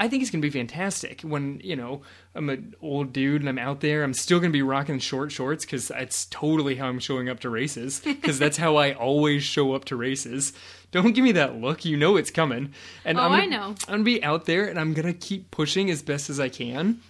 I 0.00 0.08
think 0.08 0.22
it's 0.22 0.30
going 0.30 0.40
to 0.40 0.46
be 0.50 0.58
fantastic 0.58 1.20
when, 1.20 1.60
you 1.62 1.76
know, 1.76 2.00
I'm 2.34 2.48
an 2.48 2.74
old 2.80 3.12
dude 3.12 3.42
and 3.42 3.48
I'm 3.50 3.58
out 3.58 3.82
there. 3.82 4.02
I'm 4.02 4.14
still 4.14 4.38
going 4.40 4.50
to 4.50 4.56
be 4.56 4.62
rocking 4.62 4.98
short 4.98 5.30
shorts 5.30 5.66
because 5.66 5.88
that's 5.88 6.24
totally 6.24 6.76
how 6.76 6.86
I'm 6.88 7.00
showing 7.00 7.28
up 7.28 7.40
to 7.40 7.50
races 7.50 8.00
because 8.00 8.38
that's 8.38 8.56
how 8.56 8.76
I 8.76 8.94
always 8.94 9.42
show 9.42 9.74
up 9.74 9.84
to 9.86 9.96
races. 9.96 10.54
Don't 10.90 11.12
give 11.14 11.22
me 11.22 11.32
that 11.32 11.56
look. 11.60 11.84
You 11.84 11.98
know 11.98 12.16
it's 12.16 12.30
coming. 12.30 12.72
And 13.04 13.18
Oh, 13.18 13.24
I'm 13.24 13.30
gonna, 13.30 13.42
I 13.42 13.46
know. 13.46 13.66
I'm 13.66 13.76
going 13.88 13.98
to 14.00 14.04
be 14.04 14.24
out 14.24 14.46
there 14.46 14.64
and 14.68 14.80
I'm 14.80 14.94
going 14.94 15.06
to 15.06 15.12
keep 15.12 15.50
pushing 15.50 15.90
as 15.90 16.02
best 16.02 16.30
as 16.30 16.40
I 16.40 16.48
can. 16.48 17.00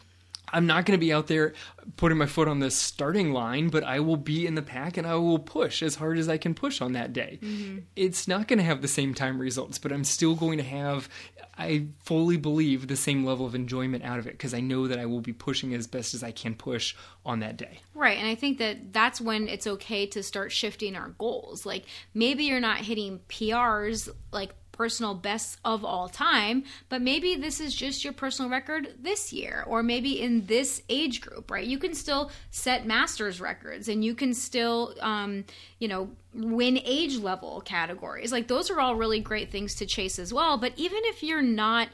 I'm 0.53 0.67
not 0.67 0.87
going 0.87 0.99
to 0.99 1.05
be 1.05 1.13
out 1.13 1.27
there 1.27 1.55
putting 1.97 2.19
my 2.19 2.27
foot 2.27 2.49
on 2.49 2.59
the 2.59 2.71
starting 2.71 3.33
line, 3.33 3.69
but 3.69 3.85
I 3.85 4.01
will 4.01 4.17
be 4.17 4.47
in 4.47 4.55
the 4.55 4.63
pack 4.63 4.97
and 4.97 5.07
I 5.07 5.15
will 5.15 5.39
push 5.39 5.83
as 5.83 5.97
hard 5.97 6.19
as 6.19 6.29
I 6.29 6.39
can 6.39 6.55
push 6.55 6.81
on 6.81 6.93
that 6.93 7.13
day. 7.13 7.39
Mm-hmm. 7.43 7.79
It's 7.97 8.29
not 8.29 8.49
going 8.49 8.59
to 8.59 8.65
have 8.65 8.83
the 8.83 8.89
same 8.89 9.15
time 9.15 9.41
results, 9.41 9.79
but 9.79 9.93
I'm 9.93 10.05
still 10.05 10.35
going 10.35 10.59
to 10.59 10.65
have, 10.65 11.09
I 11.57 11.87
fully 12.03 12.37
believe, 12.37 12.89
the 12.89 12.97
same 12.97 13.25
level 13.25 13.47
of 13.47 13.55
enjoyment 13.55 14.05
out 14.05 14.19
of 14.19 14.27
it 14.27 14.33
because 14.33 14.55
I 14.55 14.61
know 14.61 14.89
that 14.89 14.99
I 14.99 15.07
will 15.07 15.21
be 15.21 15.33
pushing 15.33 15.75
as 15.75 15.87
best 15.87 16.15
as 16.15 16.23
I 16.23 16.33
can 16.33 16.55
push 16.55 16.95
on 17.25 17.41
that 17.41 17.57
day. 17.57 17.81
Right. 17.95 18.19
And 18.19 18.27
I 18.27 18.35
think 18.35 18.59
that 18.59 18.93
that's 18.93 19.21
when 19.21 19.49
it's 19.49 19.67
okay 19.67 20.07
to 20.07 20.23
start 20.23 20.53
shifting 20.53 20.97
our 20.97 21.11
goals. 21.11 21.67
Like 21.67 21.85
maybe 22.15 22.45
you're 22.45 22.61
not 22.61 22.79
hitting 22.79 23.21
PRs 23.29 24.09
like 24.33 24.51
personal 24.81 25.12
bests 25.12 25.59
of 25.62 25.85
all 25.85 26.09
time, 26.09 26.64
but 26.88 27.03
maybe 27.03 27.37
this 27.37 27.61
is 27.61 27.75
just 27.75 28.03
your 28.03 28.14
personal 28.14 28.51
record 28.51 28.95
this 28.99 29.31
year 29.31 29.62
or 29.66 29.83
maybe 29.83 30.19
in 30.19 30.47
this 30.47 30.81
age 30.88 31.21
group, 31.21 31.51
right? 31.51 31.66
You 31.66 31.77
can 31.77 31.93
still 31.93 32.31
set 32.51 32.87
masters 32.87 33.43
records 33.43 33.90
and 33.90 34.03
you 34.03 34.14
can 34.14 34.33
still 34.33 34.95
um, 35.03 35.45
you 35.81 35.87
know, 35.87 36.09
win 36.33 36.81
age 36.83 37.19
level 37.19 37.61
categories. 37.61 38.33
Like 38.33 38.49
those 38.49 38.71
are 38.71 38.81
all 38.81 38.95
really 38.95 39.21
great 39.21 39.51
things 39.51 39.75
to 39.75 39.85
chase 39.85 40.19
as 40.19 40.33
well, 40.33 40.57
but 40.57 40.73
even 40.79 41.01
if 41.05 41.23
you're 41.23 41.43
not 41.43 41.88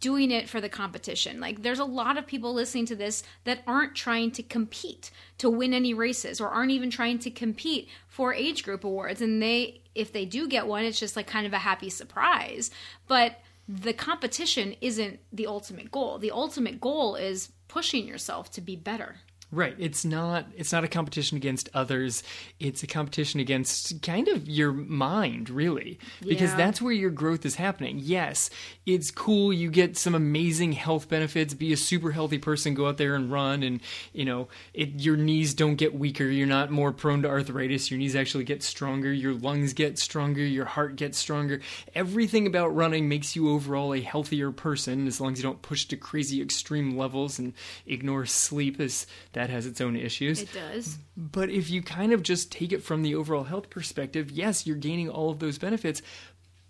doing 0.00 0.30
it 0.30 0.48
for 0.48 0.60
the 0.60 0.68
competition. 0.68 1.40
Like 1.40 1.62
there's 1.62 1.78
a 1.78 1.84
lot 1.84 2.16
of 2.16 2.26
people 2.26 2.52
listening 2.52 2.86
to 2.86 2.96
this 2.96 3.22
that 3.44 3.62
aren't 3.66 3.94
trying 3.94 4.30
to 4.32 4.42
compete 4.42 5.10
to 5.38 5.50
win 5.50 5.74
any 5.74 5.94
races 5.94 6.40
or 6.40 6.48
aren't 6.48 6.70
even 6.70 6.90
trying 6.90 7.18
to 7.20 7.30
compete 7.30 7.88
for 8.06 8.32
age 8.32 8.62
group 8.62 8.84
awards 8.84 9.20
and 9.20 9.42
they 9.42 9.82
if 9.94 10.12
they 10.12 10.24
do 10.24 10.46
get 10.46 10.66
one 10.66 10.84
it's 10.84 11.00
just 11.00 11.16
like 11.16 11.26
kind 11.26 11.46
of 11.46 11.52
a 11.52 11.58
happy 11.58 11.90
surprise. 11.90 12.70
But 13.06 13.40
the 13.68 13.92
competition 13.92 14.74
isn't 14.80 15.20
the 15.32 15.46
ultimate 15.46 15.90
goal. 15.90 16.18
The 16.18 16.30
ultimate 16.30 16.80
goal 16.80 17.16
is 17.16 17.50
pushing 17.68 18.06
yourself 18.06 18.50
to 18.52 18.60
be 18.60 18.76
better. 18.76 19.16
Right. 19.50 19.74
It's 19.78 20.04
not 20.04 20.44
it's 20.58 20.72
not 20.72 20.84
a 20.84 20.88
competition 20.88 21.38
against 21.38 21.70
others. 21.72 22.22
It's 22.60 22.82
a 22.82 22.86
competition 22.86 23.40
against 23.40 24.02
kind 24.02 24.28
of 24.28 24.46
your 24.46 24.72
mind, 24.72 25.48
really. 25.48 25.98
Because 26.20 26.50
Yeah. 26.50 26.56
that's 26.58 26.82
where 26.82 26.92
your 26.92 27.08
growth 27.10 27.46
is 27.46 27.54
happening. 27.54 27.98
Yes, 27.98 28.50
it's 28.84 29.10
cool 29.10 29.50
you 29.50 29.70
get 29.70 29.96
some 29.96 30.14
amazing 30.14 30.72
health 30.72 31.08
benefits, 31.08 31.54
be 31.54 31.72
a 31.72 31.78
super 31.78 32.10
healthy 32.10 32.36
person, 32.36 32.74
go 32.74 32.88
out 32.88 32.98
there 32.98 33.14
and 33.14 33.32
run 33.32 33.62
and, 33.62 33.80
you 34.12 34.26
know, 34.26 34.48
it 34.74 35.00
your 35.00 35.16
knees 35.16 35.54
don't 35.54 35.76
get 35.76 35.94
weaker, 35.94 36.24
you're 36.24 36.46
not 36.46 36.70
more 36.70 36.92
prone 36.92 37.22
to 37.22 37.28
arthritis, 37.28 37.90
your 37.90 37.98
knees 37.98 38.14
actually 38.16 38.44
get 38.44 38.62
stronger, 38.62 39.10
your 39.10 39.32
lungs 39.32 39.72
get 39.72 39.98
stronger, 39.98 40.44
your 40.44 40.66
heart 40.66 40.96
gets 40.96 41.16
stronger. 41.16 41.60
Everything 41.94 42.46
about 42.46 42.76
running 42.76 43.08
makes 43.08 43.34
you 43.34 43.48
overall 43.48 43.94
a 43.94 44.00
healthier 44.02 44.50
person 44.52 45.06
as 45.06 45.22
long 45.22 45.32
as 45.32 45.38
you 45.38 45.42
don't 45.42 45.62
push 45.62 45.86
to 45.86 45.96
crazy 45.96 46.42
extreme 46.42 46.98
levels 46.98 47.38
and 47.38 47.54
ignore 47.86 48.26
sleep 48.26 48.78
as 48.78 49.06
that 49.38 49.50
has 49.50 49.66
its 49.66 49.80
own 49.80 49.94
issues. 49.94 50.42
It 50.42 50.52
does. 50.52 50.98
But 51.16 51.48
if 51.48 51.70
you 51.70 51.80
kind 51.80 52.12
of 52.12 52.22
just 52.22 52.50
take 52.50 52.72
it 52.72 52.82
from 52.82 53.02
the 53.02 53.14
overall 53.14 53.44
health 53.44 53.70
perspective, 53.70 54.32
yes, 54.32 54.66
you're 54.66 54.76
gaining 54.76 55.08
all 55.08 55.30
of 55.30 55.38
those 55.38 55.58
benefits, 55.58 56.02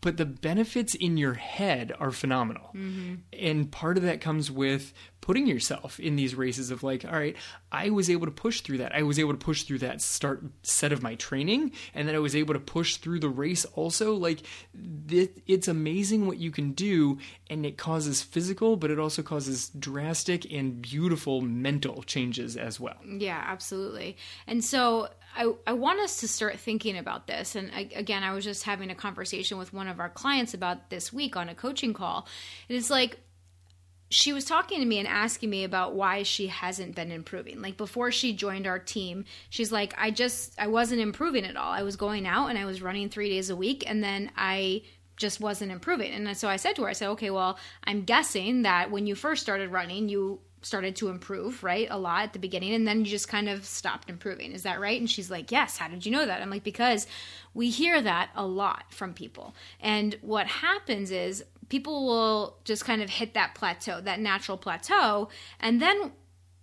but 0.03 0.19
the 0.19 0.27
benefits 0.27 0.95
in 0.95 1.17
your 1.17 1.35
head 1.35 1.93
are 1.99 2.11
phenomenal. 2.11 2.71
Mm-hmm. 2.75 3.15
And 3.33 3.73
part 3.73 3.97
of 3.97 4.03
that 4.03 4.21
comes 4.21 4.51
with 4.51 4.93
putting 5.29 5.47
yourself 5.47 6.01
in 6.01 6.17
these 6.17 6.35
races 6.35 6.71
of 6.71 6.83
like, 6.83 7.05
all 7.05 7.13
right, 7.13 7.37
I 7.71 7.91
was 7.91 8.09
able 8.09 8.25
to 8.25 8.33
push 8.33 8.63
through 8.63 8.79
that. 8.79 8.95
I 8.95 9.03
was 9.03 9.19
able 9.19 9.33
to 9.33 9.37
push 9.37 9.65
through 9.65 9.81
that 9.81 10.01
start 10.01 10.43
set 10.63 10.91
of 10.91 11.03
my 11.03 11.17
training, 11.17 11.73
and 11.93 12.09
then 12.09 12.15
I 12.15 12.19
was 12.19 12.35
able 12.35 12.55
to 12.55 12.61
push 12.61 12.97
through 12.97 13.21
the 13.21 13.29
race 13.29 13.67
also. 13.75 14.15
Like, 14.15 14.41
it's 15.47 15.69
amazing 15.69 16.27
what 16.27 16.39
you 16.39 16.51
can 16.51 16.73
do, 16.73 17.19
and 17.51 17.67
it 17.67 17.77
causes 17.77 18.23
physical, 18.23 18.79
but 18.79 18.91
it 18.91 18.99
also 18.99 19.21
causes 19.21 19.71
drastic 19.79 20.51
and 20.51 20.81
beautiful 20.81 21.43
mental 21.43 22.03
changes 22.05 22.57
as 22.57 22.81
well. 22.81 22.97
Yeah, 23.07 23.45
absolutely. 23.45 24.17
And 24.47 24.65
so 24.65 25.09
I, 25.37 25.53
I 25.67 25.75
want 25.75 26.01
us 26.01 26.21
to 26.21 26.29
start 26.29 26.59
thinking 26.59 26.97
about 26.97 27.27
this. 27.27 27.55
And 27.55 27.71
I, 27.77 27.91
again, 27.95 28.23
I 28.23 28.33
was 28.33 28.45
just 28.45 28.63
having 28.63 28.91
a 28.91 28.95
conversation 28.95 29.59
with 29.59 29.75
one 29.75 29.89
of 29.89 30.01
our 30.01 30.09
clients 30.09 30.55
about 30.55 30.89
this 30.89 31.13
week 31.13 31.37
on 31.37 31.51
a 31.51 31.55
coaching 31.55 31.93
call. 31.93 32.27
And 32.71 32.79
it's 32.79 32.89
like, 32.89 33.21
she 34.11 34.33
was 34.33 34.45
talking 34.45 34.81
to 34.81 34.87
me 34.87 34.99
and 34.99 35.07
asking 35.07 35.51
me 35.51 35.65
about 35.65 35.95
why 35.95 36.23
she 36.23 36.47
hasn't 36.47 36.95
been 36.95 37.13
improving. 37.13 37.61
Like 37.61 37.77
before 37.77 38.11
she 38.11 38.33
joined 38.33 38.67
our 38.67 38.79
team, 38.79 39.25
she's 39.51 39.71
like, 39.71 39.95
I 39.99 40.11
just, 40.11 40.59
I 40.59 40.69
wasn't 40.69 41.01
improving 41.01 41.45
at 41.45 41.57
all. 41.57 41.71
I 41.71 41.83
was 41.83 41.97
going 41.97 42.27
out 42.27 42.49
and 42.49 42.59
I 42.59 42.65
was 42.65 42.81
running 42.81 43.09
three 43.09 43.29
days 43.29 43.51
a 43.51 43.57
week, 43.57 43.85
and 43.87 44.03
then 44.03 44.31
I 44.37 44.83
just 45.17 45.41
wasn't 45.41 45.73
improving. 45.73 46.13
And 46.13 46.37
so 46.37 46.49
I 46.49 46.57
said 46.57 46.77
to 46.77 46.83
her, 46.83 46.89
I 46.89 46.93
said, 46.93 47.11
okay, 47.11 47.31
well, 47.31 47.59
I'm 47.85 48.05
guessing 48.05 48.63
that 48.63 48.91
when 48.91 49.07
you 49.07 49.15
first 49.15 49.43
started 49.43 49.71
running, 49.71 50.09
you 50.09 50.41
started 50.63 50.97
to 50.97 51.09
improve, 51.09 51.63
right? 51.63 51.87
A 51.91 51.99
lot 51.99 52.23
at 52.23 52.33
the 52.33 52.39
beginning, 52.39 52.75
and 52.75 52.87
then 52.87 53.01
you 53.01 53.07
just 53.07 53.29
kind 53.29 53.49
of 53.49 53.65
stopped 53.65 54.09
improving. 54.09 54.53
Is 54.53 54.63
that 54.63 54.81
right? 54.81 54.99
And 54.99 55.09
she's 55.09 55.31
like, 55.31 55.53
yes. 55.53 55.77
How 55.77 55.89
did 55.89 56.07
you 56.07 56.13
know 56.13 56.27
that? 56.27 56.41
I'm 56.41 56.51
like, 56.51 56.65
because 56.65 57.07
we 57.55 57.71
hear 57.71 58.01
that 58.01 58.31
a 58.35 58.47
lot 58.47 58.85
from 58.91 59.13
people. 59.13 59.55
And 59.81 60.17
what 60.21 60.47
happens 60.47 61.11
is 61.11 61.45
people 61.69 62.07
will 62.07 62.59
just 62.65 62.85
kind 62.85 63.03
of 63.03 63.11
hit 63.11 63.35
that 63.35 63.55
plateau, 63.55 64.01
that 64.01 64.21
natural 64.21 64.57
plateau, 64.57 65.29
and 65.61 65.81
then 65.81 66.13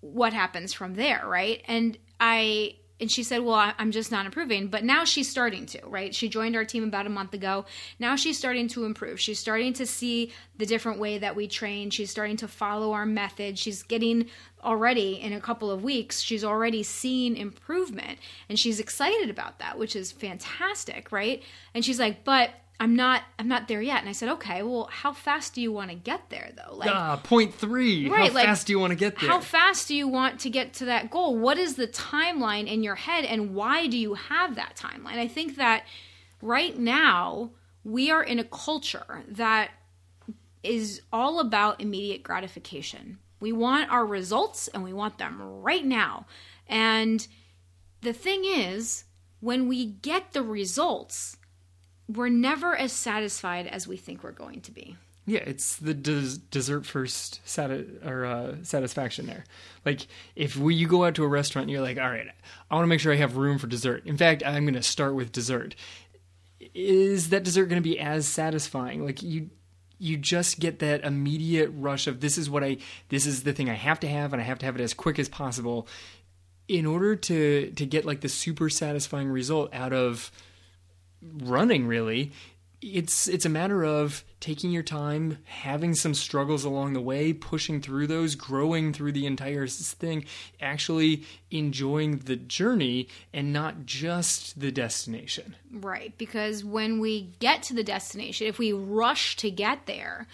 what 0.02 0.34
happens 0.34 0.74
from 0.74 0.96
there, 0.96 1.24
right? 1.26 1.64
And 1.68 1.98
I 2.20 2.76
and 3.00 3.12
she 3.12 3.24
said, 3.24 3.42
"Well, 3.42 3.74
I'm 3.78 3.92
just 3.92 4.12
not 4.12 4.26
improving." 4.26 4.68
But 4.68 4.84
now 4.84 5.04
she's 5.04 5.30
starting 5.30 5.66
to, 5.68 5.86
right? 5.86 6.16
She 6.16 6.30
joined 6.30 6.56
our 6.56 6.64
team 6.64 6.84
about 6.84 7.06
a 7.06 7.10
month 7.10 7.34
ago. 7.34 7.66
Now 8.00 8.16
she's 8.16 8.38
starting 8.38 8.68
to 8.70 8.86
improve. 8.86 9.20
She's 9.20 9.40
starting 9.40 9.74
to 9.74 9.86
see 9.86 10.32
the 10.58 10.66
different 10.66 11.00
way 11.00 11.18
that 11.18 11.36
we 11.36 11.48
train. 11.48 11.90
She's 11.90 12.10
starting 12.10 12.38
to 12.38 12.48
follow 12.48 12.94
our 12.94 13.06
method. 13.06 13.60
She's 13.60 13.84
getting 13.84 14.30
already 14.64 15.20
in 15.20 15.34
a 15.34 15.42
couple 15.42 15.70
of 15.70 15.84
weeks. 15.84 16.22
She's 16.22 16.44
already 16.44 16.84
seen 16.84 17.36
improvement, 17.36 18.20
and 18.48 18.58
she's 18.58 18.80
excited 18.80 19.30
about 19.30 19.60
that, 19.60 19.78
which 19.78 19.96
is 19.96 20.12
fantastic, 20.12 21.12
right? 21.12 21.44
And 21.74 21.84
she's 21.84 22.00
like, 22.00 22.24
"But." 22.24 22.52
I'm 22.80 22.96
not 22.96 23.24
I'm 23.40 23.48
not 23.48 23.68
there 23.68 23.82
yet. 23.82 24.00
And 24.02 24.10
I 24.10 24.12
said, 24.12 24.30
"Okay, 24.30 24.62
well, 24.64 24.90
how 24.92 25.14
fast 25.14 25.54
do 25.54 25.62
you 25.62 25.72
want 25.72 25.92
to 25.92 25.96
get 25.96 26.30
there 26.30 26.52
though?" 26.56 26.76
Like 26.76 26.90
Ah, 26.90 27.16
point 27.24 27.54
three. 27.54 28.10
Right, 28.10 28.30
How 28.30 28.34
like, 28.36 28.46
fast 28.46 28.68
do 28.68 28.74
you 28.74 28.80
want 28.80 28.92
to 28.92 28.96
get 28.98 29.18
there? 29.20 29.30
how 29.30 29.40
fast 29.40 29.88
do 29.88 29.96
you 29.96 30.08
want 30.08 30.40
to 30.42 30.50
get 30.50 30.74
to 30.76 30.86
that 30.86 31.10
goal? 31.10 31.38
What 31.38 31.58
is 31.58 31.76
the 31.76 31.88
timeline 31.88 32.68
in 32.68 32.84
your 32.84 32.96
head 32.96 33.24
and 33.26 33.56
why 33.56 33.88
do 33.88 33.98
you 33.98 34.16
have 34.16 34.56
that 34.56 34.76
timeline? 34.76 35.18
I 35.18 35.28
think 35.28 35.56
that 35.56 35.86
right 36.42 36.78
now 36.78 37.52
we 37.84 38.12
are 38.12 38.24
in 38.24 38.40
a 38.40 38.44
culture 38.44 39.24
that 39.30 39.72
is 40.64 41.02
all 41.14 41.40
about 41.40 41.80
immediate 41.80 42.24
gratification. 42.24 43.20
We 43.40 43.52
want 43.52 43.92
our 43.92 44.06
results 44.06 44.68
and 44.70 44.84
we 44.84 44.92
want 44.94 45.18
them 45.18 45.40
right 45.40 45.86
now. 45.86 46.26
And 46.68 47.26
the 48.02 48.14
thing 48.14 48.44
is, 48.46 49.04
when 49.40 49.68
we 49.68 49.86
get 49.86 50.34
the 50.34 50.42
results, 50.42 51.38
we're 52.08 52.30
never 52.30 52.76
as 52.76 52.92
satisfied 52.92 53.68
as 53.68 53.88
we 53.88 53.98
think 53.98 54.24
we're 54.24 54.32
going 54.32 54.62
to 54.62 54.72
be. 54.72 54.96
Yeah, 55.28 55.40
it's 55.40 55.78
the 55.78 55.96
des- 55.96 56.38
dessert 56.52 56.86
first 56.86 57.42
sati- 57.46 57.88
or 58.06 58.26
uh, 58.26 58.56
satisfaction 58.62 59.26
there. 59.26 59.44
Like 59.84 60.06
if 60.36 60.56
we, 60.56 60.76
you 60.76 60.88
go 60.88 61.04
out 61.04 61.16
to 61.16 61.24
a 61.24 61.28
restaurant 61.28 61.64
and 61.64 61.72
you're 61.72 61.82
like, 61.82 61.98
all 61.98 62.10
right, 62.10 62.28
I 62.70 62.76
want 62.76 62.84
to 62.84 62.88
make 62.88 63.00
sure 63.00 63.12
I 63.12 63.18
have 63.18 63.36
room 63.36 63.58
for 63.58 63.66
dessert. 63.66 64.06
In 64.06 64.18
fact, 64.18 64.44
I'm 64.46 64.66
going 64.66 64.76
to 64.76 64.84
start 64.84 65.16
with 65.16 65.32
dessert. 65.32 65.76
Is 66.76 67.30
that 67.30 67.44
dessert 67.44 67.66
going 67.66 67.82
to 67.82 67.90
be 67.90 68.00
as 68.00 68.28
satisfying? 68.28 69.04
Like 69.04 69.24
you, 69.24 69.50
you 69.98 70.18
just 70.18 70.60
get 70.60 70.78
that 70.80 71.04
immediate 71.04 71.72
rush 71.74 72.06
of 72.06 72.20
this 72.20 72.38
is 72.38 72.48
what 72.48 72.64
I, 72.64 72.78
this 73.10 73.26
is 73.26 73.44
the 73.44 73.54
thing 73.54 73.70
I 73.70 73.76
have 73.76 74.00
to 74.02 74.08
have, 74.08 74.32
and 74.32 74.42
I 74.42 74.46
have 74.46 74.60
to 74.60 74.66
have 74.68 74.76
it 74.76 74.82
as 74.82 74.94
quick 74.94 75.18
as 75.18 75.30
possible. 75.30 75.88
In 76.68 76.88
order 76.88 77.16
to 77.16 77.72
to 77.72 77.86
get 77.86 78.06
like 78.06 78.22
the 78.22 78.30
super 78.30 78.72
satisfying 78.72 79.30
result 79.30 79.72
out 79.72 79.94
of 79.94 80.32
running, 81.22 81.88
really, 81.88 82.32
it's 82.82 83.28
it's 83.28 83.46
a 83.46 83.50
matter 83.50 83.84
of 83.84 84.24
taking 84.40 84.72
your 84.72 84.84
time, 84.84 85.40
having 85.46 85.96
some 85.96 86.14
struggles 86.14 86.64
along 86.64 86.94
the 86.94 87.02
way, 87.02 87.34
pushing 87.34 87.82
through 87.82 88.06
those, 88.06 88.36
growing 88.36 88.94
through 88.94 89.12
the 89.12 89.26
entire 89.26 89.66
thing, 89.68 90.26
actually 90.62 91.24
enjoying 91.50 92.18
the 92.20 92.36
journey 92.36 93.08
and 93.34 93.52
not 93.52 93.86
just 93.86 94.60
the 94.60 94.72
destination. 94.72 95.56
Right, 95.72 96.16
because 96.18 96.64
when 96.64 97.00
we 97.00 97.34
get 97.40 97.64
to 97.64 97.74
the 97.74 97.84
destination, 97.84 98.48
if 98.48 98.60
we 98.60 98.72
rush 98.72 99.36
to 99.38 99.50
get 99.50 99.88
there, 99.88 100.28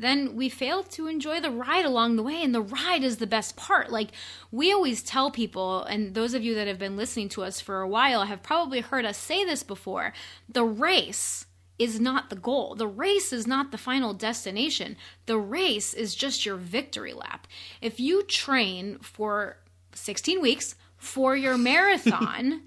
then 0.00 0.36
we 0.36 0.48
fail 0.48 0.82
to 0.82 1.06
enjoy 1.06 1.40
the 1.40 1.50
ride 1.50 1.84
along 1.84 2.16
the 2.16 2.22
way 2.22 2.42
and 2.42 2.54
the 2.54 2.62
ride 2.62 3.02
is 3.02 3.16
the 3.16 3.26
best 3.26 3.56
part 3.56 3.90
like 3.90 4.10
we 4.50 4.72
always 4.72 5.02
tell 5.02 5.30
people 5.30 5.82
and 5.84 6.14
those 6.14 6.34
of 6.34 6.44
you 6.44 6.54
that 6.54 6.66
have 6.66 6.78
been 6.78 6.96
listening 6.96 7.28
to 7.28 7.42
us 7.42 7.60
for 7.60 7.80
a 7.80 7.88
while 7.88 8.24
have 8.24 8.42
probably 8.42 8.80
heard 8.80 9.04
us 9.04 9.18
say 9.18 9.44
this 9.44 9.62
before 9.62 10.12
the 10.48 10.64
race 10.64 11.46
is 11.78 12.00
not 12.00 12.28
the 12.28 12.36
goal. 12.36 12.74
The 12.74 12.88
race 12.88 13.32
is 13.32 13.46
not 13.46 13.70
the 13.70 13.78
final 13.78 14.12
destination. 14.12 14.96
The 15.26 15.38
race 15.38 15.94
is 15.94 16.14
just 16.14 16.44
your 16.44 16.56
victory 16.56 17.12
lap. 17.12 17.46
If 17.80 18.00
you 18.00 18.24
train 18.24 18.98
for 18.98 19.58
16 19.94 20.40
weeks 20.40 20.74
for 20.96 21.36
your 21.36 21.56
marathon, 21.58 22.62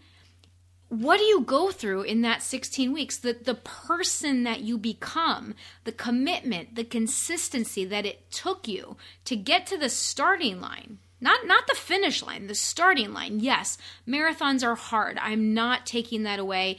what 0.92 1.20
do 1.20 1.24
you 1.24 1.39
go 1.42 1.72
through 1.72 2.02
in 2.02 2.22
that 2.22 2.44
16 2.44 2.92
weeks? 2.92 3.18
The 3.18 3.32
the 3.34 3.56
person 3.56 4.44
that 4.44 4.60
you 4.60 4.78
become, 4.78 5.56
the 5.86 5.94
commitment, 5.94 6.76
the 6.76 6.84
consistency 6.84 7.86
that 7.86 8.06
it 8.06 8.30
took 8.30 8.68
you 8.68 8.98
to 9.24 9.38
get 9.38 9.66
to 9.68 9.78
the 9.78 9.89
starting 9.89 10.60
line. 10.60 10.98
Not 11.22 11.48
not 11.48 11.66
the 11.68 11.76
finish 11.76 12.22
line, 12.22 12.48
the 12.48 12.56
starting 12.56 13.14
line. 13.14 13.39
Yes, 13.39 13.78
marathons 14.06 14.64
are 14.64 14.76
hard. 14.76 15.18
I'm 15.22 15.54
not 15.54 15.86
taking 15.86 16.24
that 16.24 16.39
away 16.39 16.78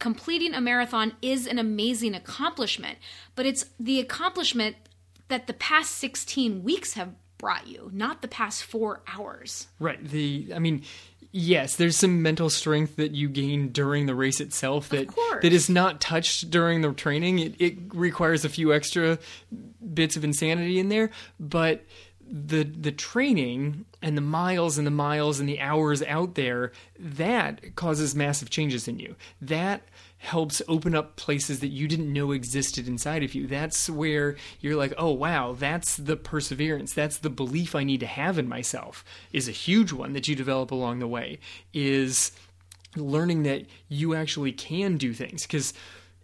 completing 0.00 0.52
a 0.52 0.60
marathon 0.60 1.12
is 1.22 1.46
an 1.46 1.58
amazing 1.58 2.14
accomplishment, 2.14 2.98
but 3.36 3.46
it's 3.46 3.66
the 3.78 4.00
accomplishment 4.00 4.76
that 5.28 5.46
the 5.46 5.54
past 5.54 5.92
16 5.92 6.62
weeks 6.62 6.94
have 6.94 7.14
brought 7.38 7.66
you, 7.66 7.90
not 7.92 8.22
the 8.22 8.28
past 8.28 8.64
4 8.64 9.00
hours. 9.06 9.68
Right. 9.78 10.02
The 10.02 10.52
I 10.54 10.58
mean, 10.58 10.82
yes, 11.34 11.74
there's 11.74 11.96
some 11.96 12.22
mental 12.22 12.48
strength 12.48 12.96
that 12.96 13.10
you 13.10 13.28
gain 13.28 13.70
during 13.70 14.06
the 14.06 14.14
race 14.14 14.40
itself 14.40 14.88
that 14.90 15.08
that 15.42 15.52
is 15.52 15.68
not 15.68 16.00
touched 16.00 16.48
during 16.48 16.80
the 16.80 16.92
training. 16.92 17.40
It, 17.40 17.54
it 17.58 17.74
requires 17.92 18.44
a 18.44 18.48
few 18.48 18.72
extra 18.72 19.18
bits 19.92 20.16
of 20.16 20.24
insanity 20.24 20.78
in 20.78 20.88
there, 20.88 21.10
but 21.38 21.84
the 22.26 22.62
the 22.62 22.92
training 22.92 23.84
and 24.00 24.16
the 24.16 24.22
miles 24.22 24.78
and 24.78 24.86
the 24.86 24.92
miles 24.92 25.40
and 25.40 25.48
the 25.48 25.60
hours 25.60 26.02
out 26.04 26.36
there 26.36 26.72
that 26.98 27.74
causes 27.76 28.14
massive 28.14 28.48
changes 28.48 28.88
in 28.88 28.98
you 28.98 29.14
that 29.42 29.82
helps 30.24 30.62
open 30.68 30.94
up 30.94 31.16
places 31.16 31.60
that 31.60 31.68
you 31.68 31.86
didn't 31.86 32.12
know 32.12 32.32
existed 32.32 32.88
inside 32.88 33.22
of 33.22 33.34
you. 33.34 33.46
That's 33.46 33.88
where 33.88 34.36
you're 34.60 34.76
like 34.76 34.94
oh 34.98 35.12
wow 35.12 35.52
that's 35.52 35.96
the 35.96 36.16
perseverance. 36.16 36.92
That's 36.92 37.18
the 37.18 37.30
belief 37.30 37.74
i 37.74 37.84
need 37.84 38.00
to 38.00 38.06
have 38.06 38.38
in 38.38 38.48
myself 38.48 39.04
is 39.32 39.48
a 39.48 39.52
huge 39.52 39.92
one 39.92 40.12
that 40.12 40.28
you 40.28 40.34
develop 40.34 40.70
along 40.70 40.98
the 40.98 41.08
way 41.08 41.38
is 41.72 42.32
learning 42.96 43.42
that 43.42 43.66
you 43.88 44.14
actually 44.14 44.52
can 44.52 44.96
do 44.96 45.12
things. 45.12 45.42
Because 45.42 45.74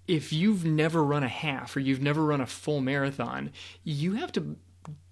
if 0.07 0.33
you've 0.33 0.65
never 0.65 1.05
run 1.05 1.23
a 1.23 1.29
half 1.29 1.77
or 1.77 1.81
you've 1.81 2.03
never 2.03 2.25
run 2.25 2.41
a 2.41 2.47
full 2.47 2.81
marathon 2.81 3.53
you 3.85 4.15
have 4.15 4.33
to 4.33 4.57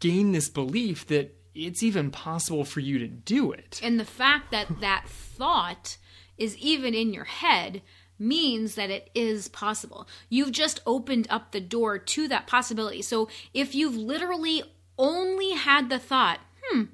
gain 0.00 0.32
this 0.32 0.48
belief 0.48 1.06
that 1.06 1.34
it's 1.54 1.82
even 1.82 2.10
possible 2.10 2.64
for 2.64 2.80
you 2.80 2.98
to 2.98 3.08
do 3.08 3.52
it. 3.52 3.80
And 3.82 3.98
the 3.98 4.04
fact 4.04 4.50
that 4.50 4.80
that 4.80 5.08
thought 5.08 5.98
is 6.36 6.56
even 6.58 6.94
in 6.94 7.12
your 7.12 7.24
head 7.24 7.82
means 8.18 8.74
that 8.74 8.90
it 8.90 9.10
is 9.14 9.48
possible. 9.48 10.08
You've 10.28 10.52
just 10.52 10.80
opened 10.86 11.26
up 11.30 11.52
the 11.52 11.60
door 11.60 11.98
to 11.98 12.28
that 12.28 12.46
possibility. 12.46 13.02
So 13.02 13.28
if 13.54 13.74
you've 13.74 13.96
literally 13.96 14.62
only 14.98 15.52
had 15.52 15.88
the 15.88 15.98
thought, 15.98 16.40
hmm, 16.64 16.84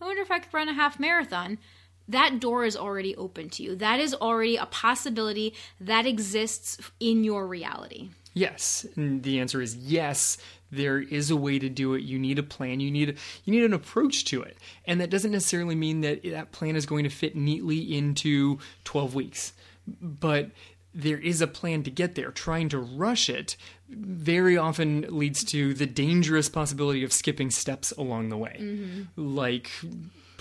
I 0.00 0.04
wonder 0.04 0.22
if 0.22 0.30
I 0.30 0.38
could 0.38 0.52
run 0.52 0.68
a 0.68 0.74
half 0.74 1.00
marathon, 1.00 1.58
that 2.06 2.38
door 2.38 2.64
is 2.64 2.76
already 2.76 3.16
open 3.16 3.48
to 3.50 3.62
you. 3.62 3.76
That 3.76 3.98
is 3.98 4.14
already 4.14 4.56
a 4.56 4.66
possibility 4.66 5.54
that 5.80 6.04
exists 6.04 6.78
in 7.00 7.24
your 7.24 7.46
reality. 7.46 8.10
Yes, 8.34 8.84
and 8.96 9.22
the 9.22 9.38
answer 9.40 9.62
is 9.62 9.76
yes 9.76 10.36
there 10.74 10.98
is 10.98 11.30
a 11.30 11.36
way 11.36 11.58
to 11.58 11.68
do 11.68 11.94
it 11.94 12.02
you 12.02 12.18
need 12.18 12.38
a 12.38 12.42
plan 12.42 12.80
you 12.80 12.90
need 12.90 13.16
you 13.44 13.52
need 13.52 13.64
an 13.64 13.72
approach 13.72 14.24
to 14.24 14.42
it 14.42 14.56
and 14.86 15.00
that 15.00 15.10
doesn't 15.10 15.30
necessarily 15.30 15.74
mean 15.74 16.00
that 16.00 16.22
that 16.24 16.52
plan 16.52 16.76
is 16.76 16.86
going 16.86 17.04
to 17.04 17.10
fit 17.10 17.36
neatly 17.36 17.96
into 17.96 18.58
12 18.84 19.14
weeks 19.14 19.52
but 19.86 20.50
there 20.94 21.18
is 21.18 21.40
a 21.40 21.46
plan 21.46 21.82
to 21.82 21.90
get 21.90 22.14
there 22.14 22.30
trying 22.30 22.68
to 22.68 22.78
rush 22.78 23.28
it 23.28 23.56
very 23.88 24.56
often 24.56 25.06
leads 25.10 25.44
to 25.44 25.74
the 25.74 25.86
dangerous 25.86 26.48
possibility 26.48 27.04
of 27.04 27.12
skipping 27.12 27.50
steps 27.50 27.92
along 27.92 28.28
the 28.28 28.38
way 28.38 28.56
mm-hmm. 28.60 29.02
like 29.16 29.70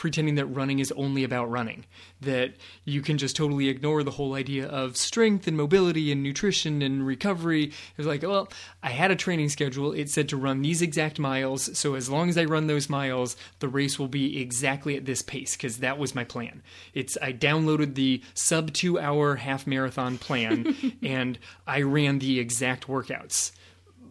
pretending 0.04 0.36
that 0.36 0.46
running 0.48 0.80
is 0.80 0.92
only 0.98 1.24
about 1.24 1.50
running, 1.50 1.86
that 2.20 2.52
you 2.84 3.02
can 3.02 3.18
just 3.18 3.38
totally 3.38 3.70
ignore 3.70 4.04
the 4.04 4.12
whole 4.12 4.34
idea 4.34 4.68
of 4.68 4.98
strength 4.98 5.48
and 5.48 5.56
mobility 5.56 6.12
and 6.12 6.22
nutrition 6.22 6.82
and 6.82 7.08
recovery. 7.08 7.72
It's 7.98 8.06
like, 8.06 8.22
well, 8.22 8.50
I 8.84 8.90
had 8.90 9.12
a 9.12 9.16
training 9.16 9.48
schedule. 9.48 9.94
It 9.94 10.10
said 10.10 10.28
to 10.28 10.36
run 10.36 10.62
these 10.62 10.82
exact 10.82 11.20
miles. 11.20 11.78
So 11.80 11.96
as 11.96 12.10
long 12.10 12.28
as 12.28 12.38
I 12.38 12.44
run 12.44 12.68
those 12.68 12.90
miles, 12.90 13.38
the 13.60 13.70
race 13.70 13.98
will 13.98 14.10
be 14.10 14.42
exactly 14.42 14.98
at 14.98 15.06
this 15.06 15.22
pace 15.22 15.56
because 15.56 15.78
that 15.78 15.98
was 15.98 16.14
my 16.14 16.26
plan. 16.26 16.64
It's 16.94 17.18
I 17.22 17.32
downloaded 17.32 17.96
the 17.96 18.22
sub 18.34 18.74
two 18.74 19.00
hour 19.00 19.38
half 19.38 19.66
marathon 19.66 20.18
plan 20.18 20.76
and 21.02 21.40
I 21.66 21.84
ran 21.84 22.20
the 22.20 22.42
exact 22.42 22.88
workouts 22.88 23.54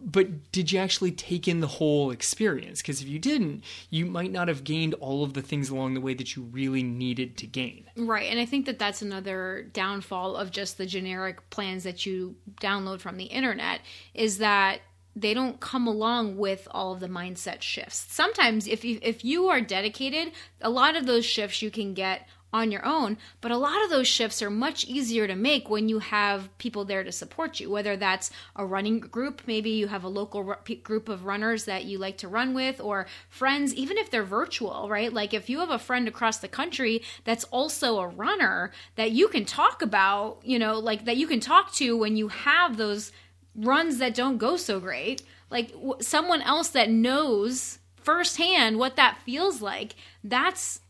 but 0.03 0.51
did 0.51 0.71
you 0.71 0.79
actually 0.79 1.11
take 1.11 1.47
in 1.47 1.61
the 1.61 1.67
whole 1.67 2.11
experience? 2.11 2.81
Because 2.81 3.01
if 3.01 3.07
you 3.07 3.19
didn't, 3.19 3.63
you 3.89 4.05
might 4.05 4.31
not 4.31 4.47
have 4.47 4.63
gained 4.63 4.93
all 4.95 5.23
of 5.23 5.33
the 5.33 5.41
things 5.41 5.69
along 5.69 5.93
the 5.93 6.01
way 6.01 6.13
that 6.13 6.35
you 6.35 6.43
really 6.43 6.83
needed 6.83 7.37
to 7.37 7.47
gain. 7.47 7.85
Right. 7.95 8.29
And 8.29 8.39
I 8.39 8.45
think 8.45 8.65
that 8.65 8.79
that's 8.79 9.01
another 9.01 9.69
downfall 9.73 10.35
of 10.35 10.51
just 10.51 10.77
the 10.77 10.85
generic 10.85 11.49
plans 11.49 11.83
that 11.83 12.05
you 12.05 12.35
download 12.59 12.99
from 12.99 13.17
the 13.17 13.25
internet 13.25 13.81
is 14.13 14.39
that 14.39 14.81
they 15.15 15.33
don't 15.33 15.59
come 15.59 15.87
along 15.87 16.37
with 16.37 16.67
all 16.71 16.93
of 16.93 16.99
the 16.99 17.07
mindset 17.07 17.61
shifts. 17.61 18.05
Sometimes 18.09 18.67
if 18.67 18.83
you, 18.83 18.99
if 19.01 19.23
you 19.23 19.47
are 19.47 19.61
dedicated, 19.61 20.33
a 20.59 20.69
lot 20.69 20.95
of 20.95 21.05
those 21.05 21.25
shifts 21.25 21.61
you 21.61 21.69
can 21.69 21.93
get 21.93 22.27
on 22.53 22.71
your 22.71 22.85
own. 22.85 23.17
But 23.41 23.51
a 23.51 23.57
lot 23.57 23.83
of 23.83 23.89
those 23.89 24.07
shifts 24.07 24.41
are 24.41 24.51
much 24.51 24.85
easier 24.85 25.27
to 25.27 25.35
make 25.35 25.69
when 25.69 25.89
you 25.89 25.99
have 25.99 26.55
people 26.59 26.85
there 26.85 27.03
to 27.03 27.11
support 27.11 27.59
you, 27.59 27.69
whether 27.69 27.97
that's 27.97 28.29
a 28.55 28.65
running 28.65 28.99
group, 28.99 29.41
maybe 29.47 29.71
you 29.71 29.87
have 29.87 30.03
a 30.03 30.07
local 30.09 30.55
group 30.83 31.09
of 31.09 31.25
runners 31.25 31.65
that 31.65 31.85
you 31.85 31.97
like 31.97 32.17
to 32.19 32.27
run 32.27 32.53
with, 32.53 32.79
or 32.79 33.07
friends, 33.27 33.73
even 33.73 33.97
if 33.97 34.11
they're 34.11 34.23
virtual, 34.23 34.87
right? 34.87 35.11
Like 35.11 35.33
if 35.33 35.49
you 35.49 35.59
have 35.59 35.71
a 35.71 35.79
friend 35.79 36.07
across 36.07 36.37
the 36.37 36.47
country 36.47 37.01
that's 37.23 37.43
also 37.45 37.99
a 37.99 38.07
runner 38.07 38.71
that 38.95 39.11
you 39.11 39.27
can 39.27 39.45
talk 39.45 39.81
about, 39.81 40.39
you 40.43 40.59
know, 40.59 40.77
like 40.77 41.05
that 41.05 41.17
you 41.17 41.27
can 41.27 41.39
talk 41.39 41.73
to 41.73 41.97
when 41.97 42.15
you 42.15 42.27
have 42.27 42.77
those 42.77 43.11
runs 43.55 43.97
that 43.97 44.13
don't 44.13 44.37
go 44.37 44.57
so 44.57 44.79
great, 44.79 45.23
like 45.49 45.71
w- 45.71 45.95
someone 46.01 46.41
else 46.43 46.69
that 46.69 46.89
knows 46.89 47.79
firsthand 47.95 48.77
what 48.77 48.95
that 48.95 49.17
feels 49.25 49.61
like, 49.61 49.95
that's 50.23 50.81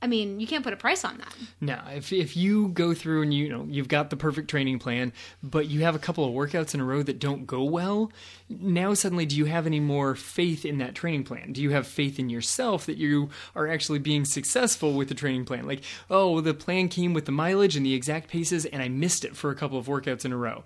I 0.00 0.06
mean, 0.06 0.38
you 0.38 0.46
can't 0.46 0.62
put 0.62 0.72
a 0.72 0.76
price 0.76 1.04
on 1.04 1.18
that. 1.18 1.34
Now, 1.60 1.84
if 1.92 2.12
if 2.12 2.36
you 2.36 2.68
go 2.68 2.94
through 2.94 3.22
and 3.22 3.34
you, 3.34 3.46
you 3.46 3.50
know 3.50 3.66
you've 3.68 3.88
got 3.88 4.10
the 4.10 4.16
perfect 4.16 4.48
training 4.48 4.78
plan, 4.78 5.12
but 5.42 5.66
you 5.66 5.80
have 5.80 5.96
a 5.96 5.98
couple 5.98 6.24
of 6.24 6.32
workouts 6.32 6.72
in 6.72 6.80
a 6.80 6.84
row 6.84 7.02
that 7.02 7.18
don't 7.18 7.46
go 7.46 7.64
well, 7.64 8.12
now 8.48 8.94
suddenly 8.94 9.26
do 9.26 9.36
you 9.36 9.46
have 9.46 9.66
any 9.66 9.80
more 9.80 10.14
faith 10.14 10.64
in 10.64 10.78
that 10.78 10.94
training 10.94 11.24
plan? 11.24 11.52
Do 11.52 11.60
you 11.60 11.70
have 11.70 11.86
faith 11.86 12.18
in 12.18 12.30
yourself 12.30 12.86
that 12.86 12.96
you 12.96 13.30
are 13.56 13.66
actually 13.66 13.98
being 13.98 14.24
successful 14.24 14.94
with 14.94 15.08
the 15.08 15.14
training 15.14 15.44
plan? 15.44 15.66
Like, 15.66 15.82
oh, 16.08 16.40
the 16.40 16.54
plan 16.54 16.88
came 16.88 17.12
with 17.12 17.26
the 17.26 17.32
mileage 17.32 17.76
and 17.76 17.84
the 17.84 17.94
exact 17.94 18.28
paces, 18.28 18.66
and 18.66 18.80
I 18.80 18.88
missed 18.88 19.24
it 19.24 19.36
for 19.36 19.50
a 19.50 19.56
couple 19.56 19.78
of 19.78 19.86
workouts 19.86 20.24
in 20.24 20.32
a 20.32 20.36
row. 20.36 20.64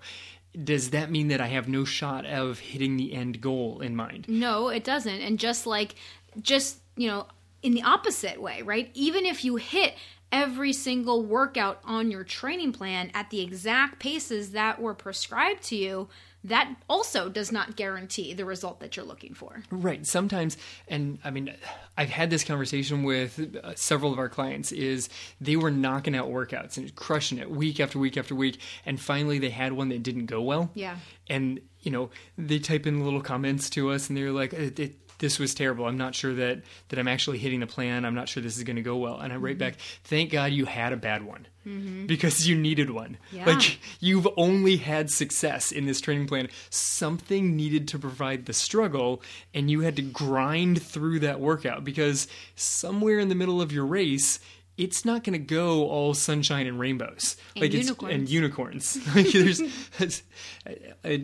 Does 0.63 0.91
that 0.91 1.09
mean 1.09 1.29
that 1.29 1.41
I 1.41 1.47
have 1.47 1.67
no 1.67 1.83
shot 1.83 2.27
of 2.27 2.59
hitting 2.59 2.97
the 2.97 3.13
end 3.13 3.41
goal 3.41 3.81
in 3.81 3.95
mind? 3.95 4.25
No, 4.27 4.67
it 4.67 4.83
doesn't. 4.83 5.21
And 5.21 5.39
just 5.39 5.65
like, 5.65 5.95
just, 6.39 6.77
you 6.95 7.07
know, 7.07 7.25
in 7.63 7.73
the 7.73 7.81
opposite 7.81 8.41
way, 8.41 8.61
right? 8.61 8.91
Even 8.93 9.25
if 9.25 9.43
you 9.43 9.55
hit 9.55 9.95
every 10.31 10.73
single 10.73 11.23
workout 11.23 11.79
on 11.85 12.11
your 12.11 12.23
training 12.23 12.73
plan 12.73 13.11
at 13.13 13.29
the 13.29 13.41
exact 13.41 13.99
paces 13.99 14.51
that 14.51 14.81
were 14.81 14.93
prescribed 14.93 15.63
to 15.63 15.75
you, 15.75 16.09
that 16.43 16.75
also 16.89 17.29
does 17.29 17.51
not 17.51 17.77
guarantee 17.77 18.33
the 18.33 18.43
result 18.43 18.81
that 18.81 18.97
you're 18.97 19.05
looking 19.05 19.33
for. 19.33 19.63
Right. 19.71 20.05
Sometimes, 20.05 20.57
and 20.89 21.19
I 21.23 21.31
mean, 21.31 21.53
I've 21.97 22.09
had 22.09 22.29
this 22.29 22.43
conversation 22.43 23.03
with 23.03 23.57
uh, 23.63 23.75
several 23.75 24.11
of 24.11 24.19
our 24.19 24.27
clients. 24.27 24.71
Is 24.73 25.07
they 25.39 25.55
were 25.55 25.71
knocking 25.71 26.15
out 26.15 26.27
workouts 26.27 26.75
and 26.75 26.93
crushing 26.95 27.37
it 27.37 27.49
week 27.49 27.79
after 27.79 27.97
week 27.97 28.17
after 28.17 28.35
week, 28.35 28.59
and 28.85 28.99
finally 28.99 29.39
they 29.39 29.51
had 29.51 29.71
one 29.71 29.89
that 29.89 30.03
didn't 30.03 30.25
go 30.25 30.41
well. 30.41 30.69
Yeah. 30.73 30.97
And 31.29 31.61
you 31.79 31.91
know, 31.91 32.09
they 32.37 32.59
type 32.59 32.87
in 32.87 33.03
little 33.03 33.21
comments 33.21 33.69
to 33.71 33.91
us, 33.91 34.09
and 34.09 34.17
they're 34.17 34.31
like, 34.31 34.53
it, 34.53 34.79
it, 34.79 35.02
this 35.23 35.39
was 35.39 35.55
terrible. 35.55 35.85
I'm 35.85 35.97
not 35.97 36.15
sure 36.15 36.33
that 36.33 36.63
that 36.89 36.99
I'm 36.99 37.07
actually 37.07 37.37
hitting 37.37 37.61
the 37.61 37.67
plan. 37.67 38.03
I'm 38.03 38.13
not 38.13 38.27
sure 38.27 38.43
this 38.43 38.57
is 38.57 38.63
going 38.63 38.75
to 38.75 38.81
go 38.81 38.97
well. 38.97 39.21
And 39.21 39.31
I 39.31 39.37
write 39.37 39.53
mm-hmm. 39.53 39.59
back, 39.59 39.75
thank 40.03 40.31
God 40.31 40.51
you 40.51 40.65
had 40.65 40.91
a 40.91 40.97
bad 40.97 41.23
one 41.23 41.47
mm-hmm. 41.65 42.07
because 42.07 42.45
you 42.45 42.57
needed 42.57 42.89
one. 42.89 43.17
Yeah. 43.31 43.45
Like 43.45 43.79
you've 44.01 44.27
only 44.35 44.75
had 44.75 45.09
success 45.09 45.71
in 45.71 45.85
this 45.85 46.01
training 46.01 46.27
plan. 46.27 46.49
Something 46.69 47.55
needed 47.55 47.87
to 47.87 47.99
provide 47.99 48.47
the 48.47 48.53
struggle, 48.53 49.21
and 49.53 49.71
you 49.71 49.79
had 49.79 49.95
to 49.95 50.01
grind 50.01 50.81
through 50.81 51.19
that 51.19 51.39
workout 51.39 51.85
because 51.85 52.27
somewhere 52.55 53.17
in 53.17 53.29
the 53.29 53.35
middle 53.35 53.61
of 53.61 53.71
your 53.71 53.85
race 53.85 54.39
it's 54.75 55.05
not 55.05 55.23
going 55.23 55.33
to 55.33 55.45
go 55.45 55.87
all 55.87 56.15
sunshine 56.15 56.65
and 56.65 56.79
rainbows 56.79 57.37
and 57.55 57.61
like 57.61 57.73
unicorns. 57.73 58.13
and 58.13 58.29
unicorns. 58.29 59.07
like 59.15 59.31
there's 59.31 59.61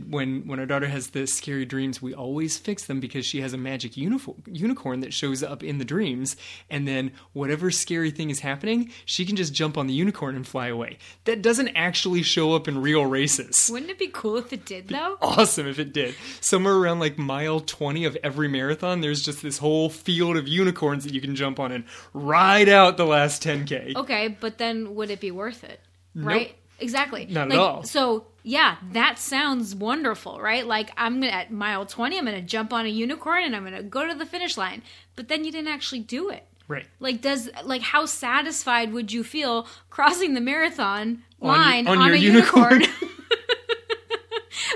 when 0.07 0.47
when 0.47 0.59
our 0.59 0.67
daughter 0.67 0.87
has 0.87 1.09
the 1.09 1.25
scary 1.25 1.65
dreams, 1.65 2.01
we 2.01 2.13
always 2.13 2.57
fix 2.57 2.85
them 2.85 2.99
because 2.99 3.25
she 3.25 3.41
has 3.41 3.53
a 3.53 3.57
magic 3.57 3.97
uniform, 3.97 4.43
unicorn 4.45 4.99
that 4.99 5.13
shows 5.13 5.41
up 5.41 5.63
in 5.63 5.79
the 5.79 5.85
dreams, 5.85 6.35
and 6.69 6.87
then 6.87 7.11
whatever 7.33 7.71
scary 7.71 8.11
thing 8.11 8.29
is 8.29 8.41
happening, 8.41 8.91
she 9.05 9.25
can 9.25 9.35
just 9.35 9.53
jump 9.53 9.77
on 9.77 9.87
the 9.87 9.93
unicorn 9.93 10.35
and 10.35 10.47
fly 10.47 10.67
away. 10.67 10.99
That 11.25 11.41
doesn't 11.41 11.69
actually 11.69 12.21
show 12.21 12.53
up 12.53 12.67
in 12.67 12.81
real 12.81 13.05
races. 13.05 13.69
Wouldn't 13.71 13.89
it 13.89 13.97
be 13.97 14.09
cool 14.09 14.37
if 14.37 14.53
it 14.53 14.65
did 14.65 14.89
though? 14.89 15.17
Awesome 15.21 15.67
if 15.67 15.79
it 15.79 15.91
did. 15.91 16.13
Somewhere 16.39 16.75
around 16.75 16.99
like 16.99 17.17
mile 17.17 17.61
twenty 17.61 18.05
of 18.05 18.15
every 18.23 18.47
marathon, 18.47 19.01
there's 19.01 19.23
just 19.23 19.41
this 19.41 19.57
whole 19.57 19.89
field 19.89 20.37
of 20.37 20.47
unicorns 20.47 21.03
that 21.03 21.13
you 21.15 21.21
can 21.21 21.35
jump 21.35 21.59
on 21.59 21.71
and 21.71 21.83
ride 22.13 22.69
out 22.69 22.97
the 22.97 23.05
last 23.05 23.38
10k. 23.39 23.95
Okay, 23.95 24.27
but 24.39 24.57
then 24.57 24.95
would 24.95 25.09
it 25.09 25.19
be 25.19 25.31
worth 25.31 25.63
it? 25.63 25.79
Right? 26.15 26.49
Nope. 26.49 26.55
Exactly. 26.81 27.25
Not 27.25 27.49
like, 27.49 27.57
at 27.57 27.61
all. 27.61 27.83
So 27.83 28.27
yeah, 28.43 28.77
that 28.93 29.19
sounds 29.19 29.75
wonderful, 29.75 30.39
right? 30.39 30.65
Like 30.65 30.91
I'm 30.97 31.19
gonna 31.19 31.31
at 31.31 31.51
mile 31.51 31.85
twenty, 31.85 32.17
I'm 32.17 32.25
gonna 32.25 32.41
jump 32.41 32.73
on 32.73 32.85
a 32.85 32.89
unicorn 32.89 33.43
and 33.43 33.55
I'm 33.55 33.63
gonna 33.63 33.83
go 33.83 34.07
to 34.07 34.15
the 34.15 34.25
finish 34.25 34.57
line. 34.57 34.81
But 35.15 35.27
then 35.27 35.43
you 35.43 35.51
didn't 35.51 35.67
actually 35.69 35.99
do 35.99 36.29
it. 36.29 36.45
Right. 36.67 36.85
Like 36.99 37.21
does 37.21 37.49
like 37.63 37.81
how 37.81 38.05
satisfied 38.05 38.93
would 38.93 39.11
you 39.11 39.23
feel 39.23 39.67
crossing 39.89 40.33
the 40.33 40.41
marathon 40.41 41.23
line 41.41 41.87
on, 41.87 41.97
on, 41.97 42.03
on 42.03 42.11
a 42.13 42.15
unicorn? 42.15 42.81
unicorn? 42.81 43.09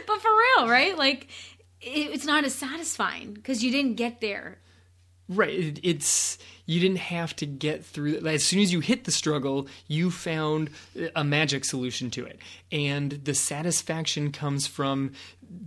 but 0.07 0.21
for 0.21 0.31
real, 0.31 0.67
right? 0.67 0.97
Like 0.97 1.27
it, 1.81 2.11
it's 2.11 2.25
not 2.25 2.43
as 2.43 2.53
satisfying 2.53 3.33
because 3.33 3.63
you 3.63 3.71
didn't 3.71 3.95
get 3.95 4.21
there. 4.21 4.59
Right. 5.29 5.79
It's 5.83 6.37
you 6.65 6.79
didn't 6.79 6.97
have 6.97 7.35
to 7.37 7.45
get 7.45 7.83
through 7.83 8.25
as 8.25 8.43
soon 8.43 8.59
as 8.61 8.71
you 8.71 8.79
hit 8.79 9.03
the 9.03 9.11
struggle 9.11 9.67
you 9.87 10.09
found 10.09 10.69
uh, 10.99 11.07
a 11.15 11.23
magic 11.23 11.65
solution 11.65 12.09
to 12.11 12.25
it. 12.25 12.39
And 12.71 13.11
the 13.11 13.33
satisfaction 13.33 14.31
comes 14.31 14.67
from 14.67 15.11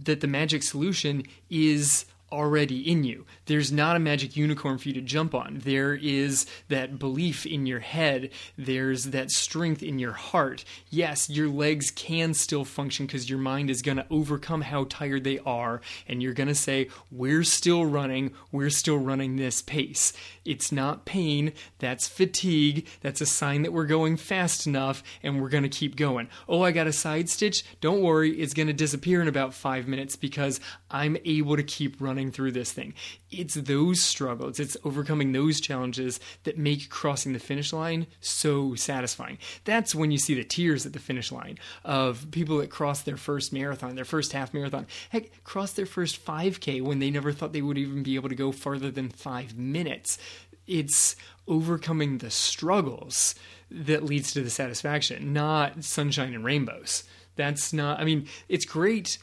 that 0.05 0.21
the 0.21 0.27
magic 0.27 0.63
solution 0.63 1.25
is 1.51 2.07
already 2.33 2.91
in 2.91 3.05
you. 3.05 3.25
There's 3.47 3.71
not 3.71 3.97
a 3.97 4.01
magic 4.01 4.37
unicorn 4.37 4.79
for 4.79 4.89
you 4.89 4.95
to 4.95 5.01
jump 5.01 5.35
on. 5.35 5.61
There 5.65 5.95
is 5.95 6.47
that 6.69 6.99
belief 6.99 7.47
in 7.47 7.67
your 7.67 7.81
head. 7.81 8.31
There's 8.59 9.07
that 9.07 9.31
strength 9.31 9.83
in 9.83 9.99
your 9.99 10.13
heart. 10.13 10.65
Yes, 10.91 11.31
your 11.31 11.49
legs 11.49 11.91
can 11.91 12.35
still 12.35 12.65
function 12.65 13.07
because 13.07 13.31
your 13.31 13.39
mind 13.39 13.71
is 13.71 13.83
going 13.83 13.99
to 13.99 14.07
overcome 14.11 14.63
how 14.63 14.85
tired 14.85 15.25
they 15.25 15.39
are. 15.41 15.81
And 16.09 16.23
you're 16.23 16.33
going 16.33 16.49
to 16.49 16.55
say, 16.55 16.89
We're 17.11 17.45
still 17.45 17.87
running. 17.87 18.33
We're 18.51 18.71
still 18.71 18.99
running 18.99 19.37
this 19.37 19.63
pace. 19.63 20.13
It's 20.45 20.73
not 20.73 21.05
pain. 21.05 21.53
That's 21.79 22.09
fatigue. 22.09 22.87
That's 23.01 23.21
a 23.21 23.27
sign 23.27 23.63
that 23.63 23.73
we're 23.73 23.87
going 23.87 24.17
fast 24.17 24.67
enough 24.67 25.03
and 25.23 25.41
we're 25.41 25.49
going 25.49 25.63
to 25.63 25.69
keep 25.69 25.97
going. 25.97 26.29
Oh, 26.49 26.63
I 26.63 26.73
got 26.73 26.87
a 26.87 26.93
side 26.93 27.29
stitch. 27.29 27.65
Don't 27.81 28.03
worry. 28.03 28.33
It's 28.41 28.55
going 28.55 28.69
to 28.69 28.73
disappear 28.73 29.23
in 29.23 29.29
about 29.29 29.55
five 29.55 29.87
minutes 29.87 30.17
because 30.17 30.61
I'm 30.91 31.17
able 31.25 31.57
to 31.57 31.63
keep 31.63 32.01
running 32.01 32.16
running 32.17 32.33
through 32.33 32.53
this 32.53 32.73
thing. 32.73 32.95
It's 33.31 33.57
those 33.57 34.01
struggles, 34.01 34.59
it's 34.59 34.75
overcoming 34.85 35.33
those 35.33 35.61
challenges 35.61 36.19
that 36.45 36.57
make 36.57 36.89
crossing 36.89 37.35
the 37.35 37.39
finish 37.39 37.75
line 37.75 38.07
so 38.23 38.75
satisfying. 38.75 39.37
That's 39.65 39.95
when 39.95 40.11
you 40.11 40.17
see 40.17 40.33
the 40.33 40.45
tears 40.45 40.87
at 40.87 40.95
the 40.95 40.99
finish 40.99 41.31
line 41.31 41.59
of 41.85 42.31
people 42.31 42.57
that 42.59 42.71
cross 42.71 43.03
their 43.03 43.19
first 43.19 43.53
marathon, 43.53 43.97
their 43.97 44.07
first 44.07 44.33
half 44.33 44.55
marathon, 44.55 44.87
heck, 45.11 45.45
cross 45.45 45.73
their 45.73 45.85
first 45.85 46.25
5K 46.25 46.81
when 46.81 47.01
they 47.01 47.11
never 47.11 47.33
thought 47.33 47.53
they 47.53 47.61
would 47.61 47.77
even 47.77 48.03
be 48.03 48.15
able 48.15 48.31
to 48.31 48.35
go 48.35 48.51
farther 48.51 48.91
than 48.91 49.11
five 49.11 49.59
minutes. 49.59 50.19
It's 50.67 51.17
overcoming 51.47 52.17
the 52.19 52.31
struggles 52.31 53.35
that 53.71 54.05
leads 54.05 54.33
to 54.33 54.43
the 54.43 54.49
satisfaction, 54.49 55.35
not 55.35 55.85
sunshine 55.85 56.33
and 56.33 56.47
rainbows. 56.47 57.05
That's 57.35 57.75
not, 57.75 58.01
I 58.01 58.05
mean, 58.05 58.27
it's 58.49 58.65
great 58.65 59.19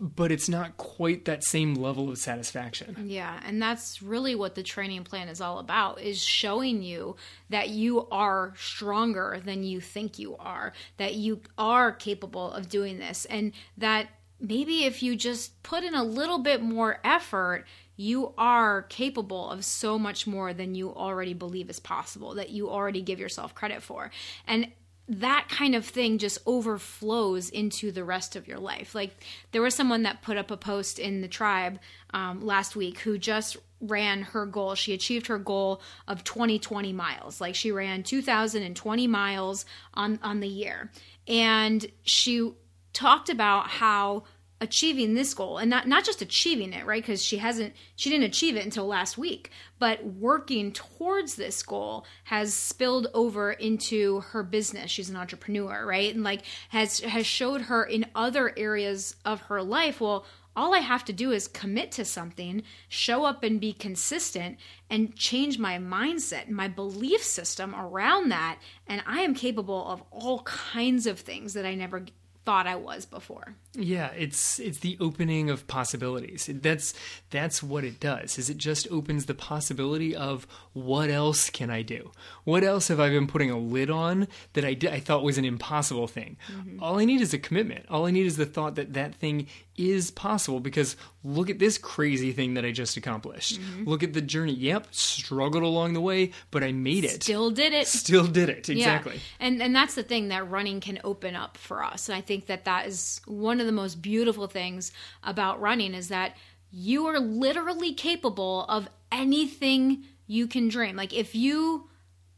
but 0.00 0.30
it's 0.30 0.48
not 0.48 0.76
quite 0.76 1.24
that 1.24 1.44
same 1.44 1.74
level 1.74 2.10
of 2.10 2.18
satisfaction. 2.18 3.04
Yeah, 3.06 3.40
and 3.44 3.60
that's 3.60 4.02
really 4.02 4.34
what 4.34 4.54
the 4.54 4.62
training 4.62 5.04
plan 5.04 5.28
is 5.28 5.40
all 5.40 5.58
about 5.58 6.00
is 6.00 6.22
showing 6.22 6.82
you 6.82 7.16
that 7.50 7.70
you 7.70 8.06
are 8.10 8.52
stronger 8.56 9.40
than 9.44 9.62
you 9.62 9.80
think 9.80 10.18
you 10.18 10.36
are, 10.36 10.72
that 10.98 11.14
you 11.14 11.40
are 11.56 11.92
capable 11.92 12.52
of 12.52 12.68
doing 12.68 12.98
this 12.98 13.24
and 13.26 13.52
that 13.78 14.08
maybe 14.40 14.84
if 14.84 15.02
you 15.02 15.16
just 15.16 15.62
put 15.62 15.82
in 15.82 15.94
a 15.94 16.04
little 16.04 16.38
bit 16.38 16.62
more 16.62 17.00
effort, 17.02 17.64
you 17.96 18.34
are 18.36 18.82
capable 18.82 19.50
of 19.50 19.64
so 19.64 19.98
much 19.98 20.26
more 20.26 20.52
than 20.52 20.74
you 20.74 20.94
already 20.94 21.32
believe 21.32 21.70
is 21.70 21.80
possible, 21.80 22.34
that 22.34 22.50
you 22.50 22.68
already 22.68 23.00
give 23.00 23.18
yourself 23.18 23.54
credit 23.54 23.82
for. 23.82 24.10
And 24.46 24.70
that 25.08 25.46
kind 25.48 25.74
of 25.74 25.84
thing 25.84 26.18
just 26.18 26.38
overflows 26.46 27.48
into 27.48 27.92
the 27.92 28.04
rest 28.04 28.34
of 28.34 28.48
your 28.48 28.58
life. 28.58 28.94
Like 28.94 29.24
there 29.52 29.62
was 29.62 29.74
someone 29.74 30.02
that 30.02 30.22
put 30.22 30.36
up 30.36 30.50
a 30.50 30.56
post 30.56 30.98
in 30.98 31.20
the 31.20 31.28
tribe 31.28 31.78
um, 32.10 32.44
last 32.44 32.74
week 32.74 33.00
who 33.00 33.16
just 33.16 33.56
ran 33.80 34.22
her 34.22 34.46
goal. 34.46 34.74
She 34.74 34.94
achieved 34.94 35.28
her 35.28 35.38
goal 35.38 35.80
of 36.08 36.24
2020 36.24 36.92
miles. 36.92 37.40
Like 37.40 37.54
she 37.54 37.70
ran 37.70 38.02
2,020 38.02 39.06
miles 39.06 39.64
on 39.94 40.18
on 40.22 40.40
the 40.40 40.48
year, 40.48 40.90
and 41.28 41.86
she 42.02 42.52
talked 42.92 43.28
about 43.28 43.68
how 43.68 44.24
achieving 44.60 45.14
this 45.14 45.34
goal 45.34 45.58
and 45.58 45.68
not 45.68 45.86
not 45.86 46.04
just 46.04 46.22
achieving 46.22 46.72
it 46.72 46.86
right 46.86 47.02
because 47.02 47.22
she 47.22 47.36
hasn't 47.36 47.74
she 47.94 48.08
didn't 48.08 48.24
achieve 48.24 48.56
it 48.56 48.64
until 48.64 48.86
last 48.86 49.18
week 49.18 49.50
but 49.78 50.02
working 50.04 50.72
towards 50.72 51.34
this 51.34 51.62
goal 51.62 52.06
has 52.24 52.54
spilled 52.54 53.08
over 53.12 53.52
into 53.52 54.20
her 54.20 54.42
business 54.42 54.90
she's 54.90 55.10
an 55.10 55.16
entrepreneur 55.16 55.84
right 55.84 56.14
and 56.14 56.24
like 56.24 56.42
has 56.70 57.00
has 57.00 57.26
showed 57.26 57.62
her 57.62 57.84
in 57.84 58.06
other 58.14 58.54
areas 58.56 59.16
of 59.26 59.42
her 59.42 59.62
life 59.62 60.00
well 60.00 60.24
all 60.56 60.74
I 60.74 60.78
have 60.78 61.04
to 61.04 61.12
do 61.12 61.32
is 61.32 61.48
commit 61.48 61.92
to 61.92 62.04
something, 62.06 62.62
show 62.88 63.26
up 63.26 63.44
and 63.44 63.60
be 63.60 63.74
consistent, 63.74 64.56
and 64.88 65.14
change 65.14 65.58
my 65.58 65.76
mindset, 65.76 66.48
my 66.48 66.66
belief 66.66 67.22
system 67.22 67.74
around 67.74 68.30
that. 68.30 68.58
And 68.86 69.02
I 69.06 69.20
am 69.20 69.34
capable 69.34 69.86
of 69.86 70.02
all 70.10 70.44
kinds 70.44 71.06
of 71.06 71.20
things 71.20 71.52
that 71.52 71.66
I 71.66 71.74
never 71.74 72.06
thought 72.46 72.68
I 72.68 72.76
was 72.76 73.04
before. 73.04 73.56
Yeah, 73.74 74.12
it's 74.16 74.58
it's 74.60 74.78
the 74.78 74.96
opening 75.00 75.50
of 75.50 75.66
possibilities. 75.66 76.48
That's 76.50 76.94
that's 77.28 77.62
what 77.62 77.84
it 77.84 78.00
does. 78.00 78.38
Is 78.38 78.48
it 78.48 78.56
just 78.56 78.86
opens 78.90 79.26
the 79.26 79.34
possibility 79.34 80.14
of 80.14 80.46
what 80.72 81.10
else 81.10 81.50
can 81.50 81.70
I 81.70 81.82
do? 81.82 82.12
What 82.44 82.62
else 82.62 82.88
have 82.88 83.00
I 83.00 83.10
been 83.10 83.26
putting 83.26 83.50
a 83.50 83.58
lid 83.58 83.90
on 83.90 84.28
that 84.52 84.64
I 84.64 84.74
did, 84.74 84.92
I 84.92 85.00
thought 85.00 85.24
was 85.24 85.38
an 85.38 85.44
impossible 85.44 86.06
thing? 86.06 86.38
Mm-hmm. 86.50 86.82
All 86.82 87.00
I 87.00 87.04
need 87.04 87.20
is 87.20 87.34
a 87.34 87.38
commitment. 87.38 87.84
All 87.90 88.06
I 88.06 88.12
need 88.12 88.26
is 88.26 88.36
the 88.36 88.46
thought 88.46 88.76
that 88.76 88.94
that 88.94 89.14
thing 89.16 89.48
is 89.76 90.10
possible 90.10 90.60
because 90.60 90.96
look 91.22 91.50
at 91.50 91.58
this 91.58 91.78
crazy 91.78 92.32
thing 92.32 92.54
that 92.54 92.64
I 92.64 92.70
just 92.70 92.96
accomplished. 92.96 93.60
Mm-hmm. 93.60 93.84
Look 93.84 94.02
at 94.02 94.12
the 94.12 94.20
journey. 94.20 94.54
Yep, 94.54 94.88
struggled 94.90 95.62
along 95.62 95.92
the 95.92 96.00
way, 96.00 96.32
but 96.50 96.62
I 96.62 96.72
made 96.72 97.04
it. 97.04 97.22
Still 97.22 97.50
did 97.50 97.72
it. 97.72 97.86
Still 97.86 98.26
did 98.26 98.48
it. 98.48 98.68
Exactly. 98.68 99.14
Yeah. 99.14 99.20
And 99.40 99.62
and 99.62 99.74
that's 99.74 99.94
the 99.94 100.02
thing 100.02 100.28
that 100.28 100.48
running 100.48 100.80
can 100.80 101.00
open 101.04 101.36
up 101.36 101.56
for 101.58 101.82
us. 101.84 102.08
And 102.08 102.16
I 102.16 102.20
think 102.20 102.46
that 102.46 102.64
that 102.64 102.86
is 102.86 103.20
one 103.26 103.60
of 103.60 103.66
the 103.66 103.72
most 103.72 104.00
beautiful 104.00 104.46
things 104.46 104.92
about 105.22 105.60
running 105.60 105.94
is 105.94 106.08
that 106.08 106.36
you 106.70 107.06
are 107.06 107.20
literally 107.20 107.94
capable 107.94 108.64
of 108.68 108.88
anything 109.12 110.04
you 110.26 110.46
can 110.46 110.68
dream. 110.68 110.96
Like 110.96 111.12
if 111.12 111.34
you 111.34 111.88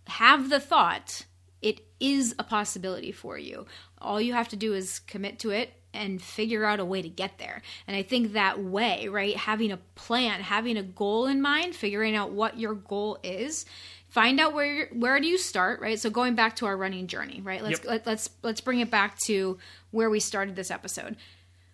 have 0.07 0.51
the 0.51 0.61
thought, 0.61 1.25
it 1.61 1.81
is 2.01 2.35
a 2.39 2.45
possibility 2.45 3.13
for 3.13 3.39
you. 3.39 3.67
All 4.01 4.21
you 4.21 4.33
have 4.33 4.49
to 4.49 4.57
do 4.57 4.75
is 4.75 5.01
commit 5.01 5.39
to 5.41 5.51
it 5.51 5.73
and 5.95 6.21
figure 6.21 6.65
out 6.65 6.81
a 6.81 6.85
way 6.85 7.03
to 7.03 7.09
get 7.09 7.39
there. 7.39 7.63
And 7.87 7.97
I 7.97 8.03
think 8.03 8.33
that 8.33 8.63
way, 8.63 9.09
right, 9.09 9.37
having 9.37 9.73
a 9.73 9.79
plan, 9.95 10.41
having 10.41 10.77
a 10.77 10.83
goal 10.83 11.27
in 11.27 11.41
mind, 11.41 11.75
figuring 11.75 12.15
out 12.15 12.31
what 12.31 12.59
your 12.59 12.75
goal 12.75 13.19
is, 13.23 13.65
find 14.09 14.41
out 14.41 14.55
where 14.55 14.89
where 14.93 15.21
do 15.21 15.27
you 15.27 15.39
start, 15.39 15.81
right? 15.81 15.99
So 15.99 16.11
going 16.11 16.35
back 16.35 16.57
to 16.57 16.67
our 16.67 16.77
running 16.77 17.07
journey, 17.07 17.41
right? 17.43 17.63
Let's 17.63 17.81
yep. 17.81 17.89
let, 17.89 18.07
let's 18.07 18.31
let's 18.43 18.61
bring 18.61 18.81
it 18.81 18.91
back 18.91 19.19
to 19.27 19.59
where 19.91 20.11
we 20.11 20.21
started 20.21 20.57
this 20.57 20.71
episode. 20.71 21.17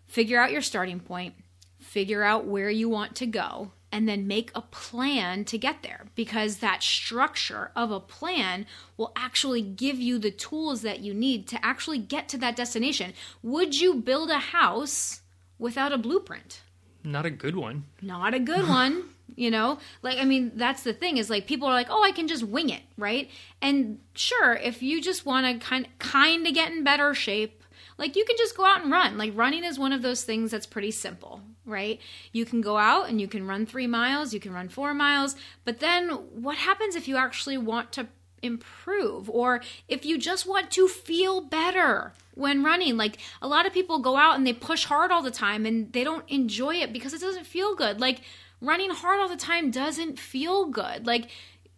Figure 0.07 0.39
out 0.39 0.53
your 0.53 0.63
starting 0.63 1.01
point, 1.01 1.35
figure 1.81 2.23
out 2.23 2.47
where 2.47 2.71
you 2.71 2.89
want 2.89 3.17
to 3.17 3.27
go, 3.27 3.73
and 3.95 4.09
then 4.09 4.27
make 4.27 4.51
a 4.57 4.61
plan 4.61 5.45
to 5.45 5.57
get 5.57 5.85
there 5.85 6.07
because 6.17 6.57
that 6.57 6.83
structure 6.83 7.71
of 7.77 7.93
a 7.93 8.01
plan 8.01 8.67
will 8.97 9.13
actually 9.15 9.63
give 9.63 10.01
you 10.01 10.19
the 10.19 10.33
tools 10.33 10.83
that 10.83 10.99
you 10.99 11.15
need 11.15 11.47
to 11.47 11.65
actually 11.65 11.99
get 11.99 12.29
to 12.29 12.37
that 12.37 12.57
destination. 12.57 13.15
Would 13.45 13.81
you 13.81 13.95
build 13.95 14.31
a 14.31 14.39
house 14.39 15.21
without 15.61 15.93
a 15.93 15.99
blueprint? 15.99 16.63
Not 17.05 17.25
a 17.25 17.31
good 17.31 17.55
one. 17.55 17.85
Not 18.03 18.35
a 18.35 18.41
good 18.41 18.69
one. 18.69 19.05
You 19.37 19.53
know, 19.53 19.79
like, 20.03 20.19
I 20.19 20.25
mean, 20.25 20.53
that's 20.57 20.83
the 20.83 20.93
thing 20.93 21.17
is 21.17 21.31
like 21.31 21.47
people 21.47 21.69
are 21.69 21.75
like, 21.75 21.89
oh, 21.89 22.03
I 22.03 22.11
can 22.11 22.27
just 22.27 22.43
wing 22.43 22.71
it, 22.71 22.83
right? 22.99 23.31
And 23.63 24.01
sure, 24.15 24.55
if 24.55 24.83
you 24.83 25.01
just 25.01 25.25
want 25.25 25.47
to 25.47 25.65
kind, 25.65 25.87
kind 26.01 26.45
of 26.47 26.53
get 26.53 26.73
in 26.73 26.83
better 26.83 27.15
shape, 27.15 27.64
like 27.99 28.17
you 28.17 28.25
can 28.25 28.37
just 28.37 28.57
go 28.57 28.65
out 28.65 28.83
and 28.83 28.91
run. 28.91 29.17
Like 29.19 29.33
running 29.35 29.65
is 29.65 29.79
one 29.79 29.93
of 29.93 30.03
those 30.03 30.25
things 30.25 30.51
that's 30.51 30.67
pretty 30.67 30.91
simple, 30.91 31.41
right? 31.65 32.01
You 32.33 32.45
can 32.45 32.61
go 32.61 32.77
out 32.77 33.09
and 33.09 33.21
you 33.21 33.29
can 33.29 33.47
run 33.47 33.67
three 33.67 33.87
miles, 33.87 34.35
you 34.35 34.41
can 34.41 34.53
run 34.53 34.69
four 34.69 34.95
miles, 34.95 35.37
but 35.65 35.81
then 35.81 36.09
what 36.11 36.57
happens 36.57 36.97
if 36.97 37.09
you 37.09 37.17
actually 37.17 37.59
want 37.59 37.93
to 37.93 38.09
improve 38.43 39.31
or 39.31 39.63
if 39.89 40.05
you 40.05 40.19
just 40.19 40.47
want 40.47 40.71
to 40.73 40.89
feel 40.89 41.41
better 41.41 42.13
when 42.35 42.65
running? 42.65 42.97
Like 42.97 43.19
a 43.41 43.49
lot 43.49 43.67
of 43.67 43.73
people 43.73 43.99
go 44.01 44.17
out 44.17 44.37
and 44.37 44.47
they 44.47 44.53
push 44.53 44.85
hard 44.85 45.11
all 45.11 45.23
the 45.23 45.31
time 45.31 45.67
and 45.67 45.93
they 45.93 46.05
don't 46.05 46.29
enjoy 46.29 46.77
it 46.77 46.93
because 46.93 47.13
it 47.13 47.21
doesn't 47.21 47.47
feel 47.47 47.75
good. 47.75 48.01
Like 48.01 48.21
running 48.61 48.91
hard 48.91 49.21
all 49.21 49.29
the 49.29 49.37
time 49.37 49.71
doesn't 49.71 50.19
feel 50.19 50.67
good. 50.67 51.07
Like 51.07 51.31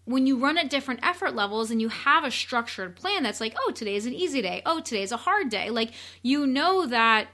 when 0.07 0.26
you 0.26 0.38
run 0.38 0.57
at 0.57 0.70
different 0.70 1.00
effort 1.02 1.34
levels 1.34 1.70
and 1.70 1.80
you 1.80 1.88
have 1.88 2.24
a 2.24 2.30
structured 2.30 2.96
plan 2.96 3.22
that's 3.22 3.40
like, 3.40 3.54
oh, 3.61 3.72
today 3.72 3.96
is 3.96 4.07
an 4.07 4.14
easy 4.14 4.40
day. 4.40 4.62
Oh, 4.64 4.80
today 4.80 5.02
is 5.02 5.12
a 5.12 5.16
hard 5.18 5.50
day. 5.50 5.68
Like, 5.68 5.90
you 6.22 6.46
know 6.46 6.86
that 6.86 7.26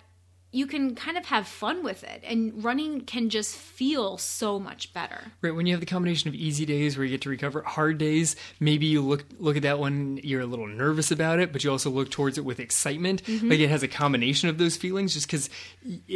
you 0.52 0.66
can 0.66 0.94
kind 0.94 1.16
of 1.16 1.24
have 1.24 1.48
fun 1.48 1.82
with 1.82 2.04
it 2.04 2.22
and 2.24 2.62
running 2.62 3.00
can 3.00 3.30
just 3.30 3.56
feel 3.56 4.18
so 4.18 4.58
much 4.58 4.92
better 4.92 5.32
right 5.40 5.54
when 5.54 5.66
you 5.66 5.72
have 5.72 5.80
the 5.80 5.86
combination 5.86 6.28
of 6.28 6.34
easy 6.34 6.64
days 6.64 6.96
where 6.96 7.04
you 7.04 7.10
get 7.10 7.22
to 7.22 7.28
recover 7.28 7.62
hard 7.62 7.98
days 7.98 8.36
maybe 8.60 8.86
you 8.86 9.00
look 9.00 9.24
look 9.38 9.56
at 9.56 9.62
that 9.62 9.78
one 9.78 10.20
you're 10.22 10.42
a 10.42 10.46
little 10.46 10.66
nervous 10.66 11.10
about 11.10 11.40
it 11.40 11.52
but 11.52 11.64
you 11.64 11.70
also 11.70 11.90
look 11.90 12.10
towards 12.10 12.38
it 12.38 12.44
with 12.44 12.60
excitement 12.60 13.24
mm-hmm. 13.24 13.48
like 13.48 13.58
it 13.58 13.68
has 13.68 13.82
a 13.82 13.88
combination 13.88 14.48
of 14.48 14.58
those 14.58 14.76
feelings 14.76 15.14
just 15.14 15.26
because 15.26 15.50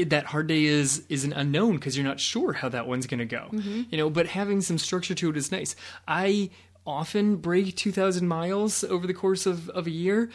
that 0.06 0.26
hard 0.26 0.46
day 0.46 0.64
is 0.64 1.04
is 1.08 1.24
an 1.24 1.32
unknown 1.32 1.76
because 1.76 1.96
you're 1.96 2.06
not 2.06 2.20
sure 2.20 2.52
how 2.52 2.68
that 2.68 2.86
one's 2.86 3.06
going 3.06 3.18
to 3.18 3.24
go 3.24 3.48
mm-hmm. 3.50 3.82
you 3.90 3.98
know 3.98 4.10
but 4.10 4.26
having 4.26 4.60
some 4.60 4.78
structure 4.78 5.14
to 5.14 5.30
it 5.30 5.36
is 5.36 5.50
nice 5.50 5.74
i 6.06 6.50
often 6.86 7.34
break 7.34 7.74
2,000 7.74 8.28
miles 8.28 8.84
over 8.84 9.08
the 9.08 9.12
course 9.12 9.44
of, 9.44 9.68
of 9.70 9.88
a 9.88 9.90
year 9.90 10.30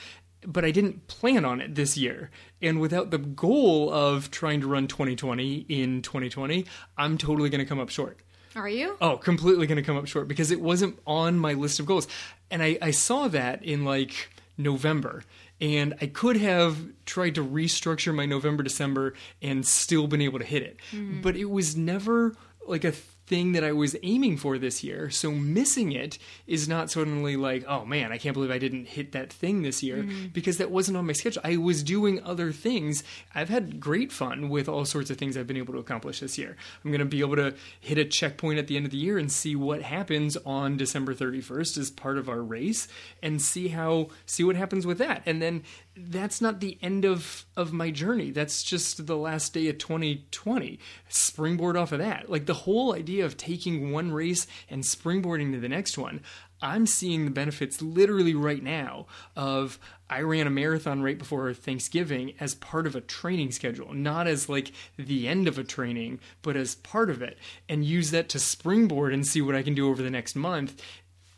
but 0.46 0.66
I 0.66 0.72
didn't 0.72 1.08
plan 1.08 1.46
on 1.46 1.62
it 1.62 1.76
this 1.76 1.98
year. 1.98 2.32
And 2.62 2.80
without 2.80 3.12
the 3.12 3.18
goal 3.18 3.92
of 3.92 4.32
trying 4.32 4.62
to 4.62 4.68
run 4.68 4.88
2020 4.88 5.66
in 5.68 6.02
2020, 6.02 6.66
I'm 6.98 7.18
totally 7.18 7.50
going 7.50 7.60
to 7.60 7.66
come 7.66 7.80
up 7.80 7.90
short. 7.90 8.18
Are 8.56 8.70
you? 8.70 8.98
Oh, 9.00 9.18
completely 9.18 9.66
going 9.68 9.78
to 9.78 9.84
come 9.84 9.98
up 9.98 10.08
short 10.08 10.28
because 10.28 10.52
it 10.52 10.60
wasn't 10.60 11.00
on 11.08 11.38
my 11.38 11.54
list 11.54 11.80
of 11.80 11.86
goals. 11.86 12.08
And 12.50 12.62
I, 12.62 12.78
I 12.82 12.92
saw 12.92 13.28
that 13.30 13.64
in 13.64 13.86
like 13.86 14.30
November. 14.58 15.24
And 15.60 15.94
I 16.02 16.08
could 16.08 16.38
have 16.38 16.78
tried 17.06 17.36
to 17.36 17.46
restructure 17.46 18.14
my 18.14 18.26
November, 18.26 18.64
December 18.64 19.14
and 19.42 19.66
still 19.66 20.08
been 20.08 20.22
able 20.22 20.40
to 20.40 20.46
hit 20.46 20.64
it. 20.64 20.78
Mm-hmm. 20.92 21.22
But 21.22 21.36
it 21.36 21.50
was 21.50 21.78
never 21.78 22.36
like 22.68 22.84
a 22.84 22.94
thing 23.32 23.54
that 23.54 23.64
I 23.64 23.72
was 23.72 23.96
aiming 24.04 24.36
for 24.36 24.58
this 24.58 24.84
year. 24.84 25.10
So 25.10 25.32
missing 25.32 25.94
it 25.94 26.18
is 26.48 26.68
not 26.68 26.92
suddenly 26.92 27.38
like, 27.38 27.64
oh 27.66 27.86
man, 27.86 28.12
I 28.12 28.18
can't 28.18 28.34
believe 28.34 28.52
I 28.52 28.58
didn't 28.58 28.90
hit 28.90 29.14
that 29.14 29.32
thing 29.32 29.62
this 29.62 29.82
year 29.82 30.04
mm-hmm. 30.04 30.28
because 30.34 30.58
that 30.58 30.70
wasn't 30.70 30.98
on 30.98 31.08
my 31.08 31.14
schedule. 31.14 31.42
I 31.46 31.56
was 31.56 31.82
doing 31.82 32.22
other 32.26 32.52
things. 32.52 33.06
I've 33.34 33.48
had 33.48 33.80
great 33.80 34.12
fun 34.12 34.50
with 34.50 34.68
all 34.68 34.84
sorts 34.84 35.10
of 35.10 35.18
things 35.18 35.38
I've 35.38 35.48
been 35.48 35.56
able 35.56 35.74
to 35.76 35.80
accomplish 35.80 36.20
this 36.20 36.38
year. 36.38 36.58
I'm 36.84 36.92
going 36.92 37.00
to 37.00 37.06
be 37.06 37.22
able 37.22 37.38
to 37.38 37.56
hit 37.80 37.98
a 37.98 38.04
checkpoint 38.04 38.60
at 38.60 38.68
the 38.68 38.76
end 38.76 38.86
of 38.86 38.92
the 38.92 38.98
year 38.98 39.18
and 39.18 39.32
see 39.32 39.56
what 39.56 39.82
happens 39.82 40.36
on 40.46 40.76
December 40.76 41.16
31st 41.16 41.78
as 41.78 41.90
part 41.90 42.18
of 42.18 42.28
our 42.28 42.42
race 42.42 42.90
and 43.24 43.42
see 43.42 43.70
how 43.70 44.10
see 44.26 44.44
what 44.44 44.58
happens 44.58 44.86
with 44.86 44.98
that. 44.98 45.24
And 45.26 45.42
then 45.42 45.64
that's 45.96 46.42
not 46.42 46.60
the 46.60 46.78
end 46.82 47.06
of 47.06 47.46
of 47.56 47.72
my 47.72 47.92
journey. 47.92 48.32
That's 48.32 48.62
just 48.62 49.08
the 49.08 49.18
last 49.18 49.54
day 49.54 49.70
of 49.70 49.78
2020. 49.78 50.80
Springboard 51.08 51.78
off 51.78 51.92
of 51.94 52.00
that. 52.00 52.30
Like 52.30 52.46
the 52.46 52.54
whole 52.54 52.94
idea 52.94 53.21
of 53.22 53.38
taking 53.38 53.92
one 53.92 54.12
race 54.12 54.48
and 54.70 54.84
springboarding 54.84 55.54
to 55.54 55.60
the 55.60 55.70
next 55.70 55.98
one. 55.98 56.22
I'm 56.62 56.86
seeing 56.86 57.26
the 57.26 57.32
benefits 57.32 57.82
literally 57.82 58.36
right 58.36 58.62
now 58.62 59.08
of 59.36 59.80
I 60.10 60.22
ran 60.22 60.46
a 60.46 60.52
marathon 60.52 61.02
right 61.02 61.18
before 61.18 61.54
Thanksgiving 61.54 62.34
as 62.40 62.54
part 62.54 62.86
of 62.86 62.96
a 62.96 63.02
training 63.02 63.52
schedule, 63.52 63.94
not 63.94 64.28
as 64.28 64.48
like 64.48 64.72
the 64.98 65.28
end 65.28 65.48
of 65.48 65.58
a 65.58 65.64
training, 65.64 66.20
but 66.42 66.56
as 66.56 66.76
part 66.76 67.10
of 67.10 67.22
it, 67.22 67.38
and 67.68 67.84
use 67.84 68.12
that 68.12 68.30
to 68.30 68.40
springboard 68.40 69.14
and 69.14 69.26
see 69.26 69.42
what 69.42 69.56
I 69.56 69.64
can 69.64 69.74
do 69.74 69.90
over 69.90 70.04
the 70.04 70.12
next 70.12 70.36
month. 70.36 70.82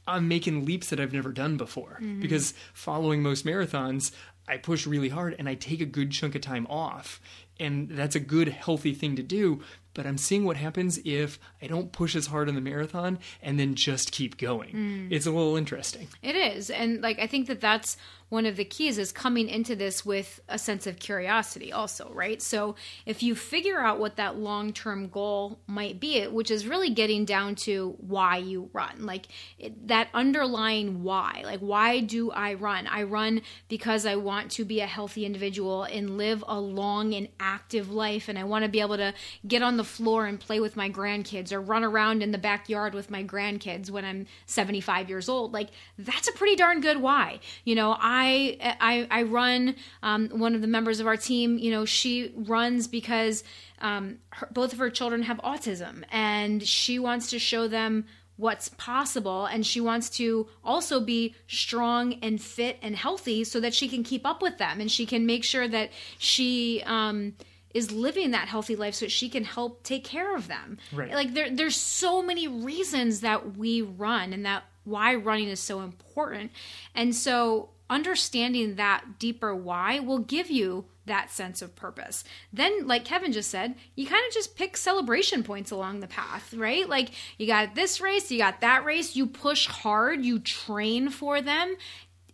I'm 0.05 0.27
making 0.27 0.65
leaps 0.65 0.89
that 0.89 0.99
I've 0.99 1.13
never 1.13 1.31
done 1.31 1.55
before 1.55 1.99
mm-hmm. 2.01 2.19
because 2.19 2.53
following 2.73 3.21
most 3.21 3.45
marathons, 3.45 4.11
I 4.47 4.57
push 4.57 4.85
really 4.85 5.09
hard 5.09 5.35
and 5.39 5.47
I 5.47 5.55
take 5.55 5.79
a 5.79 5.85
good 5.85 6.11
chunk 6.11 6.35
of 6.35 6.41
time 6.41 6.67
off. 6.69 7.21
And 7.59 7.89
that's 7.89 8.15
a 8.15 8.19
good, 8.19 8.49
healthy 8.49 8.93
thing 8.93 9.15
to 9.15 9.23
do. 9.23 9.61
But 9.93 10.05
I'm 10.05 10.17
seeing 10.17 10.45
what 10.45 10.57
happens 10.57 10.99
if 11.05 11.39
I 11.61 11.67
don't 11.67 11.91
push 11.91 12.15
as 12.15 12.27
hard 12.27 12.49
in 12.49 12.55
the 12.55 12.61
marathon 12.61 13.19
and 13.41 13.59
then 13.59 13.75
just 13.75 14.11
keep 14.11 14.37
going. 14.37 14.73
Mm. 14.73 15.11
It's 15.11 15.25
a 15.25 15.31
little 15.31 15.55
interesting. 15.55 16.07
It 16.21 16.35
is. 16.35 16.69
And 16.69 17.01
like, 17.01 17.19
I 17.19 17.27
think 17.27 17.47
that 17.47 17.61
that's 17.61 17.97
one 18.33 18.47
of 18.47 18.55
the 18.55 18.65
keys 18.65 18.97
is 18.97 19.11
coming 19.11 19.47
into 19.47 19.75
this 19.75 20.03
with 20.03 20.41
a 20.49 20.57
sense 20.57 20.87
of 20.87 20.97
curiosity 20.97 21.71
also 21.71 22.09
right? 22.13 22.41
So 22.41 22.75
if 23.05 23.21
you 23.21 23.35
figure 23.35 23.79
out 23.79 23.99
what 23.99 24.15
that 24.15 24.37
long-term 24.37 25.09
goal 25.09 25.59
might 25.67 25.99
be 25.99 26.23
which 26.25 26.49
is 26.49 26.65
really 26.65 26.89
getting 26.89 27.25
down 27.25 27.53
to 27.53 27.95
why 27.99 28.37
you 28.37 28.71
run 28.73 29.05
like 29.05 29.27
it, 29.59 29.87
that 29.87 30.07
underlying 30.15 31.03
why 31.03 31.43
like 31.45 31.59
why 31.59 31.99
do 31.99 32.31
i 32.31 32.55
run? 32.55 32.87
I 32.87 33.03
run 33.03 33.41
because 33.69 34.05
i 34.07 34.15
want 34.15 34.49
to 34.51 34.65
be 34.65 34.79
a 34.79 34.87
healthy 34.87 35.25
individual 35.25 35.83
and 35.83 36.17
live 36.17 36.43
a 36.47 36.59
long 36.59 37.13
and 37.13 37.27
active 37.39 37.91
life 37.91 38.29
and 38.29 38.39
i 38.39 38.43
want 38.43 38.63
to 38.65 38.69
be 38.69 38.81
able 38.81 38.97
to 38.97 39.13
get 39.47 39.61
on 39.61 39.77
the 39.77 39.83
floor 39.83 40.25
and 40.25 40.39
play 40.39 40.59
with 40.59 40.75
my 40.75 40.89
grandkids 40.89 41.51
or 41.51 41.61
run 41.61 41.83
around 41.83 42.23
in 42.23 42.31
the 42.31 42.37
backyard 42.39 42.95
with 42.95 43.11
my 43.11 43.23
grandkids 43.23 43.91
when 43.91 44.03
i'm 44.03 44.25
75 44.47 45.09
years 45.09 45.29
old. 45.29 45.53
Like 45.53 45.69
that's 45.97 46.27
a 46.27 46.33
pretty 46.33 46.55
darn 46.55 46.81
good 46.81 46.97
why. 46.97 47.39
You 47.63 47.75
know 47.75 47.95
i 47.99 48.22
I 48.23 48.75
I, 48.79 49.07
I 49.09 49.23
run. 49.23 49.75
Um, 50.01 50.29
one 50.29 50.55
of 50.55 50.61
the 50.61 50.67
members 50.67 50.99
of 50.99 51.07
our 51.07 51.17
team, 51.17 51.57
you 51.57 51.71
know, 51.71 51.85
she 51.85 52.33
runs 52.35 52.87
because 52.87 53.43
um, 53.81 54.17
her, 54.29 54.47
both 54.51 54.73
of 54.73 54.79
her 54.79 54.89
children 54.89 55.23
have 55.23 55.37
autism, 55.37 56.03
and 56.11 56.63
she 56.63 56.99
wants 56.99 57.29
to 57.31 57.39
show 57.39 57.67
them 57.67 58.05
what's 58.35 58.69
possible 58.69 59.45
and 59.45 59.65
she 59.65 59.79
wants 59.79 60.09
to 60.09 60.47
also 60.63 60.99
be 60.99 61.35
strong 61.47 62.15
and 62.23 62.41
fit 62.41 62.79
and 62.81 62.95
healthy 62.95 63.43
so 63.43 63.59
that 63.59 63.73
she 63.73 63.87
can 63.87 64.03
keep 64.03 64.25
up 64.25 64.41
with 64.41 64.57
them 64.57 64.81
and 64.81 64.91
she 64.91 65.05
can 65.05 65.25
make 65.25 65.43
sure 65.43 65.67
that 65.67 65.91
she 66.17 66.81
um, 66.85 67.33
is 67.73 67.91
living 67.91 68.31
that 68.31 68.47
healthy 68.47 68.75
life 68.75 68.95
so 68.95 69.07
she 69.07 69.29
can 69.29 69.43
help 69.43 69.83
take 69.83 70.03
care 70.03 70.35
of 70.35 70.47
them 70.47 70.79
right. 70.91 71.11
like 71.11 71.33
there, 71.35 71.55
there's 71.55 71.75
so 71.75 72.23
many 72.23 72.47
reasons 72.47 73.21
that 73.21 73.55
we 73.55 73.83
run 73.83 74.33
and 74.33 74.45
that 74.45 74.63
why 74.83 75.13
running 75.13 75.47
is 75.47 75.59
so 75.59 75.81
important 75.81 76.51
and 76.95 77.15
so 77.15 77.69
understanding 77.93 78.75
that 78.75 79.19
deeper 79.19 79.55
why 79.55 79.99
will 79.99 80.17
give 80.17 80.49
you 80.49 80.85
that 81.05 81.29
sense 81.29 81.61
of 81.61 81.75
purpose. 81.75 82.23
Then, 82.51 82.87
like 82.87 83.05
Kevin 83.05 83.31
just 83.31 83.51
said, 83.51 83.75
you 83.95 84.07
kind 84.07 84.25
of 84.27 84.33
just 84.33 84.55
pick 84.55 84.75
celebration 84.75 85.43
points 85.43 85.69
along 85.69 85.99
the 85.99 86.07
path, 86.07 86.53
right? 86.55 86.89
Like 86.89 87.11
you 87.37 87.45
got 87.45 87.75
this 87.75 88.01
race, 88.01 88.31
you 88.31 88.39
got 88.39 88.61
that 88.61 88.83
race, 88.83 89.15
you 89.15 89.27
push 89.27 89.67
hard, 89.67 90.25
you 90.25 90.39
train 90.39 91.09
for 91.09 91.39
them 91.39 91.75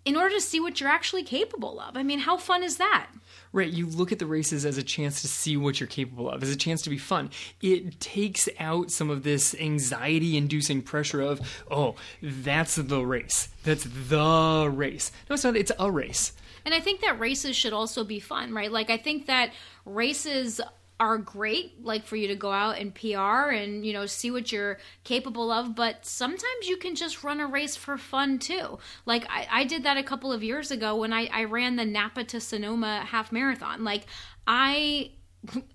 in 0.05 0.15
order 0.15 0.35
to 0.35 0.41
see 0.41 0.59
what 0.61 0.79
you're 0.79 0.89
actually 0.89 1.23
capable 1.23 1.79
of. 1.79 1.97
I 1.97 2.03
mean, 2.03 2.19
how 2.19 2.37
fun 2.37 2.63
is 2.63 2.77
that? 2.77 3.07
Right, 3.51 3.71
you 3.73 3.87
look 3.87 4.11
at 4.11 4.19
the 4.19 4.27
races 4.27 4.63
as 4.63 4.77
a 4.77 4.83
chance 4.83 5.21
to 5.21 5.27
see 5.27 5.57
what 5.57 5.79
you're 5.79 5.87
capable 5.87 6.29
of, 6.29 6.43
as 6.43 6.51
a 6.51 6.55
chance 6.55 6.83
to 6.83 6.89
be 6.91 6.99
fun. 6.99 7.31
It 7.61 7.99
takes 7.99 8.47
out 8.59 8.91
some 8.91 9.09
of 9.09 9.23
this 9.23 9.55
anxiety 9.59 10.37
inducing 10.37 10.83
pressure 10.83 11.21
of, 11.21 11.41
oh, 11.71 11.95
that's 12.21 12.75
the 12.75 13.03
race. 13.03 13.49
That's 13.63 13.85
the 13.85 14.69
race. 14.71 15.11
No, 15.27 15.33
it's 15.33 15.43
not, 15.43 15.55
it's 15.55 15.71
a 15.79 15.91
race. 15.91 16.33
And 16.63 16.75
I 16.75 16.79
think 16.79 17.01
that 17.01 17.19
races 17.19 17.55
should 17.55 17.73
also 17.73 18.03
be 18.03 18.19
fun, 18.19 18.53
right? 18.53 18.71
Like, 18.71 18.91
I 18.91 18.97
think 18.97 19.25
that 19.25 19.51
races 19.83 20.61
are 20.99 21.17
great 21.17 21.83
like 21.83 22.05
for 22.05 22.15
you 22.15 22.27
to 22.27 22.35
go 22.35 22.51
out 22.51 22.77
and 22.77 22.93
PR 22.93 23.51
and 23.51 23.85
you 23.85 23.93
know 23.93 24.05
see 24.05 24.31
what 24.31 24.51
you're 24.51 24.77
capable 25.03 25.49
of 25.51 25.75
but 25.75 26.05
sometimes 26.05 26.67
you 26.67 26.75
can 26.75 26.95
just 26.95 27.23
run 27.23 27.39
a 27.39 27.47
race 27.47 27.75
for 27.75 27.97
fun 27.97 28.37
too. 28.37 28.79
Like 29.05 29.25
I, 29.29 29.47
I 29.49 29.63
did 29.63 29.83
that 29.83 29.97
a 29.97 30.03
couple 30.03 30.33
of 30.33 30.43
years 30.43 30.71
ago 30.71 30.95
when 30.95 31.13
I, 31.13 31.29
I 31.31 31.45
ran 31.45 31.77
the 31.77 31.85
Napa 31.85 32.23
to 32.25 32.41
Sonoma 32.41 33.05
half 33.05 33.31
marathon. 33.31 33.83
Like 33.83 34.05
I 34.45 35.11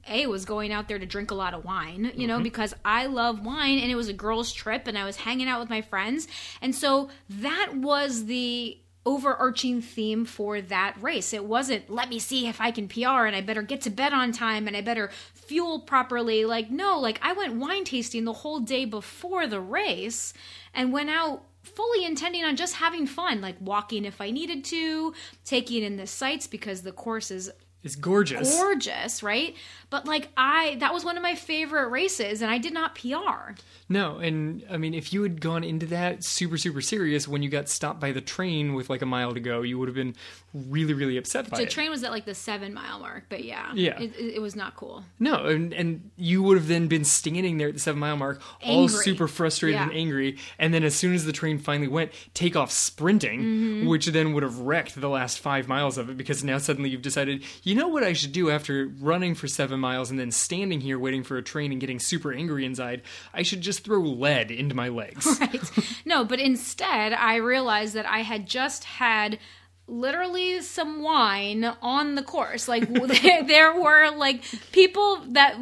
a 0.07 0.27
was 0.27 0.45
going 0.45 0.73
out 0.73 0.89
there 0.89 0.99
to 0.99 1.07
drink 1.07 1.31
a 1.31 1.35
lot 1.35 1.55
of 1.55 1.65
wine 1.65 2.13
you 2.15 2.27
know 2.27 2.35
mm-hmm. 2.35 2.43
because 2.43 2.75
i 2.85 3.07
love 3.07 3.43
wine 3.43 3.79
and 3.79 3.91
it 3.91 3.95
was 3.95 4.09
a 4.09 4.13
girls 4.13 4.53
trip 4.53 4.87
and 4.87 4.99
i 4.99 5.07
was 5.07 5.17
hanging 5.17 5.49
out 5.49 5.59
with 5.59 5.71
my 5.71 5.81
friends. 5.81 6.29
And 6.61 6.75
so 6.75 7.09
that 7.29 7.73
was 7.75 8.27
the 8.27 8.79
overarching 9.07 9.83
theme 9.83 10.25
for 10.25 10.61
that 10.61 10.97
race. 11.01 11.33
It 11.33 11.45
wasn't, 11.45 11.91
let 11.91 12.09
me 12.09 12.19
see 12.19 12.47
if 12.47 12.61
I 12.61 12.71
can 12.71 12.89
PR 12.89 13.27
and 13.27 13.37
I 13.37 13.41
better 13.43 13.63
get 13.63 13.83
to 13.83 13.91
bed 13.91 14.13
on 14.13 14.33
time 14.33 14.67
and 14.67 14.77
I 14.77 14.81
better 14.81 15.11
fuel 15.35 15.81
properly. 15.81 16.45
Like, 16.45 16.71
no, 16.71 16.99
like 16.99 17.19
I 17.23 17.33
went 17.35 17.57
wine 17.57 17.85
tasting 17.85 18.25
the 18.25 18.33
whole 18.33 18.61
day 18.61 18.85
before 18.85 19.47
the 19.47 19.61
race 19.61 20.33
and 20.73 20.93
went 20.93 21.11
out 21.11 21.45
fully 21.63 22.05
intending 22.05 22.45
on 22.45 22.57
just 22.57 22.75
having 22.75 23.07
fun, 23.07 23.41
like 23.41 23.57
walking 23.61 24.05
if 24.05 24.21
I 24.21 24.31
needed 24.31 24.65
to, 24.67 25.15
taking 25.45 25.83
in 25.83 25.97
the 25.97 26.07
sights 26.07 26.47
because 26.47 26.83
the 26.83 26.93
course 26.93 27.31
is 27.31 27.51
is 27.85 27.97
gorgeous. 27.97 28.57
Gorgeous, 28.57 29.23
right? 29.23 29.55
But 29.91 30.07
like 30.07 30.31
I 30.37 30.77
that 30.81 30.93
was 30.93 31.05
one 31.05 31.17
of 31.17 31.23
my 31.23 31.35
favorite 31.37 31.89
races 31.89 32.43
and 32.43 32.51
I 32.51 32.59
did 32.59 32.73
not 32.73 32.97
PR. 32.97 33.53
No, 33.89 34.19
and 34.19 34.65
I 34.71 34.77
mean 34.77 34.95
if 34.95 35.13
you 35.13 35.23
had 35.23 35.41
gone 35.41 35.63
into 35.63 35.87
that 35.87 36.25
super 36.25 36.57
super 36.57 36.81
serious 36.81 37.29
when 37.29 37.43
you 37.43 37.51
got 37.51 37.69
stopped 37.69 38.01
by 38.01 38.11
the 38.11 38.21
train 38.21 38.75
with 38.75 38.91
like 38.91 39.03
a 39.03 39.07
mile 39.07 39.35
to 39.35 39.41
go, 39.41 39.63
you 39.63 39.79
would 39.79 39.89
have 39.89 39.95
been 39.95 40.17
really 40.53 40.95
really 40.95 41.17
upset 41.17 41.49
by 41.49 41.59
the 41.59 41.63
it. 41.63 41.67
The 41.67 41.73
train 41.73 41.91
was 41.91 42.03
at 42.03 42.11
like 42.11 42.25
the 42.25 42.35
7 42.35 42.73
mile 42.73 42.99
mark, 42.99 43.25
but 43.29 43.45
yeah. 43.45 43.73
Yeah. 43.75 44.01
It, 44.01 44.15
it, 44.17 44.43
was 44.43 44.57
not 44.57 44.75
cool. 44.77 45.05
No, 45.21 45.47
and 45.47 45.73
and 45.73 46.11
you 46.17 46.43
would 46.43 46.57
have 46.57 46.69
then 46.69 46.89
been 46.89 47.05
standing 47.05 47.59
there 47.59 47.69
at 47.69 47.75
the 47.75 47.81
7 47.81 47.99
mile 48.01 48.17
mark 48.17 48.41
angry. 48.63 48.75
all 48.75 48.89
super 48.89 49.29
frustrated 49.29 49.79
yeah. 49.79 49.85
and 49.85 49.93
angry 49.93 50.39
and 50.59 50.73
then 50.73 50.83
as 50.83 50.95
soon 50.95 51.15
as 51.15 51.25
the 51.25 51.33
train 51.33 51.59
finally 51.59 51.89
went, 51.89 52.13
take 52.33 52.57
off 52.57 52.71
sprinting, 52.71 53.41
mm-hmm. 53.41 53.89
which 53.89 54.07
then 54.07 54.33
would 54.33 54.43
have 54.43 54.59
wrecked 54.61 55.01
the 55.01 55.09
last 55.09 55.39
5 55.39 55.69
miles 55.69 55.99
of 55.99 56.09
it 56.11 56.17
because 56.17 56.43
now 56.43 56.59
suddenly 56.59 56.91
you've 56.91 57.03
decided, 57.03 57.45
you 57.63 57.74
know 57.75 57.89
what 57.89 58.05
I 58.05 58.13
should 58.13 58.33
do 58.33 58.51
after 58.51 58.91
running 59.01 59.35
for 59.35 59.49
7 59.49 59.79
miles 59.79 60.11
and 60.11 60.19
then 60.19 60.31
standing 60.31 60.81
here 60.81 60.99
waiting 60.99 61.23
for 61.23 61.37
a 61.37 61.43
train 61.43 61.73
and 61.73 61.81
getting 61.81 61.99
super 61.99 62.33
angry 62.33 62.65
inside, 62.65 63.03
I 63.33 63.43
should 63.43 63.61
just 63.61 63.85
throw 63.85 64.01
lead 64.01 64.51
into 64.51 64.75
my 64.75 64.89
legs. 64.89 65.27
Right. 65.45 65.61
No, 66.07 66.25
but 66.25 66.39
instead, 66.39 67.13
I 67.13 67.37
realized 67.37 67.95
that 67.95 68.07
I 68.07 68.21
had 68.21 68.47
just 68.47 68.85
had 68.85 69.39
literally 69.87 70.63
some 70.63 71.03
wine 71.03 71.65
on 71.83 72.15
the 72.15 72.23
course. 72.23 72.69
Like 72.69 72.89
there, 73.23 73.43
there, 73.45 73.81
were 73.81 74.11
like 74.17 74.43
people 74.73 75.19
that 75.31 75.59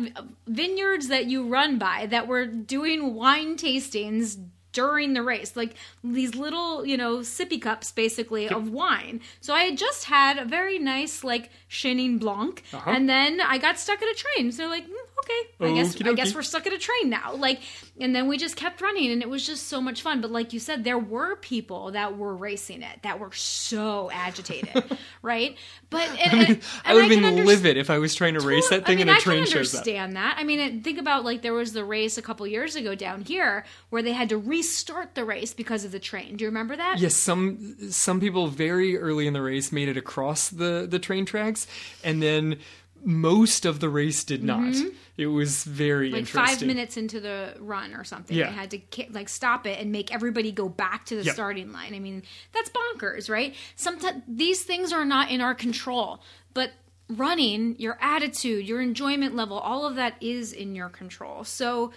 vineyards 0.46 1.08
that 1.08 1.26
you 1.26 1.46
run 1.46 1.78
by 1.78 2.06
that 2.06 2.28
were 2.28 2.46
doing 2.46 3.14
wine 3.14 3.56
tastings 3.56 4.38
during 4.72 5.12
the 5.12 5.22
race, 5.22 5.54
like 5.54 5.74
these 6.02 6.34
little, 6.34 6.84
you 6.86 6.96
know, 6.96 7.18
sippy 7.18 7.60
cups 7.60 7.92
basically 7.92 8.48
of 8.48 8.70
wine. 8.70 9.20
So 9.40 9.54
I 9.54 9.64
had 9.64 9.78
just 9.78 10.04
had 10.04 10.38
a 10.38 10.44
very 10.44 10.78
nice 10.78 11.22
like 11.22 11.50
Chenin 11.72 12.20
Blanc, 12.20 12.62
uh-huh. 12.72 12.90
and 12.90 13.08
then 13.08 13.40
I 13.40 13.56
got 13.56 13.78
stuck 13.78 14.02
at 14.02 14.08
a 14.08 14.14
train. 14.14 14.52
So 14.52 14.68
like, 14.68 14.84
mm, 14.84 14.92
okay, 15.22 15.72
I 15.72 15.74
guess 15.74 16.00
I 16.02 16.12
guess 16.12 16.34
we're 16.34 16.42
stuck 16.42 16.66
at 16.66 16.72
a 16.72 16.78
train 16.78 17.08
now. 17.08 17.34
Like, 17.34 17.60
and 17.98 18.14
then 18.14 18.28
we 18.28 18.36
just 18.36 18.56
kept 18.56 18.82
running, 18.82 19.10
and 19.10 19.22
it 19.22 19.28
was 19.30 19.46
just 19.46 19.68
so 19.68 19.80
much 19.80 20.02
fun. 20.02 20.20
But 20.20 20.30
like 20.30 20.52
you 20.52 20.60
said, 20.60 20.84
there 20.84 20.98
were 20.98 21.36
people 21.36 21.92
that 21.92 22.18
were 22.18 22.36
racing 22.36 22.82
it 22.82 23.02
that 23.02 23.18
were 23.18 23.32
so 23.32 24.10
agitated, 24.12 24.98
right? 25.22 25.56
But 25.88 26.10
and, 26.18 26.32
I, 26.32 26.44
mean, 26.44 26.60
I 26.84 26.94
would 26.94 27.04
have 27.04 27.10
been 27.10 27.24
under- 27.24 27.44
livid 27.44 27.76
if 27.76 27.88
I 27.88 27.98
was 27.98 28.14
trying 28.14 28.34
to 28.34 28.40
race 28.40 28.68
that 28.68 28.84
thing 28.84 28.98
I 28.98 29.04
mean, 29.04 29.08
and 29.08 29.18
a 29.18 29.20
train 29.20 29.46
shows 29.46 29.74
up. 29.74 29.78
I 29.78 29.90
understand 29.90 30.16
that. 30.16 30.36
I 30.38 30.44
mean, 30.44 30.82
think 30.82 30.98
about 30.98 31.24
like 31.24 31.42
there 31.42 31.54
was 31.54 31.72
the 31.72 31.84
race 31.84 32.18
a 32.18 32.22
couple 32.22 32.46
years 32.46 32.76
ago 32.76 32.94
down 32.94 33.22
here 33.22 33.64
where 33.90 34.02
they 34.02 34.12
had 34.12 34.28
to 34.28 34.38
restart 34.38 35.14
the 35.14 35.24
race 35.24 35.54
because 35.54 35.84
of 35.84 35.92
the 35.92 35.98
train. 35.98 36.36
Do 36.36 36.44
you 36.44 36.48
remember 36.48 36.76
that? 36.76 36.98
Yes, 36.98 37.16
some 37.16 37.76
some 37.90 38.20
people 38.20 38.48
very 38.48 38.98
early 38.98 39.26
in 39.26 39.32
the 39.32 39.42
race 39.42 39.72
made 39.72 39.88
it 39.88 39.96
across 39.96 40.48
the 40.48 40.86
the 40.88 40.98
train 40.98 41.24
tracks, 41.24 41.61
and 42.04 42.22
then 42.22 42.58
most 43.04 43.64
of 43.66 43.80
the 43.80 43.88
race 43.88 44.24
did 44.24 44.42
not. 44.42 44.60
Mm-hmm. 44.60 44.88
It 45.16 45.26
was 45.26 45.64
very 45.64 46.10
like 46.10 46.26
five 46.26 46.62
minutes 46.62 46.96
into 46.96 47.20
the 47.20 47.54
run 47.58 47.94
or 47.94 48.04
something. 48.04 48.36
Yeah. 48.36 48.46
They 48.46 48.52
had 48.52 48.70
to 48.70 48.80
like 49.10 49.28
stop 49.28 49.66
it 49.66 49.78
and 49.78 49.92
make 49.92 50.12
everybody 50.14 50.52
go 50.52 50.68
back 50.68 51.06
to 51.06 51.16
the 51.16 51.24
yep. 51.24 51.34
starting 51.34 51.72
line. 51.72 51.94
I 51.94 51.98
mean, 51.98 52.22
that's 52.52 52.70
bonkers, 52.70 53.28
right? 53.28 53.54
Sometimes 53.76 54.22
these 54.26 54.62
things 54.62 54.92
are 54.92 55.04
not 55.04 55.30
in 55.30 55.40
our 55.40 55.54
control, 55.54 56.22
but 56.54 56.70
running, 57.08 57.76
your 57.78 57.98
attitude, 58.00 58.66
your 58.66 58.80
enjoyment 58.80 59.34
level, 59.34 59.58
all 59.58 59.86
of 59.86 59.96
that 59.96 60.14
is 60.20 60.52
in 60.52 60.74
your 60.74 60.88
control. 60.88 61.44
So 61.44 61.92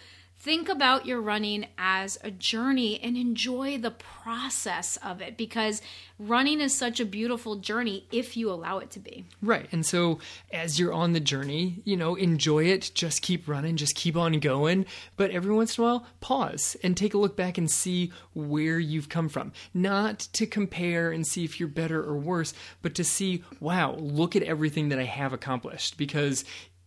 think 0.46 0.70
about 0.70 1.08
your 1.08 1.20
running 1.20 1.66
as 1.76 2.20
a 2.24 2.30
journey 2.30 3.00
and 3.02 3.18
enjoy 3.18 3.80
the 3.80 3.89
process 3.89 4.96
of 4.98 5.20
it 5.20 5.36
because 5.38 5.82
running 6.20 6.62
is 6.62 6.78
such 6.78 7.00
a 7.00 7.06
beautiful 7.06 7.56
journey 7.56 8.06
if 8.12 8.38
you 8.38 8.52
allow 8.52 8.78
it 8.78 8.91
to 8.91 9.00
be. 9.00 9.26
Right. 9.41 9.68
And 9.72 9.84
so 9.84 10.20
as 10.54 10.80
you're 10.80 10.93
on 10.93 11.14
the 11.14 11.20
journey, 11.20 11.82
you 11.84 11.98
know, 11.98 12.14
enjoy 12.14 12.66
it, 12.66 12.91
just 12.93 13.24
keep 13.24 13.48
running, 13.48 13.76
just 13.76 13.96
keep 13.96 14.16
on 14.16 14.34
going, 14.34 14.86
but 15.18 15.32
every 15.32 15.52
once 15.52 15.80
in 15.80 15.84
a 15.84 15.88
while 15.88 16.08
pause 16.22 16.78
and 16.84 16.96
take 16.96 17.16
a 17.16 17.18
look 17.18 17.36
back 17.36 17.58
and 17.58 17.70
see 17.70 18.12
where 18.36 18.78
you've 18.78 19.10
come 19.10 19.30
from. 19.30 19.52
Not 19.74 20.20
to 20.34 20.46
compare 20.46 21.10
and 21.10 21.26
see 21.26 21.43
if 21.43 21.60
you're 21.60 21.68
better 21.68 22.04
or 22.04 22.18
worse, 22.18 22.54
but 22.84 22.93
to 22.96 23.04
see, 23.04 23.43
wow, 23.60 23.96
look 23.96 24.36
at 24.36 24.43
everything 24.43 24.89
that 24.89 25.00
I 25.00 25.06
have 25.06 25.34
accomplished 25.34 25.98
because 25.98 26.46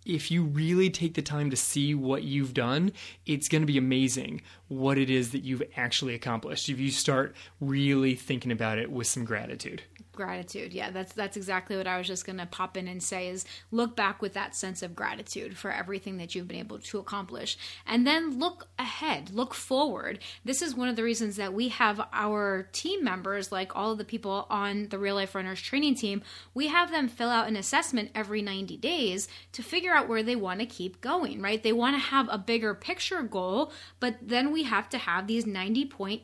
if 0.08 0.30
you 0.30 0.42
really 0.42 0.90
take 0.90 1.14
the 1.14 1.22
time 1.22 1.50
to 1.50 1.56
see 1.56 1.94
what 1.94 2.22
you've 2.24 2.54
done, 2.54 2.92
it's 3.26 3.48
going 3.48 3.62
to 3.62 3.66
be 3.66 3.78
amazing 3.78 4.40
what 4.68 4.98
it 4.98 5.10
is 5.10 5.30
that 5.32 5.44
you've 5.44 5.62
actually 5.76 6.14
accomplished 6.14 6.68
if 6.68 6.80
you 6.80 6.90
start 6.90 7.36
really 7.60 8.14
thinking 8.14 8.50
about 8.50 8.78
it 8.78 8.90
with 8.90 9.06
some 9.06 9.24
gratitude 9.24 9.82
gratitude. 10.18 10.72
Yeah 10.72 10.90
that's 10.90 11.12
that's 11.12 11.36
exactly 11.36 11.76
what 11.76 11.86
i 11.86 11.96
was 11.96 12.08
just 12.08 12.26
going 12.26 12.38
to 12.38 12.46
pop 12.46 12.76
in 12.76 12.88
and 12.88 13.00
say 13.00 13.28
is 13.28 13.44
look 13.70 13.94
back 13.94 14.20
with 14.20 14.34
that 14.34 14.56
sense 14.56 14.82
of 14.82 14.96
gratitude 14.96 15.56
for 15.56 15.70
everything 15.70 16.16
that 16.16 16.34
you've 16.34 16.48
been 16.48 16.58
able 16.58 16.80
to 16.80 16.98
accomplish. 16.98 17.56
And 17.86 18.04
then 18.04 18.40
look 18.40 18.66
ahead 18.80 19.30
look 19.30 19.54
forward. 19.54 20.18
This 20.44 20.60
is 20.60 20.74
one 20.74 20.88
of 20.88 20.96
the 20.96 21.04
reasons 21.04 21.36
that 21.36 21.54
we 21.54 21.68
have 21.68 22.00
our 22.12 22.68
team 22.72 23.04
members 23.04 23.52
like 23.52 23.76
all 23.76 23.92
of 23.92 23.98
the 23.98 24.04
people 24.04 24.48
on 24.50 24.88
the 24.88 24.98
real 24.98 25.14
life 25.14 25.36
runners 25.36 25.60
training 25.60 25.94
team 25.94 26.22
we 26.52 26.66
have 26.66 26.90
them 26.90 27.06
fill 27.06 27.30
out 27.30 27.46
an 27.46 27.54
assessment 27.54 28.10
every 28.12 28.42
90 28.42 28.76
days 28.78 29.28
to 29.52 29.62
figure 29.62 29.92
out 29.92 30.08
where 30.08 30.24
they 30.24 30.34
want 30.34 30.58
to 30.58 30.66
keep 30.66 31.00
going 31.00 31.40
right? 31.40 31.62
They 31.62 31.72
want 31.72 31.94
to 31.94 32.00
have 32.00 32.28
a 32.28 32.38
bigger 32.38 32.74
picture 32.74 33.22
goal 33.22 33.72
but 34.00 34.16
then 34.20 34.50
we 34.50 34.64
have 34.64 34.88
to 34.88 34.98
have 34.98 35.28
these 35.28 35.46
90 35.46 35.86
point 35.86 36.22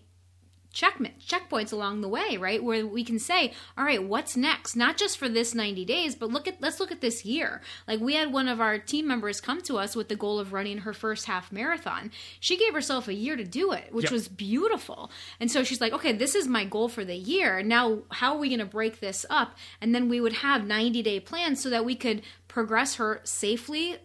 check 0.75 0.99
checkpoints 1.25 1.73
along 1.73 2.01
the 2.01 2.09
way, 2.09 2.37
right? 2.37 2.63
Where 2.63 2.85
we 2.85 3.05
can 3.05 3.19
say, 3.19 3.55
all 3.79 3.85
right, 3.85 4.03
what's 4.03 4.37
next? 4.37 4.75
Not 4.75 4.97
just 4.97 5.17
for 5.17 5.29
this 5.29 5.55
90 5.55 5.85
days, 5.85 6.17
but 6.17 6.31
look 6.31 6.49
at 6.49 6.61
let's 6.61 6.81
look 6.81 6.91
at 6.91 7.01
this 7.01 7.25
year. 7.25 7.63
Like 7.87 8.01
we 8.01 8.15
had 8.15 8.33
one 8.33 8.49
of 8.49 8.61
our 8.61 8.79
team 8.79 9.07
members 9.07 9.41
come 9.41 9.63
to 9.63 9.79
us 9.79 9.95
with 9.95 10.09
the 10.09 10.17
goal 10.17 10.39
of 10.39 10.53
running 10.53 10.79
her 10.79 10.93
first 10.93 11.27
half 11.27 11.53
marathon. 11.53 12.11
She 12.41 12.59
gave 12.59 12.75
herself 12.75 13.07
a 13.07 13.15
year 13.15 13.37
to 13.37 13.45
do 13.45 13.73
it, 13.73 13.95
which 13.95 14.05
yep. 14.05 14.13
was 14.13 14.29
beautiful. 14.29 15.11
And 15.39 15.51
so 15.51 15.63
she's 15.63 15.81
like, 15.81 15.93
okay, 15.93 16.13
this 16.13 16.35
is 16.35 16.49
my 16.49 16.65
goal 16.65 16.89
for 16.89 17.05
the 17.05 17.17
year. 17.17 17.63
Now, 17.63 18.01
how 18.11 18.35
are 18.35 18.41
we 18.41 18.49
going 18.49 18.59
to 18.59 18.67
break 18.67 18.99
this 18.99 19.25
up? 19.31 19.57
And 19.81 19.95
then 19.95 20.09
we 20.09 20.21
would 20.21 20.35
have 20.35 20.67
90 20.67 21.03
day 21.03 21.21
plans 21.21 21.63
so 21.63 21.71
that 21.71 21.85
we 21.85 21.95
could 21.95 22.23
progress 22.49 22.97
her 22.97 23.21
safely 23.23 23.99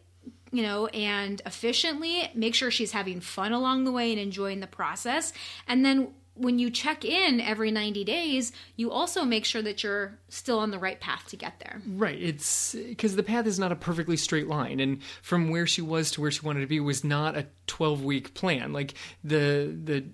you 0.51 0.63
know, 0.63 0.87
and 0.87 1.41
efficiently, 1.45 2.31
make 2.33 2.55
sure 2.55 2.71
she's 2.71 2.91
having 2.91 3.21
fun 3.21 3.51
along 3.51 3.83
the 3.83 3.91
way 3.91 4.11
and 4.11 4.19
enjoying 4.19 4.61
the 4.61 4.67
process. 4.67 5.31
And 5.67 5.85
then 5.85 6.13
when 6.39 6.57
you 6.57 6.69
check 6.69 7.03
in 7.03 7.41
every 7.41 7.69
90 7.69 8.03
days, 8.05 8.53
you 8.77 8.91
also 8.91 9.25
make 9.25 9.43
sure 9.43 9.61
that 9.61 9.83
you're 9.83 10.17
still 10.29 10.59
on 10.59 10.71
the 10.71 10.79
right 10.79 10.99
path 10.99 11.27
to 11.27 11.35
get 11.35 11.59
there. 11.59 11.81
Right. 11.85 12.19
It's 12.19 12.73
because 12.73 13.15
the 13.17 13.23
path 13.23 13.45
is 13.45 13.59
not 13.59 13.73
a 13.73 13.75
perfectly 13.75 14.15
straight 14.15 14.47
line. 14.47 14.79
And 14.79 15.03
from 15.21 15.49
where 15.49 15.67
she 15.67 15.81
was 15.81 16.11
to 16.11 16.21
where 16.21 16.31
she 16.31 16.41
wanted 16.41 16.61
to 16.61 16.67
be 16.67 16.79
was 16.79 17.03
not 17.03 17.37
a 17.37 17.47
12 17.67 18.03
week 18.03 18.33
plan. 18.33 18.71
Like 18.71 18.93
the, 19.23 19.75
the, 19.83 20.05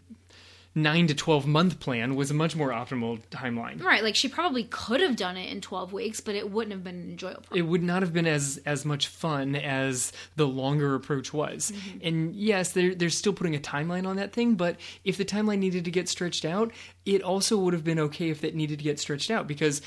nine 0.75 1.07
to 1.07 1.15
12 1.15 1.47
month 1.47 1.79
plan 1.79 2.15
was 2.15 2.29
a 2.29 2.33
much 2.33 2.55
more 2.55 2.69
optimal 2.69 3.21
timeline. 3.31 3.81
Right, 3.81 4.03
like 4.03 4.15
she 4.15 4.27
probably 4.27 4.65
could 4.65 4.99
have 4.99 5.15
done 5.15 5.37
it 5.37 5.49
in 5.49 5.61
12 5.61 5.93
weeks, 5.93 6.19
but 6.19 6.35
it 6.35 6.51
wouldn't 6.51 6.73
have 6.73 6.83
been 6.83 7.11
enjoyable. 7.11 7.45
It 7.53 7.61
would 7.63 7.81
not 7.81 8.01
have 8.01 8.11
been 8.11 8.27
as 8.27 8.59
as 8.65 8.83
much 8.83 9.07
fun 9.07 9.55
as 9.55 10.11
the 10.35 10.47
longer 10.47 10.93
approach 10.93 11.33
was. 11.33 11.71
Mm-hmm. 11.71 12.07
And 12.07 12.35
yes, 12.35 12.73
they're 12.73 12.93
they're 12.93 13.09
still 13.09 13.33
putting 13.33 13.55
a 13.55 13.59
timeline 13.59 14.05
on 14.05 14.17
that 14.17 14.33
thing, 14.33 14.55
but 14.55 14.75
if 15.05 15.17
the 15.17 15.25
timeline 15.25 15.59
needed 15.59 15.85
to 15.85 15.91
get 15.91 16.09
stretched 16.09 16.43
out, 16.43 16.71
it 17.05 17.21
also 17.21 17.57
would 17.57 17.73
have 17.73 17.83
been 17.83 17.99
okay 17.99 18.29
if 18.29 18.41
that 18.41 18.53
needed 18.53 18.79
to 18.79 18.83
get 18.83 18.99
stretched 18.99 19.31
out 19.31 19.47
because 19.47 19.81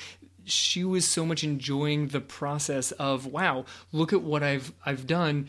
she 0.45 0.82
was 0.82 1.07
so 1.07 1.26
much 1.26 1.45
enjoying 1.45 2.09
the 2.09 2.20
process 2.20 2.93
of 2.93 3.26
wow, 3.26 3.66
look 3.93 4.14
at 4.14 4.22
what 4.22 4.43
I've 4.43 4.72
I've 4.86 5.07
done 5.07 5.49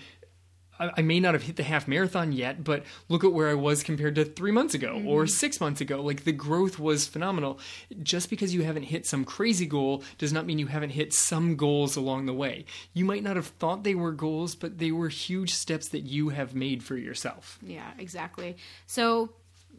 I 0.79 1.01
may 1.01 1.19
not 1.19 1.33
have 1.33 1.43
hit 1.43 1.57
the 1.57 1.63
half 1.63 1.87
marathon 1.87 2.31
yet, 2.31 2.63
but 2.63 2.83
look 3.09 3.23
at 3.23 3.33
where 3.33 3.49
I 3.49 3.53
was 3.53 3.83
compared 3.83 4.15
to 4.15 4.23
three 4.23 4.51
months 4.51 4.73
ago 4.73 4.95
mm-hmm. 4.95 5.07
or 5.07 5.27
six 5.27 5.59
months 5.59 5.81
ago. 5.81 6.01
Like 6.01 6.23
the 6.23 6.31
growth 6.31 6.79
was 6.79 7.05
phenomenal. 7.05 7.59
Just 8.01 8.29
because 8.29 8.53
you 8.53 8.63
haven't 8.63 8.83
hit 8.83 9.05
some 9.05 9.25
crazy 9.25 9.65
goal 9.65 10.03
does 10.17 10.31
not 10.31 10.45
mean 10.45 10.57
you 10.57 10.67
haven't 10.67 10.91
hit 10.91 11.13
some 11.13 11.57
goals 11.57 11.95
along 11.95 12.25
the 12.27 12.33
way. 12.33 12.65
You 12.93 13.03
might 13.03 13.23
not 13.23 13.35
have 13.35 13.47
thought 13.47 13.83
they 13.83 13.95
were 13.95 14.13
goals, 14.13 14.55
but 14.55 14.77
they 14.77 14.91
were 14.91 15.09
huge 15.09 15.53
steps 15.53 15.89
that 15.89 16.01
you 16.01 16.29
have 16.29 16.55
made 16.55 16.83
for 16.83 16.95
yourself. 16.95 17.59
Yeah, 17.61 17.91
exactly. 17.97 18.55
So 18.87 19.31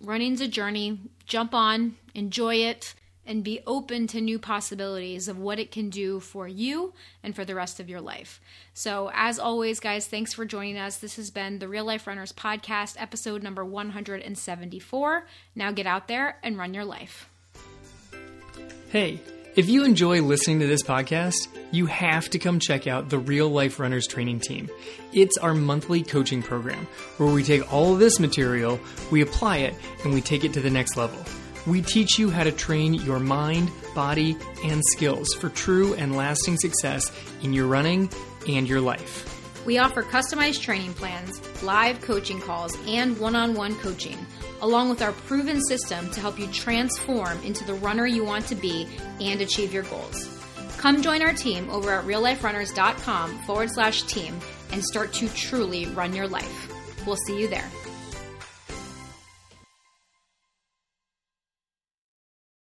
running's 0.02 0.40
a 0.40 0.48
journey. 0.48 0.98
Jump 1.26 1.54
on, 1.54 1.96
enjoy 2.14 2.56
it 2.56 2.94
and 3.26 3.44
be 3.44 3.60
open 3.66 4.06
to 4.08 4.20
new 4.20 4.38
possibilities 4.38 5.28
of 5.28 5.38
what 5.38 5.58
it 5.58 5.70
can 5.70 5.90
do 5.90 6.20
for 6.20 6.48
you 6.48 6.92
and 7.22 7.34
for 7.34 7.44
the 7.44 7.54
rest 7.54 7.80
of 7.80 7.88
your 7.88 8.00
life. 8.00 8.40
So, 8.74 9.10
as 9.14 9.38
always, 9.38 9.80
guys, 9.80 10.06
thanks 10.06 10.32
for 10.32 10.44
joining 10.44 10.78
us. 10.78 10.98
This 10.98 11.16
has 11.16 11.30
been 11.30 11.58
the 11.58 11.68
Real 11.68 11.84
Life 11.84 12.06
Runners 12.06 12.32
Podcast, 12.32 12.96
episode 12.98 13.42
number 13.42 13.64
174. 13.64 15.26
Now 15.54 15.72
get 15.72 15.86
out 15.86 16.08
there 16.08 16.38
and 16.42 16.58
run 16.58 16.74
your 16.74 16.84
life. 16.84 17.28
Hey, 18.90 19.20
if 19.56 19.68
you 19.68 19.84
enjoy 19.84 20.22
listening 20.22 20.60
to 20.60 20.66
this 20.66 20.82
podcast, 20.82 21.48
you 21.72 21.86
have 21.86 22.30
to 22.30 22.38
come 22.38 22.60
check 22.60 22.86
out 22.86 23.08
the 23.08 23.18
Real 23.18 23.48
Life 23.48 23.80
Runners 23.80 24.06
Training 24.06 24.40
Team. 24.40 24.70
It's 25.12 25.36
our 25.38 25.54
monthly 25.54 26.02
coaching 26.02 26.42
program 26.42 26.86
where 27.16 27.32
we 27.32 27.42
take 27.42 27.72
all 27.72 27.92
of 27.92 27.98
this 27.98 28.20
material, 28.20 28.78
we 29.10 29.22
apply 29.22 29.58
it, 29.58 29.74
and 30.04 30.14
we 30.14 30.20
take 30.20 30.44
it 30.44 30.52
to 30.52 30.60
the 30.60 30.70
next 30.70 30.96
level. 30.96 31.18
We 31.70 31.82
teach 31.82 32.18
you 32.18 32.30
how 32.30 32.42
to 32.42 32.50
train 32.50 32.94
your 32.94 33.20
mind, 33.20 33.70
body, 33.94 34.36
and 34.64 34.82
skills 34.86 35.32
for 35.34 35.48
true 35.50 35.94
and 35.94 36.16
lasting 36.16 36.56
success 36.56 37.12
in 37.42 37.52
your 37.52 37.68
running 37.68 38.10
and 38.48 38.68
your 38.68 38.80
life. 38.80 39.64
We 39.64 39.78
offer 39.78 40.02
customized 40.02 40.62
training 40.62 40.94
plans, 40.94 41.40
live 41.62 42.00
coaching 42.00 42.40
calls, 42.40 42.76
and 42.88 43.16
one 43.20 43.36
on 43.36 43.54
one 43.54 43.76
coaching, 43.76 44.18
along 44.62 44.90
with 44.90 45.00
our 45.00 45.12
proven 45.12 45.62
system 45.62 46.10
to 46.10 46.20
help 46.20 46.40
you 46.40 46.48
transform 46.48 47.40
into 47.44 47.64
the 47.64 47.74
runner 47.74 48.04
you 48.04 48.24
want 48.24 48.48
to 48.48 48.56
be 48.56 48.88
and 49.20 49.40
achieve 49.40 49.72
your 49.72 49.84
goals. 49.84 50.28
Come 50.78 51.02
join 51.02 51.22
our 51.22 51.34
team 51.34 51.70
over 51.70 51.92
at 51.92 52.04
realliferunners.com 52.04 53.38
forward 53.42 53.70
slash 53.70 54.02
team 54.02 54.36
and 54.72 54.82
start 54.82 55.12
to 55.12 55.28
truly 55.34 55.86
run 55.86 56.16
your 56.16 56.26
life. 56.26 57.06
We'll 57.06 57.14
see 57.28 57.40
you 57.40 57.46
there. 57.46 57.70